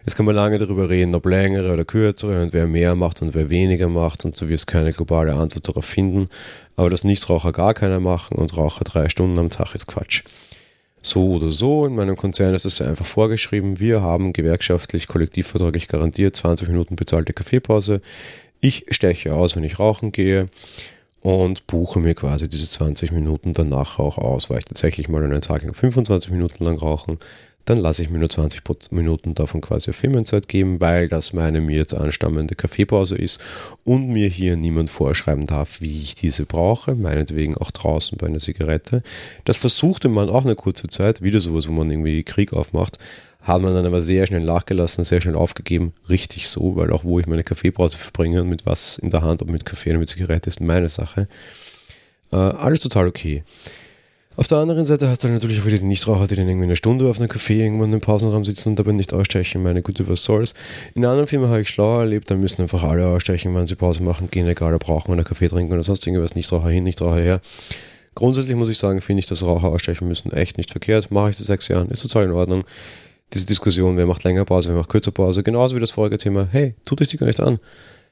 Jetzt 0.05 0.15
kann 0.15 0.25
man 0.25 0.35
lange 0.35 0.57
darüber 0.59 0.89
reden, 0.89 1.15
ob 1.15 1.25
längere 1.25 1.73
oder 1.73 1.83
kürzere 1.83 2.43
und 2.43 2.53
wer 2.53 2.67
mehr 2.67 2.95
macht 2.95 3.21
und 3.21 3.33
wer 3.33 3.49
weniger 3.49 3.89
macht 3.89 4.23
und 4.23 4.37
so 4.37 4.49
wirst 4.49 4.67
keine 4.67 4.93
globale 4.93 5.33
Antwort 5.33 5.67
darauf 5.67 5.85
finden. 5.85 6.27
Aber 6.75 6.89
dass 6.89 7.05
Nichtraucher 7.05 7.51
gar 7.51 7.73
keiner 7.73 7.99
machen 7.99 8.37
und 8.37 8.55
Raucher 8.55 8.83
drei 8.83 9.09
Stunden 9.09 9.39
am 9.39 9.49
Tag 9.49 9.73
ist 9.73 9.87
Quatsch. 9.87 10.23
So 11.05 11.33
oder 11.33 11.51
so. 11.51 11.85
In 11.85 11.95
meinem 11.95 12.15
Konzern 12.15 12.53
ist 12.53 12.65
es 12.65 12.81
einfach 12.81 13.05
vorgeschrieben. 13.05 13.79
Wir 13.79 14.01
haben 14.01 14.33
gewerkschaftlich, 14.33 15.07
kollektivvertraglich 15.07 15.87
garantiert 15.87 16.35
20 16.35 16.67
Minuten 16.67 16.95
bezahlte 16.95 17.33
Kaffeepause. 17.33 18.01
Ich 18.59 18.85
steche 18.89 19.33
aus, 19.33 19.55
wenn 19.55 19.63
ich 19.63 19.79
rauchen 19.79 20.11
gehe 20.11 20.49
und 21.21 21.67
buche 21.67 21.99
mir 21.99 22.13
quasi 22.13 22.47
diese 22.49 22.67
20 22.67 23.11
Minuten 23.11 23.53
danach 23.53 23.99
auch 23.99 24.17
aus, 24.17 24.49
weil 24.49 24.59
ich 24.59 24.65
tatsächlich 24.65 25.09
mal 25.09 25.23
einen 25.23 25.41
Tag 25.41 25.63
lang 25.63 25.73
25 25.73 26.31
Minuten 26.31 26.63
lang 26.63 26.77
rauchen, 26.77 27.19
dann 27.65 27.79
lasse 27.79 28.03
ich 28.03 28.09
mir 28.09 28.19
nur 28.19 28.29
20 28.29 28.61
Minuten 28.91 29.33
davon 29.33 29.61
quasi 29.61 29.89
auf 29.89 29.95
Firmenzeit 29.95 30.47
geben, 30.47 30.79
weil 30.79 31.09
das 31.09 31.33
meine 31.33 31.61
mir 31.61 31.77
jetzt 31.77 31.95
anstammende 31.95 32.55
Kaffeepause 32.55 33.17
ist 33.17 33.41
und 33.83 34.09
mir 34.09 34.29
hier 34.29 34.55
niemand 34.55 34.89
vorschreiben 34.89 35.47
darf, 35.47 35.81
wie 35.81 36.03
ich 36.03 36.15
diese 36.15 36.45
brauche, 36.45 36.95
meinetwegen 36.95 37.57
auch 37.57 37.71
draußen 37.71 38.17
bei 38.17 38.27
einer 38.27 38.39
Zigarette. 38.39 39.01
Das 39.45 39.57
versuchte 39.57 40.09
man 40.09 40.29
auch 40.29 40.45
eine 40.45 40.55
kurze 40.55 40.87
Zeit, 40.87 41.21
wieder 41.21 41.39
sowas, 41.39 41.67
wo 41.67 41.71
man 41.71 41.89
irgendwie 41.89 42.23
Krieg 42.23 42.53
aufmacht, 42.53 42.99
hat 43.41 43.61
man 43.61 43.73
dann 43.73 43.85
aber 43.85 44.01
sehr 44.01 44.25
schnell 44.25 44.43
nachgelassen, 44.43 45.03
sehr 45.03 45.21
schnell 45.21 45.35
aufgegeben. 45.35 45.93
Richtig 46.09 46.47
so, 46.47 46.75
weil 46.75 46.91
auch 46.91 47.03
wo 47.03 47.19
ich 47.19 47.27
meine 47.27 47.43
Kaffeepause 47.43 47.97
verbringe 47.97 48.41
und 48.41 48.49
mit 48.49 48.65
was 48.65 48.97
in 48.97 49.11
der 49.11 49.21
Hand, 49.21 49.41
ob 49.41 49.49
mit 49.49 49.65
Kaffee 49.65 49.91
oder 49.91 49.99
mit 49.99 50.09
Zigarette, 50.09 50.49
ist 50.49 50.61
meine 50.61 50.89
Sache. 50.89 51.27
Äh, 52.31 52.35
alles 52.37 52.79
total 52.79 53.07
okay. 53.07 53.43
Auf 54.37 54.47
der 54.47 54.57
anderen 54.57 54.83
Seite 54.83 55.07
hast 55.07 55.23
du 55.23 55.29
natürlich 55.29 55.61
auch 55.61 55.65
wieder 55.65 55.77
die 55.77 55.85
Nichtraucher, 55.85 56.27
die 56.27 56.35
dann 56.35 56.49
irgendwie 56.49 56.65
eine 56.65 56.75
Stunde 56.75 57.09
auf 57.09 57.19
einem 57.19 57.29
Café 57.29 57.53
irgendwann 57.53 57.93
im 57.93 58.01
Pausenraum 58.01 58.43
sitzen 58.43 58.69
und 58.69 58.79
dabei 58.79 58.91
nicht 58.91 59.13
ausstechen. 59.13 59.63
Meine 59.63 59.81
Güte, 59.81 60.07
was 60.09 60.25
soll's. 60.25 60.53
In 60.93 61.05
anderen 61.05 61.27
Firma 61.27 61.47
habe 61.47 61.61
ich 61.61 61.69
schlauer 61.69 62.01
erlebt, 62.01 62.29
da 62.29 62.35
müssen 62.35 62.61
einfach 62.61 62.83
alle 62.83 63.07
ausstechen, 63.07 63.55
wenn 63.55 63.65
sie 63.65 63.75
Pause 63.75 64.03
machen, 64.03 64.29
gehen, 64.29 64.47
egal 64.47 64.73
ob 64.73 64.83
brauchen 64.83 65.13
oder 65.13 65.23
Kaffee 65.23 65.47
trinken 65.47 65.71
oder 65.71 65.83
sonst 65.83 66.05
irgendwas. 66.05 66.35
Nichtraucher 66.35 66.69
hin, 66.69 66.83
Nichtraucher 66.83 67.21
her. 67.21 67.41
Grundsätzlich 68.13 68.55
muss 68.57 68.69
ich 68.69 68.77
sagen, 68.77 68.99
finde 68.99 69.21
ich, 69.21 69.25
dass 69.25 69.41
Raucher 69.41 69.69
ausstechen 69.69 70.07
müssen 70.07 70.33
echt 70.33 70.57
nicht 70.57 70.71
verkehrt. 70.71 71.11
Mache 71.11 71.29
ich 71.29 71.37
seit 71.37 71.47
sechs 71.47 71.69
Jahren, 71.69 71.89
ist 71.89 72.01
total 72.01 72.25
in 72.25 72.31
Ordnung 72.31 72.65
diese 73.33 73.45
Diskussion, 73.45 73.97
wer 73.97 74.05
macht 74.05 74.23
länger 74.23 74.45
Pause, 74.45 74.69
wer 74.69 74.77
macht 74.77 74.89
kürzer 74.89 75.11
Pause, 75.11 75.43
genauso 75.43 75.75
wie 75.75 75.79
das 75.79 75.91
vorige 75.91 76.17
Thema, 76.17 76.47
hey, 76.51 76.75
tut 76.85 77.01
euch 77.01 77.07
die 77.07 77.17
gar 77.17 77.27
nicht 77.27 77.39
an. 77.39 77.59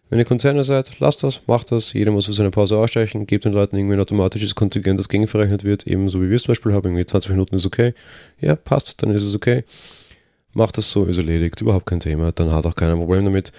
Wenn 0.09 0.19
ihr 0.19 0.25
Konzerne 0.25 0.63
seid, 0.63 0.99
lasst 0.99 1.23
das, 1.23 1.47
macht 1.47 1.71
das, 1.71 1.93
jeder 1.93 2.11
muss 2.11 2.27
für 2.27 2.33
seine 2.33 2.51
Pause 2.51 2.77
ausstechen, 2.77 3.25
gebt 3.25 3.45
den 3.45 3.53
Leuten 3.53 3.77
irgendwie 3.77 3.95
ein 3.95 4.01
automatisches 4.01 4.53
Kontingent, 4.53 4.99
das 4.99 5.09
gegenverrechnet 5.09 5.63
wird, 5.63 5.87
ebenso 5.87 6.21
wie 6.21 6.29
wir 6.29 6.35
es 6.35 6.43
zum 6.43 6.51
Beispiel 6.51 6.73
haben, 6.73 6.85
irgendwie 6.85 7.05
20 7.05 7.31
Minuten 7.31 7.55
ist 7.55 7.65
okay. 7.65 7.93
Ja, 8.39 8.55
passt, 8.55 9.01
dann 9.01 9.11
ist 9.11 9.23
es 9.23 9.35
okay. 9.35 9.63
Macht 10.53 10.77
das 10.77 10.91
so, 10.91 11.05
ist 11.05 11.17
erledigt, 11.17 11.61
überhaupt 11.61 11.87
kein 11.87 11.99
Thema, 11.99 12.31
dann 12.31 12.51
hat 12.51 12.65
auch 12.65 12.75
keiner 12.75 12.91
ein 12.91 12.99
Problem 12.99 13.25
damit. 13.25 13.51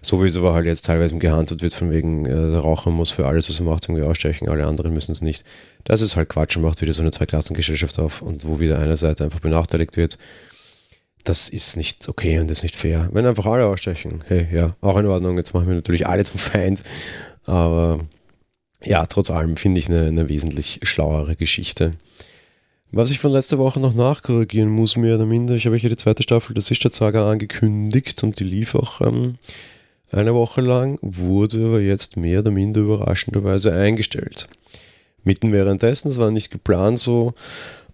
So 0.00 0.22
wie 0.22 0.28
es 0.28 0.36
aber 0.36 0.54
halt 0.54 0.64
jetzt 0.64 0.86
teilweise 0.86 1.18
gehandelt 1.18 1.60
wird, 1.60 1.74
von 1.74 1.90
wegen, 1.90 2.24
äh, 2.24 2.28
der 2.28 2.60
Raucher 2.60 2.90
muss 2.90 3.10
für 3.10 3.26
alles, 3.26 3.50
was 3.50 3.58
er 3.58 3.66
macht, 3.66 3.86
irgendwie 3.86 4.04
ausstechen, 4.04 4.48
alle 4.48 4.64
anderen 4.64 4.94
müssen 4.94 5.12
es 5.12 5.20
nicht. 5.20 5.44
Das 5.84 6.00
ist 6.00 6.16
halt 6.16 6.28
Quatsch 6.28 6.56
und 6.56 6.62
macht 6.62 6.80
wieder 6.80 6.92
so 6.92 7.02
eine 7.02 7.10
Zweiklassengesellschaft 7.10 7.98
auf 7.98 8.22
und 8.22 8.46
wo 8.46 8.60
wieder 8.60 8.78
eine 8.78 8.96
Seite 8.96 9.24
einfach 9.24 9.40
benachteiligt 9.40 9.96
wird 9.96 10.16
das 11.24 11.48
ist 11.48 11.76
nicht 11.76 12.08
okay 12.08 12.38
und 12.38 12.50
ist 12.50 12.62
nicht 12.62 12.76
fair. 12.76 13.08
Wenn 13.12 13.26
einfach 13.26 13.46
alle 13.46 13.66
ausstechen, 13.66 14.24
hey, 14.26 14.48
ja, 14.52 14.74
auch 14.80 14.96
in 14.96 15.06
Ordnung. 15.06 15.36
Jetzt 15.36 15.54
machen 15.54 15.68
wir 15.68 15.74
natürlich 15.74 16.06
alle 16.06 16.24
zum 16.24 16.38
Feind. 16.38 16.82
Aber 17.44 18.00
ja, 18.82 19.06
trotz 19.06 19.30
allem 19.30 19.56
finde 19.56 19.80
ich 19.80 19.88
eine, 19.88 20.06
eine 20.06 20.28
wesentlich 20.28 20.80
schlauere 20.82 21.36
Geschichte. 21.36 21.94
Was 22.90 23.10
ich 23.10 23.18
von 23.18 23.32
letzter 23.32 23.58
Woche 23.58 23.80
noch 23.80 23.94
nachkorrigieren 23.94 24.70
muss, 24.70 24.96
mehr 24.96 25.16
oder 25.16 25.26
minder, 25.26 25.54
ich 25.54 25.66
habe 25.66 25.76
ja 25.76 25.88
die 25.90 25.96
zweite 25.96 26.22
Staffel 26.22 26.54
der 26.54 26.62
Sichtstadt-Saga 26.62 27.30
angekündigt 27.30 28.22
und 28.22 28.40
die 28.40 28.44
lief 28.44 28.74
auch 28.74 29.02
ähm, 29.02 29.34
eine 30.10 30.34
Woche 30.34 30.62
lang, 30.62 30.98
wurde 31.02 31.66
aber 31.66 31.80
jetzt 31.80 32.16
mehr 32.16 32.40
oder 32.40 32.50
minder 32.50 32.80
überraschenderweise 32.80 33.74
eingestellt. 33.74 34.48
Mitten 35.22 35.52
währenddessen, 35.52 36.08
es 36.08 36.18
war 36.18 36.30
nicht 36.30 36.50
geplant 36.50 36.98
so, 36.98 37.34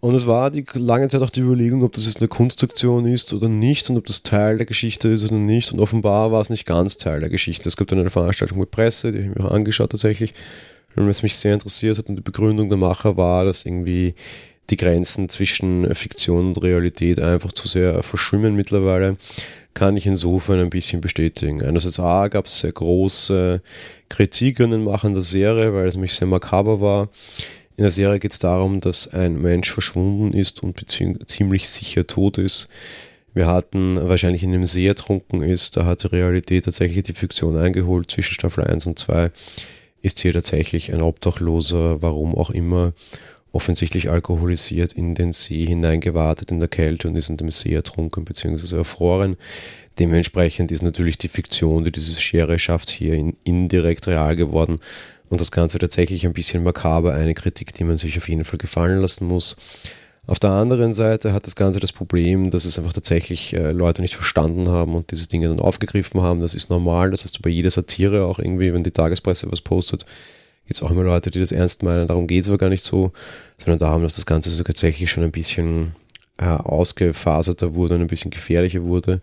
und 0.01 0.15
es 0.15 0.27
war 0.27 0.51
die 0.51 0.65
lange 0.75 1.09
Zeit 1.09 1.23
auch 1.23 1.31
die 1.31 1.41
Überlegung, 1.41 1.83
ob 1.83 1.95
das 1.95 2.07
jetzt 2.07 2.19
eine 2.19 2.29
Konstruktion 2.29 3.07
ist 3.07 3.33
oder 3.33 3.49
nicht 3.49 3.89
und 3.89 3.97
ob 3.97 4.07
das 4.07 4.23
Teil 4.23 4.59
der 4.59 4.67
Geschichte 4.67 5.09
ist 5.09 5.25
oder 5.25 5.37
nicht. 5.37 5.73
Und 5.73 5.81
offenbar 5.81 6.31
war 6.31 6.43
es 6.43 6.51
nicht 6.51 6.67
ganz 6.67 6.99
Teil 6.99 7.21
der 7.21 7.31
Geschichte. 7.31 7.69
Es 7.69 7.77
gab 7.77 7.89
dann 7.89 8.01
eine 8.01 8.11
Veranstaltung 8.11 8.59
mit 8.59 8.71
Presse, 8.71 9.13
die 9.13 9.19
habe 9.19 9.31
ich 9.31 9.39
mir 9.39 9.47
auch 9.47 9.53
angeschaut 9.53 9.91
tatsächlich, 9.91 10.35
weil 10.95 11.09
es 11.09 11.23
mich 11.23 11.37
sehr 11.37 11.55
interessiert 11.55 11.97
hat. 11.99 12.09
Und 12.09 12.17
die 12.17 12.23
Begründung 12.23 12.69
der 12.69 12.79
Macher 12.79 13.17
war, 13.17 13.45
dass 13.45 13.65
irgendwie 13.65 14.15
die 14.71 14.77
Grenzen 14.77 15.29
zwischen 15.29 15.95
Fiktion 15.95 16.49
und 16.49 16.63
Realität 16.63 17.21
einfach 17.21 17.53
zu 17.53 17.69
sehr 17.69 18.03
verschwimmen 18.03 18.55
mittlerweile. 18.55 19.17
Kann 19.75 19.97
ich 19.97 20.07
insofern 20.07 20.61
ein 20.61 20.71
bisschen 20.71 21.01
bestätigen. 21.01 21.63
Einerseits 21.63 21.99
A 21.99 22.29
gab 22.29 22.47
es 22.47 22.61
sehr 22.61 22.73
große 22.73 23.61
Kritik 24.09 24.61
an 24.61 24.71
den 24.71 24.85
Machern 24.85 25.15
der 25.15 25.25
Serie, 25.25 25.75
weil 25.75 25.89
es 25.89 25.97
mich 25.97 26.15
sehr 26.15 26.29
makaber 26.29 26.81
war. 26.81 27.09
In 27.77 27.83
der 27.83 27.91
Serie 27.91 28.21
geht 28.21 28.33
es 28.33 28.39
darum, 28.39 28.81
dass 28.81 29.13
ein 29.13 29.41
Mensch 29.43 29.71
verschwunden 29.71 30.33
ist 30.33 30.63
und 30.63 30.85
ziemlich 31.27 31.69
sicher 31.69 32.07
tot 32.07 32.39
ist. 32.39 32.69
Wir 33.33 33.49
hatten 33.49 33.99
wahrscheinlich 34.01 34.45
in 34.45 34.55
einem 34.55 34.65
See 34.65 34.87
ertrunken 34.87 35.43
ist, 35.43 35.77
da 35.77 35.85
hat 35.85 36.05
die 36.05 36.09
Realität 36.09 36.67
tatsächlich 36.67 37.03
die 37.03 37.15
Fiktion 37.15 37.57
eingeholt. 37.57 38.09
Zwischen 38.13 38.35
Staffel 38.35 38.63
1 38.63 38.87
und 38.87 39.01
2 39.01 39.33
ist 40.03 40.21
hier 40.21 40.33
tatsächlich 40.33 40.93
ein 40.93 41.03
Obdachloser, 41.03 42.01
warum 42.01 42.37
auch 42.37 42.51
immer, 42.51 42.93
offensichtlich 43.51 44.09
alkoholisiert 44.09 44.93
in 44.93 45.15
den 45.15 45.33
See 45.33 45.67
hineingewartet 45.67 46.53
in 46.53 46.61
der 46.61 46.69
Kälte 46.69 47.09
und 47.09 47.17
ist 47.17 47.31
in 47.31 47.37
dem 47.37 47.51
See 47.51 47.75
ertrunken 47.75 48.25
bzw. 48.25 48.77
erfroren. 48.77 49.37
Dementsprechend 49.99 50.71
ist 50.71 50.83
natürlich 50.83 51.19
die 51.19 51.29
Fiktion, 51.29 51.85
die 51.85 51.93
diese 51.93 52.21
Schere 52.21 52.59
schafft, 52.59 52.91
hier 52.91 53.15
indirekt 53.45 54.07
real 54.07 54.37
geworden 54.37 54.79
und 55.31 55.41
das 55.41 55.51
Ganze 55.51 55.79
tatsächlich 55.79 56.27
ein 56.27 56.33
bisschen 56.33 56.63
makaber, 56.63 57.15
eine 57.15 57.35
Kritik, 57.35 57.75
die 57.75 57.85
man 57.85 57.97
sich 57.97 58.17
auf 58.19 58.29
jeden 58.29 58.45
Fall 58.45 58.59
gefallen 58.59 59.01
lassen 59.01 59.27
muss. 59.27 59.57
Auf 60.27 60.39
der 60.39 60.51
anderen 60.51 60.95
Seite 60.95 61.33
hat 61.35 61.47
das 61.47 61.55
Ganze 61.55 61.81
das 61.81 61.93
Problem, 61.93 62.51
dass 62.51 62.65
es 62.65 62.79
einfach 62.79 62.95
tatsächlich 62.95 63.53
äh, 63.53 63.73
Leute 63.73 64.01
nicht 64.01 64.15
verstanden 64.15 64.69
haben 64.69 64.95
und 64.95 65.11
diese 65.11 65.29
Dinge 65.29 65.49
dann 65.49 65.61
aufgegriffen 65.61 66.23
haben. 66.23 66.41
Das 66.41 66.55
ist 66.55 66.71
normal, 66.71 67.11
das 67.11 67.25
heißt 67.25 67.43
bei 67.43 67.51
jeder 67.51 67.71
Satire 67.71 68.25
auch 68.25 68.39
irgendwie, 68.39 68.73
wenn 68.73 68.83
die 68.83 68.91
Tagespresse 68.91 69.53
was 69.53 69.61
postet, 69.61 70.07
gibt 70.67 70.77
es 70.77 70.83
auch 70.83 70.91
immer 70.91 71.03
Leute, 71.03 71.31
die 71.31 71.41
das 71.41 71.53
ernst 71.53 71.83
meinen. 71.83 72.07
Darum 72.07 72.27
geht 72.27 72.43
es 72.43 72.49
aber 72.49 72.57
gar 72.57 72.71
nicht 72.71 72.85
so, 72.85 73.13
sondern 73.59 73.79
darum, 73.81 74.03
dass 74.03 74.17
das 74.17 74.25
Ganze 74.25 74.49
so 74.49 74.63
tatsächlich 74.63 75.11
schon 75.11 75.25
ein 75.25 75.31
bisschen 75.31 75.93
äh, 76.39 76.47
ausgefaserter 76.47 77.75
wurde 77.75 77.97
und 77.97 78.01
ein 78.01 78.07
bisschen 78.07 78.31
gefährlicher 78.31 78.83
wurde. 78.83 79.21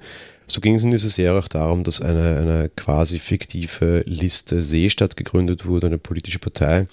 So 0.51 0.59
ging 0.59 0.75
es 0.75 0.83
in 0.83 0.91
dieser 0.91 1.09
Serie 1.09 1.39
auch 1.39 1.47
darum, 1.47 1.85
dass 1.85 2.01
eine, 2.01 2.37
eine 2.37 2.69
quasi 2.75 3.19
fiktive 3.19 4.03
Liste 4.05 4.61
Seestadt 4.61 5.15
gegründet 5.15 5.65
wurde, 5.65 5.87
eine 5.87 5.97
politische 5.97 6.39
Partei. 6.39 6.87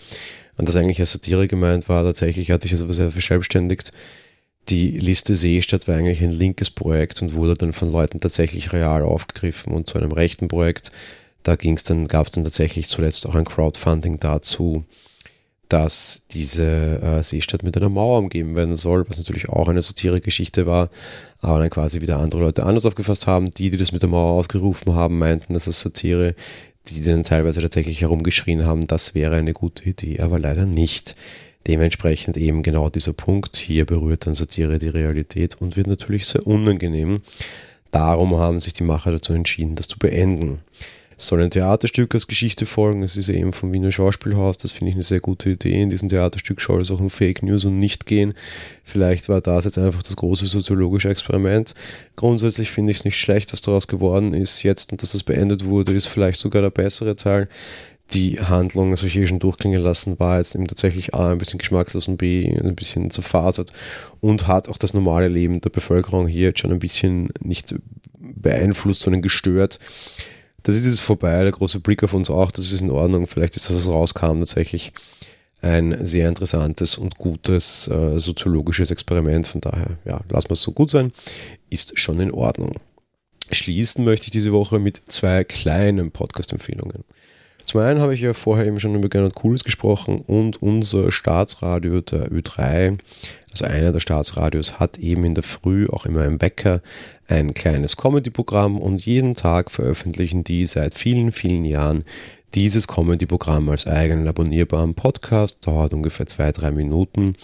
Und 0.57 0.69
das 0.69 0.77
eigentlich 0.77 1.01
als 1.01 1.11
Satire 1.11 1.49
gemeint 1.49 1.89
war, 1.89 2.05
tatsächlich 2.05 2.53
hatte 2.53 2.67
ich 2.67 2.73
es 2.73 2.83
aber 2.83 2.95
sehr 2.95 3.11
verselbstständigt. 3.11 3.91
Die 4.69 4.93
Liste 4.93 5.35
Seestadt 5.35 5.89
war 5.89 5.97
eigentlich 5.97 6.23
ein 6.23 6.31
linkes 6.31 6.71
Projekt 6.71 7.21
und 7.21 7.35
wurde 7.35 7.55
dann 7.55 7.73
von 7.73 7.91
Leuten 7.91 8.21
tatsächlich 8.21 8.73
real 8.73 9.03
aufgegriffen 9.03 9.73
und 9.73 9.89
zu 9.89 9.99
einem 9.99 10.13
rechten 10.13 10.47
Projekt. 10.47 10.93
Da 11.43 11.57
ging's 11.57 11.83
dann, 11.83 12.07
gab 12.07 12.27
es 12.27 12.33
dann 12.33 12.45
tatsächlich 12.45 12.87
zuletzt 12.87 13.27
auch 13.27 13.35
ein 13.35 13.45
Crowdfunding 13.45 14.21
dazu, 14.21 14.85
dass 15.69 16.23
diese 16.31 17.01
äh, 17.03 17.23
Seestadt 17.23 17.63
mit 17.63 17.77
einer 17.77 17.89
Mauer 17.89 18.19
umgeben 18.19 18.57
werden 18.57 18.77
soll, 18.77 19.09
was 19.09 19.19
natürlich 19.19 19.49
auch 19.49 19.69
eine 19.69 19.83
Satire-Geschichte 19.83 20.67
war, 20.67 20.91
aber 21.41 21.59
dann 21.59 21.71
quasi 21.71 22.01
wieder 22.01 22.19
andere 22.19 22.43
Leute 22.43 22.65
anders 22.65 22.87
aufgefasst 22.87 23.27
haben. 23.27 23.51
Die, 23.51 23.71
die 23.71 23.77
das 23.77 23.93
mit 23.93 24.03
der 24.03 24.09
Mauer 24.09 24.33
ausgerufen 24.33 24.95
haben, 24.95 25.19
meinten, 25.19 25.55
das 25.55 25.65
Satire, 25.65 26.35
die 26.87 27.03
dann 27.03 27.23
teilweise 27.23 27.61
tatsächlich 27.61 28.01
herumgeschrien 28.01 28.65
haben, 28.65 28.87
das 28.87 29.15
wäre 29.15 29.37
eine 29.37 29.53
gute 29.53 29.89
Idee, 29.89 30.21
aber 30.21 30.39
leider 30.39 30.65
nicht. 30.65 31.17
Dementsprechend 31.67 32.39
eben 32.39 32.63
genau 32.63 32.89
dieser 32.89 33.13
Punkt, 33.13 33.57
hier 33.57 33.85
berührt 33.85 34.27
dann 34.27 34.35
Satire 34.35 34.79
die 34.79 34.89
Realität 34.89 35.61
und 35.61 35.77
wird 35.77 35.87
natürlich 35.87 36.27
sehr 36.27 36.47
unangenehm. 36.47 37.21
Darum 37.91 38.39
haben 38.39 38.59
sich 38.59 38.73
die 38.73 38.85
Macher 38.85 39.13
dazu 39.13 39.35
entschieden, 39.35 39.75
das 39.75 39.89
zu 39.89 39.99
beenden. 39.99 40.61
Soll 41.21 41.43
ein 41.43 41.51
Theaterstück 41.51 42.15
als 42.15 42.29
Geschichte 42.29 42.65
folgen. 42.65 43.03
Es 43.03 43.17
ist 43.17 43.29
eben 43.29 43.53
vom 43.53 43.75
Wiener 43.75 43.91
Schauspielhaus. 43.91 44.57
Das 44.57 44.71
finde 44.71 44.91
ich 44.91 44.95
eine 44.95 45.03
sehr 45.03 45.19
gute 45.19 45.51
Idee. 45.51 45.83
In 45.83 45.91
diesem 45.91 46.09
Theaterstück 46.09 46.61
soll 46.61 46.81
es 46.81 46.93
auch 46.93 47.01
um 47.01 47.11
Fake 47.11 47.43
News 47.43 47.65
und 47.65 47.81
nicht 47.81 48.07
gehen. 48.07 48.35
Vielleicht 48.85 49.29
war 49.29 49.41
das 49.41 49.65
jetzt 49.65 49.79
einfach 49.79 50.03
das 50.03 50.15
große 50.15 50.47
soziologische 50.47 51.09
Experiment. 51.09 51.75
Grundsätzlich 52.15 52.71
finde 52.71 52.93
ich 52.93 52.99
es 52.99 53.05
nicht 53.05 53.19
schlecht, 53.19 53.53
was 53.53 53.61
daraus 53.61 53.89
geworden 53.89 54.33
ist 54.33 54.63
jetzt 54.63 54.93
und 54.93 55.03
dass 55.03 55.11
das 55.11 55.25
beendet 55.25 55.65
wurde, 55.65 55.93
ist 55.93 56.07
vielleicht 56.07 56.39
sogar 56.39 56.63
der 56.63 56.71
bessere 56.71 57.17
Teil 57.17 57.49
die 58.15 58.41
Handlung, 58.41 58.91
das 58.91 59.01
habe 59.01 59.09
ich 59.09 59.17
eh 59.17 59.27
schon 59.27 59.39
durchklingen 59.39 59.83
lassen, 59.83 60.19
war 60.19 60.39
jetzt 60.39 60.55
eben 60.55 60.67
tatsächlich 60.67 61.15
A, 61.15 61.33
ein 61.33 61.39
bisschen 61.39 61.59
geschmackslos 61.59 62.09
und 62.09 62.17
B, 62.17 62.49
ein 62.49 62.75
bisschen 62.75 63.11
zerfasert 63.11 63.73
und 64.21 64.47
hat 64.47 64.69
auch 64.69 64.79
das 64.79 64.95
normale 64.95 65.29
Leben 65.29 65.61
der 65.61 65.71
Bevölkerung 65.71 66.27
hier 66.27 66.49
jetzt 66.49 66.61
schon 66.61 66.73
ein 66.73 66.79
bisschen 66.79 67.29
nicht 67.43 67.75
beeinflusst, 68.19 69.03
sondern 69.03 69.21
gestört 69.21 69.79
das 70.69 70.77
ist 70.77 70.85
jetzt 70.85 71.01
vorbei, 71.01 71.43
der 71.45 71.51
große 71.51 71.81
Blick 71.81 72.05
auf 72.05 72.13
uns 72.13 72.29
auch, 72.29 72.51
das 72.51 72.73
ist 72.73 72.83
in 72.83 72.91
Ordnung. 72.91 73.27
Vielleicht 73.27 73.57
ist 73.57 73.71
das, 73.71 73.77
was 73.77 73.89
rauskam, 73.89 74.41
tatsächlich 74.41 74.93
ein 75.63 75.97
sehr 76.05 76.29
interessantes 76.29 76.99
und 76.99 77.17
gutes 77.17 77.89
äh, 77.89 78.19
soziologisches 78.19 78.91
Experiment. 78.91 79.47
Von 79.47 79.63
daher, 79.63 79.97
ja, 80.05 80.19
lassen 80.29 80.51
wir 80.51 80.53
es 80.53 80.61
so 80.61 80.73
gut 80.73 80.91
sein, 80.91 81.11
ist 81.71 81.99
schon 81.99 82.21
in 82.21 82.31
Ordnung. 82.33 82.75
Schließen 83.51 84.05
möchte 84.05 84.27
ich 84.27 84.31
diese 84.31 84.53
Woche 84.53 84.79
mit 84.79 85.01
zwei 85.07 85.43
kleinen 85.43 86.11
Podcast-Empfehlungen. 86.11 87.03
Zum 87.65 87.81
einen 87.81 88.01
habe 88.01 88.15
ich 88.15 88.21
ja 88.21 88.35
vorher 88.35 88.67
eben 88.67 88.79
schon 88.79 88.95
über 88.95 89.09
Gernot 89.09 89.37
Cooles 89.37 89.65
gesprochen 89.65 90.21
und 90.21 90.61
unser 90.61 91.11
Staatsradio, 91.11 92.03
der 92.03 92.31
Ö3, 92.31 92.99
Also 93.61 93.75
einer 93.75 93.91
der 93.91 93.99
Staatsradios 93.99 94.79
hat 94.79 94.99
eben 94.99 95.25
in 95.25 95.35
der 95.35 95.43
Früh 95.43 95.89
auch 95.89 96.07
immer 96.07 96.25
im 96.25 96.41
Wecker 96.41 96.81
ein 97.27 97.55
kleines 97.55 97.97
Comedy-Programm 97.97 98.79
und 98.79 99.05
jeden 99.05 99.35
Tag 99.35 99.73
veröffentlichen 99.73 100.45
die 100.45 100.65
seit 100.65 100.95
vielen, 100.95 101.33
vielen 101.33 101.65
Jahren 101.65 102.05
dieses 102.55 102.87
Comedy-Programm 102.87 103.69
als 103.69 103.89
eigenen 103.89 104.29
abonnierbaren 104.29 104.95
Podcast. 104.95 105.67
Dauert 105.67 105.93
ungefähr 105.93 106.27
zwei, 106.27 106.53
drei 106.53 106.71
Minuten. 106.71 107.35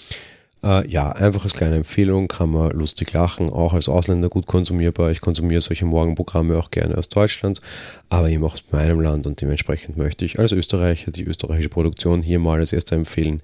Äh, 0.63 0.89
ja, 0.89 1.11
einfach 1.11 1.43
als 1.43 1.55
kleine 1.55 1.77
Empfehlung, 1.77 2.29
kann 2.29 2.51
man 2.51 2.71
lustig 2.71 3.13
lachen, 3.13 3.51
auch 3.51 3.73
als 3.75 3.89
Ausländer 3.89 4.29
gut 4.29 4.47
konsumierbar. 4.47 5.11
Ich 5.11 5.21
konsumiere 5.21 5.63
solche 5.63 5.85
Morgenprogramme 5.85 6.57
auch 6.57 6.71
gerne 6.71 6.97
aus 6.97 7.09
Deutschland, 7.09 7.61
aber 8.09 8.31
eben 8.31 8.45
auch 8.45 8.55
aus 8.55 8.65
meinem 8.71 9.01
Land 9.01 9.27
und 9.27 9.41
dementsprechend 9.41 9.97
möchte 9.97 10.25
ich 10.25 10.39
als 10.39 10.53
Österreicher 10.53 11.11
die 11.11 11.25
österreichische 11.25 11.71
Produktion 11.71 12.23
hier 12.23 12.39
mal 12.39 12.61
als 12.61 12.73
erster 12.73 12.95
empfehlen, 12.95 13.43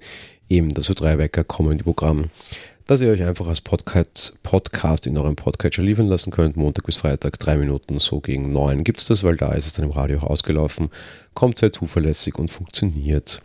eben 0.51 0.69
das 0.69 0.89
Ö3 0.89 1.17
Wecker 1.17 1.43
Comedy-Programm 1.43 2.29
dass 2.87 2.99
ihr 3.01 3.09
euch 3.09 3.23
einfach 3.23 3.47
als 3.47 3.61
Podcast, 3.61 4.37
Podcast 4.43 5.07
in 5.07 5.17
eurem 5.17 5.37
Podcatcher 5.37 5.81
liefern 5.81 6.07
lassen 6.07 6.29
könnt. 6.29 6.57
Montag 6.57 6.85
bis 6.85 6.97
Freitag, 6.97 7.39
drei 7.39 7.55
Minuten, 7.55 7.99
so 7.99 8.19
gegen 8.19 8.51
neun 8.51 8.83
gibt 8.83 8.99
es 8.99 9.07
das, 9.07 9.23
weil 9.23 9.37
da 9.37 9.53
ist 9.53 9.65
es 9.65 9.71
dann 9.71 9.85
im 9.85 9.91
Radio 9.91 10.17
auch 10.17 10.23
ausgelaufen. 10.23 10.89
Kommt 11.33 11.59
sehr 11.59 11.71
zuverlässig 11.71 12.37
und 12.37 12.49
funktioniert. 12.49 13.41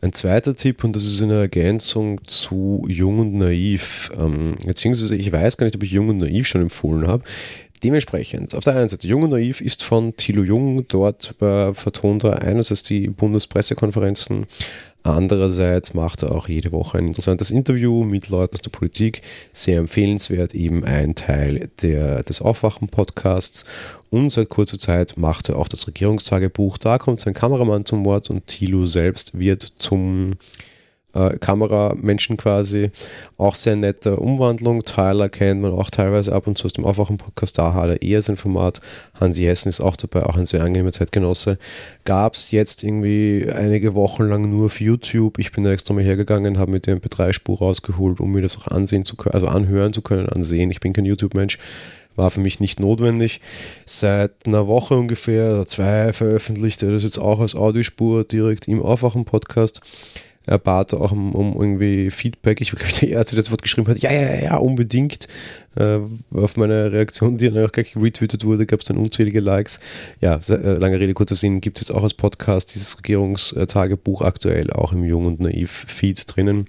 Ein 0.00 0.12
zweiter 0.12 0.56
Tipp, 0.56 0.82
und 0.82 0.96
das 0.96 1.04
ist 1.04 1.22
eine 1.22 1.34
Ergänzung 1.34 2.20
zu 2.26 2.84
Jung 2.88 3.20
und 3.20 3.34
Naiv, 3.34 4.10
ähm, 4.18 4.56
beziehungsweise 4.66 5.14
ich 5.14 5.30
weiß 5.30 5.56
gar 5.56 5.66
nicht, 5.66 5.76
ob 5.76 5.84
ich 5.84 5.92
Jung 5.92 6.08
und 6.08 6.18
Naiv 6.18 6.48
schon 6.48 6.62
empfohlen 6.62 7.06
habe. 7.06 7.22
Dementsprechend, 7.84 8.54
auf 8.54 8.64
der 8.64 8.74
einen 8.74 8.88
Seite, 8.88 9.06
Jung 9.06 9.22
und 9.22 9.30
Naiv 9.30 9.60
ist 9.60 9.84
von 9.84 10.16
Thilo 10.16 10.42
Jung, 10.42 10.88
dort 10.88 11.40
äh, 11.40 11.72
vertont 11.74 12.24
er 12.24 12.42
einerseits 12.42 12.82
die 12.82 13.08
Bundespressekonferenzen, 13.08 14.46
Andererseits 15.04 15.92
macht 15.92 16.22
er 16.22 16.32
auch 16.32 16.48
jede 16.48 16.72
Woche 16.72 16.96
ein 16.96 17.08
interessantes 17.08 17.50
Interview 17.50 18.04
mit 18.04 18.30
Leuten 18.30 18.54
aus 18.54 18.62
der 18.62 18.70
Politik. 18.70 19.20
Sehr 19.52 19.78
empfehlenswert, 19.78 20.54
eben 20.54 20.82
ein 20.82 21.14
Teil 21.14 21.68
der, 21.82 22.22
des 22.22 22.40
Aufwachen-Podcasts. 22.40 23.66
Und 24.08 24.30
seit 24.30 24.48
kurzer 24.48 24.78
Zeit 24.78 25.18
macht 25.18 25.50
er 25.50 25.56
auch 25.56 25.68
das 25.68 25.86
Regierungstagebuch. 25.86 26.78
Da 26.78 26.96
kommt 26.96 27.20
sein 27.20 27.34
Kameramann 27.34 27.84
zum 27.84 28.06
Wort 28.06 28.30
und 28.30 28.46
Thilo 28.46 28.86
selbst 28.86 29.38
wird 29.38 29.74
zum 29.76 30.36
äh, 31.14 31.38
Kameramenschen 31.38 32.36
quasi. 32.36 32.90
Auch 33.38 33.54
sehr 33.54 33.76
nette 33.76 34.16
Umwandlung. 34.16 34.82
Tyler 34.84 35.28
kennt 35.28 35.62
man 35.62 35.72
auch 35.72 35.90
teilweise 35.90 36.32
ab 36.32 36.46
und 36.46 36.58
zu 36.58 36.66
aus 36.66 36.72
dem 36.72 36.84
Aufwachen-Podcast. 36.84 37.58
Da 37.58 37.74
hat 37.74 37.88
er 37.88 38.02
eher 38.02 38.22
sein 38.22 38.36
Format. 38.36 38.80
Hansi 39.20 39.44
Hessen 39.44 39.68
ist 39.68 39.80
auch 39.80 39.96
dabei, 39.96 40.24
auch 40.24 40.36
ein 40.36 40.46
sehr 40.46 40.62
angenehmer 40.62 40.92
Zeitgenosse. 40.92 41.58
Gab 42.04 42.34
es 42.34 42.50
jetzt 42.50 42.82
irgendwie 42.82 43.48
einige 43.52 43.94
Wochen 43.94 44.24
lang 44.24 44.50
nur 44.50 44.66
auf 44.66 44.80
YouTube. 44.80 45.38
Ich 45.38 45.52
bin 45.52 45.64
da 45.64 45.72
extra 45.72 45.94
mal 45.94 46.04
hergegangen, 46.04 46.58
habe 46.58 46.72
mir 46.72 46.80
die 46.80 46.90
MP3-Spur 46.90 47.58
rausgeholt, 47.58 48.20
um 48.20 48.32
mir 48.32 48.42
das 48.42 48.58
auch 48.58 48.68
ansehen 48.68 49.04
zu 49.04 49.16
können, 49.16 49.34
also 49.34 49.48
anhören 49.48 49.92
zu 49.92 50.02
können, 50.02 50.28
ansehen. 50.28 50.70
Ich 50.70 50.80
bin 50.80 50.92
kein 50.92 51.04
YouTube-Mensch 51.04 51.58
war 52.16 52.30
für 52.30 52.40
mich 52.40 52.60
nicht 52.60 52.80
notwendig. 52.80 53.40
Seit 53.86 54.46
einer 54.46 54.66
Woche 54.66 54.94
ungefähr 54.94 55.52
oder 55.52 55.66
zwei 55.66 56.12
veröffentlicht 56.12 56.82
er 56.82 56.92
das 56.92 57.02
jetzt 57.02 57.18
auch 57.18 57.40
als 57.40 57.54
Audiospur 57.54 58.24
direkt 58.24 58.68
im 58.68 58.82
Aufwachen-Podcast. 58.82 59.80
Er 60.46 60.58
bat 60.58 60.92
auch 60.92 61.12
um, 61.12 61.34
um 61.34 61.54
irgendwie 61.54 62.10
Feedback. 62.10 62.60
Ich 62.60 62.70
glaube 62.70 62.84
der 63.00 63.08
Erste, 63.08 63.34
der 63.34 63.42
das 63.42 63.50
Wort 63.50 63.62
geschrieben 63.62 63.88
hat. 63.88 63.98
Ja, 63.98 64.12
ja, 64.12 64.34
ja, 64.34 64.56
unbedingt. 64.56 65.26
Äh, 65.76 66.00
auf 66.32 66.56
meine 66.56 66.92
Reaktion, 66.92 67.36
die 67.36 67.50
dann 67.50 67.64
auch 67.64 67.72
gleich 67.72 67.96
retweetet 67.96 68.44
wurde, 68.44 68.66
gab 68.66 68.80
es 68.80 68.86
dann 68.86 68.96
unzählige 68.96 69.40
Likes. 69.40 69.80
Ja, 70.20 70.40
äh, 70.48 70.74
lange 70.74 71.00
Rede, 71.00 71.14
kurzer 71.14 71.36
Sinn, 71.36 71.60
gibt 71.60 71.78
es 71.78 71.88
jetzt 71.88 71.96
auch 71.96 72.02
als 72.02 72.14
Podcast 72.14 72.74
dieses 72.74 72.98
Regierungstagebuch 72.98 74.22
aktuell 74.22 74.70
auch 74.70 74.92
im 74.92 75.04
Jung 75.04 75.26
und 75.26 75.40
Naiv 75.40 75.86
Feed 75.88 76.22
drinnen. 76.34 76.66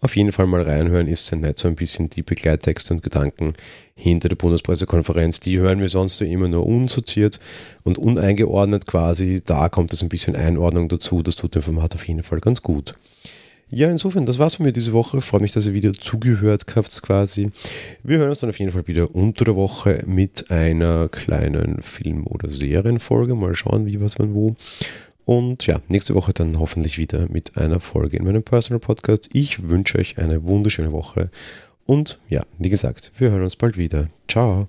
Auf 0.00 0.16
jeden 0.16 0.32
Fall 0.32 0.48
mal 0.48 0.62
reinhören, 0.62 1.06
ist 1.06 1.26
sehr 1.26 1.38
nett, 1.38 1.58
so 1.58 1.68
ein 1.68 1.76
bisschen 1.76 2.10
die 2.10 2.22
Begleittexte 2.22 2.92
und 2.92 3.04
Gedanken 3.04 3.54
hinter 3.94 4.28
der 4.28 4.36
Bundespressekonferenz. 4.36 5.38
Die 5.38 5.58
hören 5.58 5.78
wir 5.80 5.88
sonst 5.88 6.20
ja 6.20 6.26
immer 6.26 6.48
nur 6.48 6.66
unsortiert 6.66 7.38
und 7.84 7.98
uneingeordnet 7.98 8.86
quasi. 8.86 9.42
Da 9.44 9.68
kommt 9.68 9.92
es 9.92 10.02
ein 10.02 10.08
bisschen 10.08 10.34
Einordnung 10.34 10.88
dazu. 10.88 11.22
Das 11.22 11.36
tut 11.36 11.54
dem 11.54 11.62
Format 11.62 11.94
auf 11.94 12.06
jeden 12.08 12.24
Fall 12.24 12.40
ganz 12.40 12.62
gut. 12.62 12.94
Ja, 13.74 13.88
insofern, 13.88 14.26
das 14.26 14.38
war's 14.38 14.56
von 14.56 14.66
mir 14.66 14.72
diese 14.72 14.92
Woche. 14.92 15.22
Freue 15.22 15.40
mich, 15.40 15.52
dass 15.52 15.66
ihr 15.66 15.72
wieder 15.72 15.94
zugehört 15.94 16.64
habt 16.76 17.00
quasi. 17.00 17.48
Wir 18.02 18.18
hören 18.18 18.28
uns 18.28 18.40
dann 18.40 18.50
auf 18.50 18.58
jeden 18.58 18.70
Fall 18.70 18.86
wieder 18.86 19.14
unter 19.14 19.46
der 19.46 19.56
Woche 19.56 20.02
mit 20.04 20.50
einer 20.50 21.08
kleinen 21.08 21.80
Film- 21.80 22.26
oder 22.26 22.48
Serienfolge. 22.48 23.34
Mal 23.34 23.54
schauen, 23.54 23.86
wie, 23.86 23.98
was, 23.98 24.18
wann, 24.18 24.34
wo. 24.34 24.56
Und 25.24 25.66
ja, 25.66 25.80
nächste 25.88 26.14
Woche 26.14 26.34
dann 26.34 26.58
hoffentlich 26.58 26.98
wieder 26.98 27.26
mit 27.30 27.56
einer 27.56 27.80
Folge 27.80 28.18
in 28.18 28.24
meinem 28.24 28.42
Personal 28.42 28.78
Podcast. 28.78 29.30
Ich 29.32 29.66
wünsche 29.66 29.98
euch 29.98 30.18
eine 30.18 30.44
wunderschöne 30.44 30.92
Woche. 30.92 31.30
Und 31.86 32.18
ja, 32.28 32.44
wie 32.58 32.68
gesagt, 32.68 33.10
wir 33.16 33.30
hören 33.30 33.42
uns 33.42 33.56
bald 33.56 33.78
wieder. 33.78 34.06
Ciao. 34.28 34.68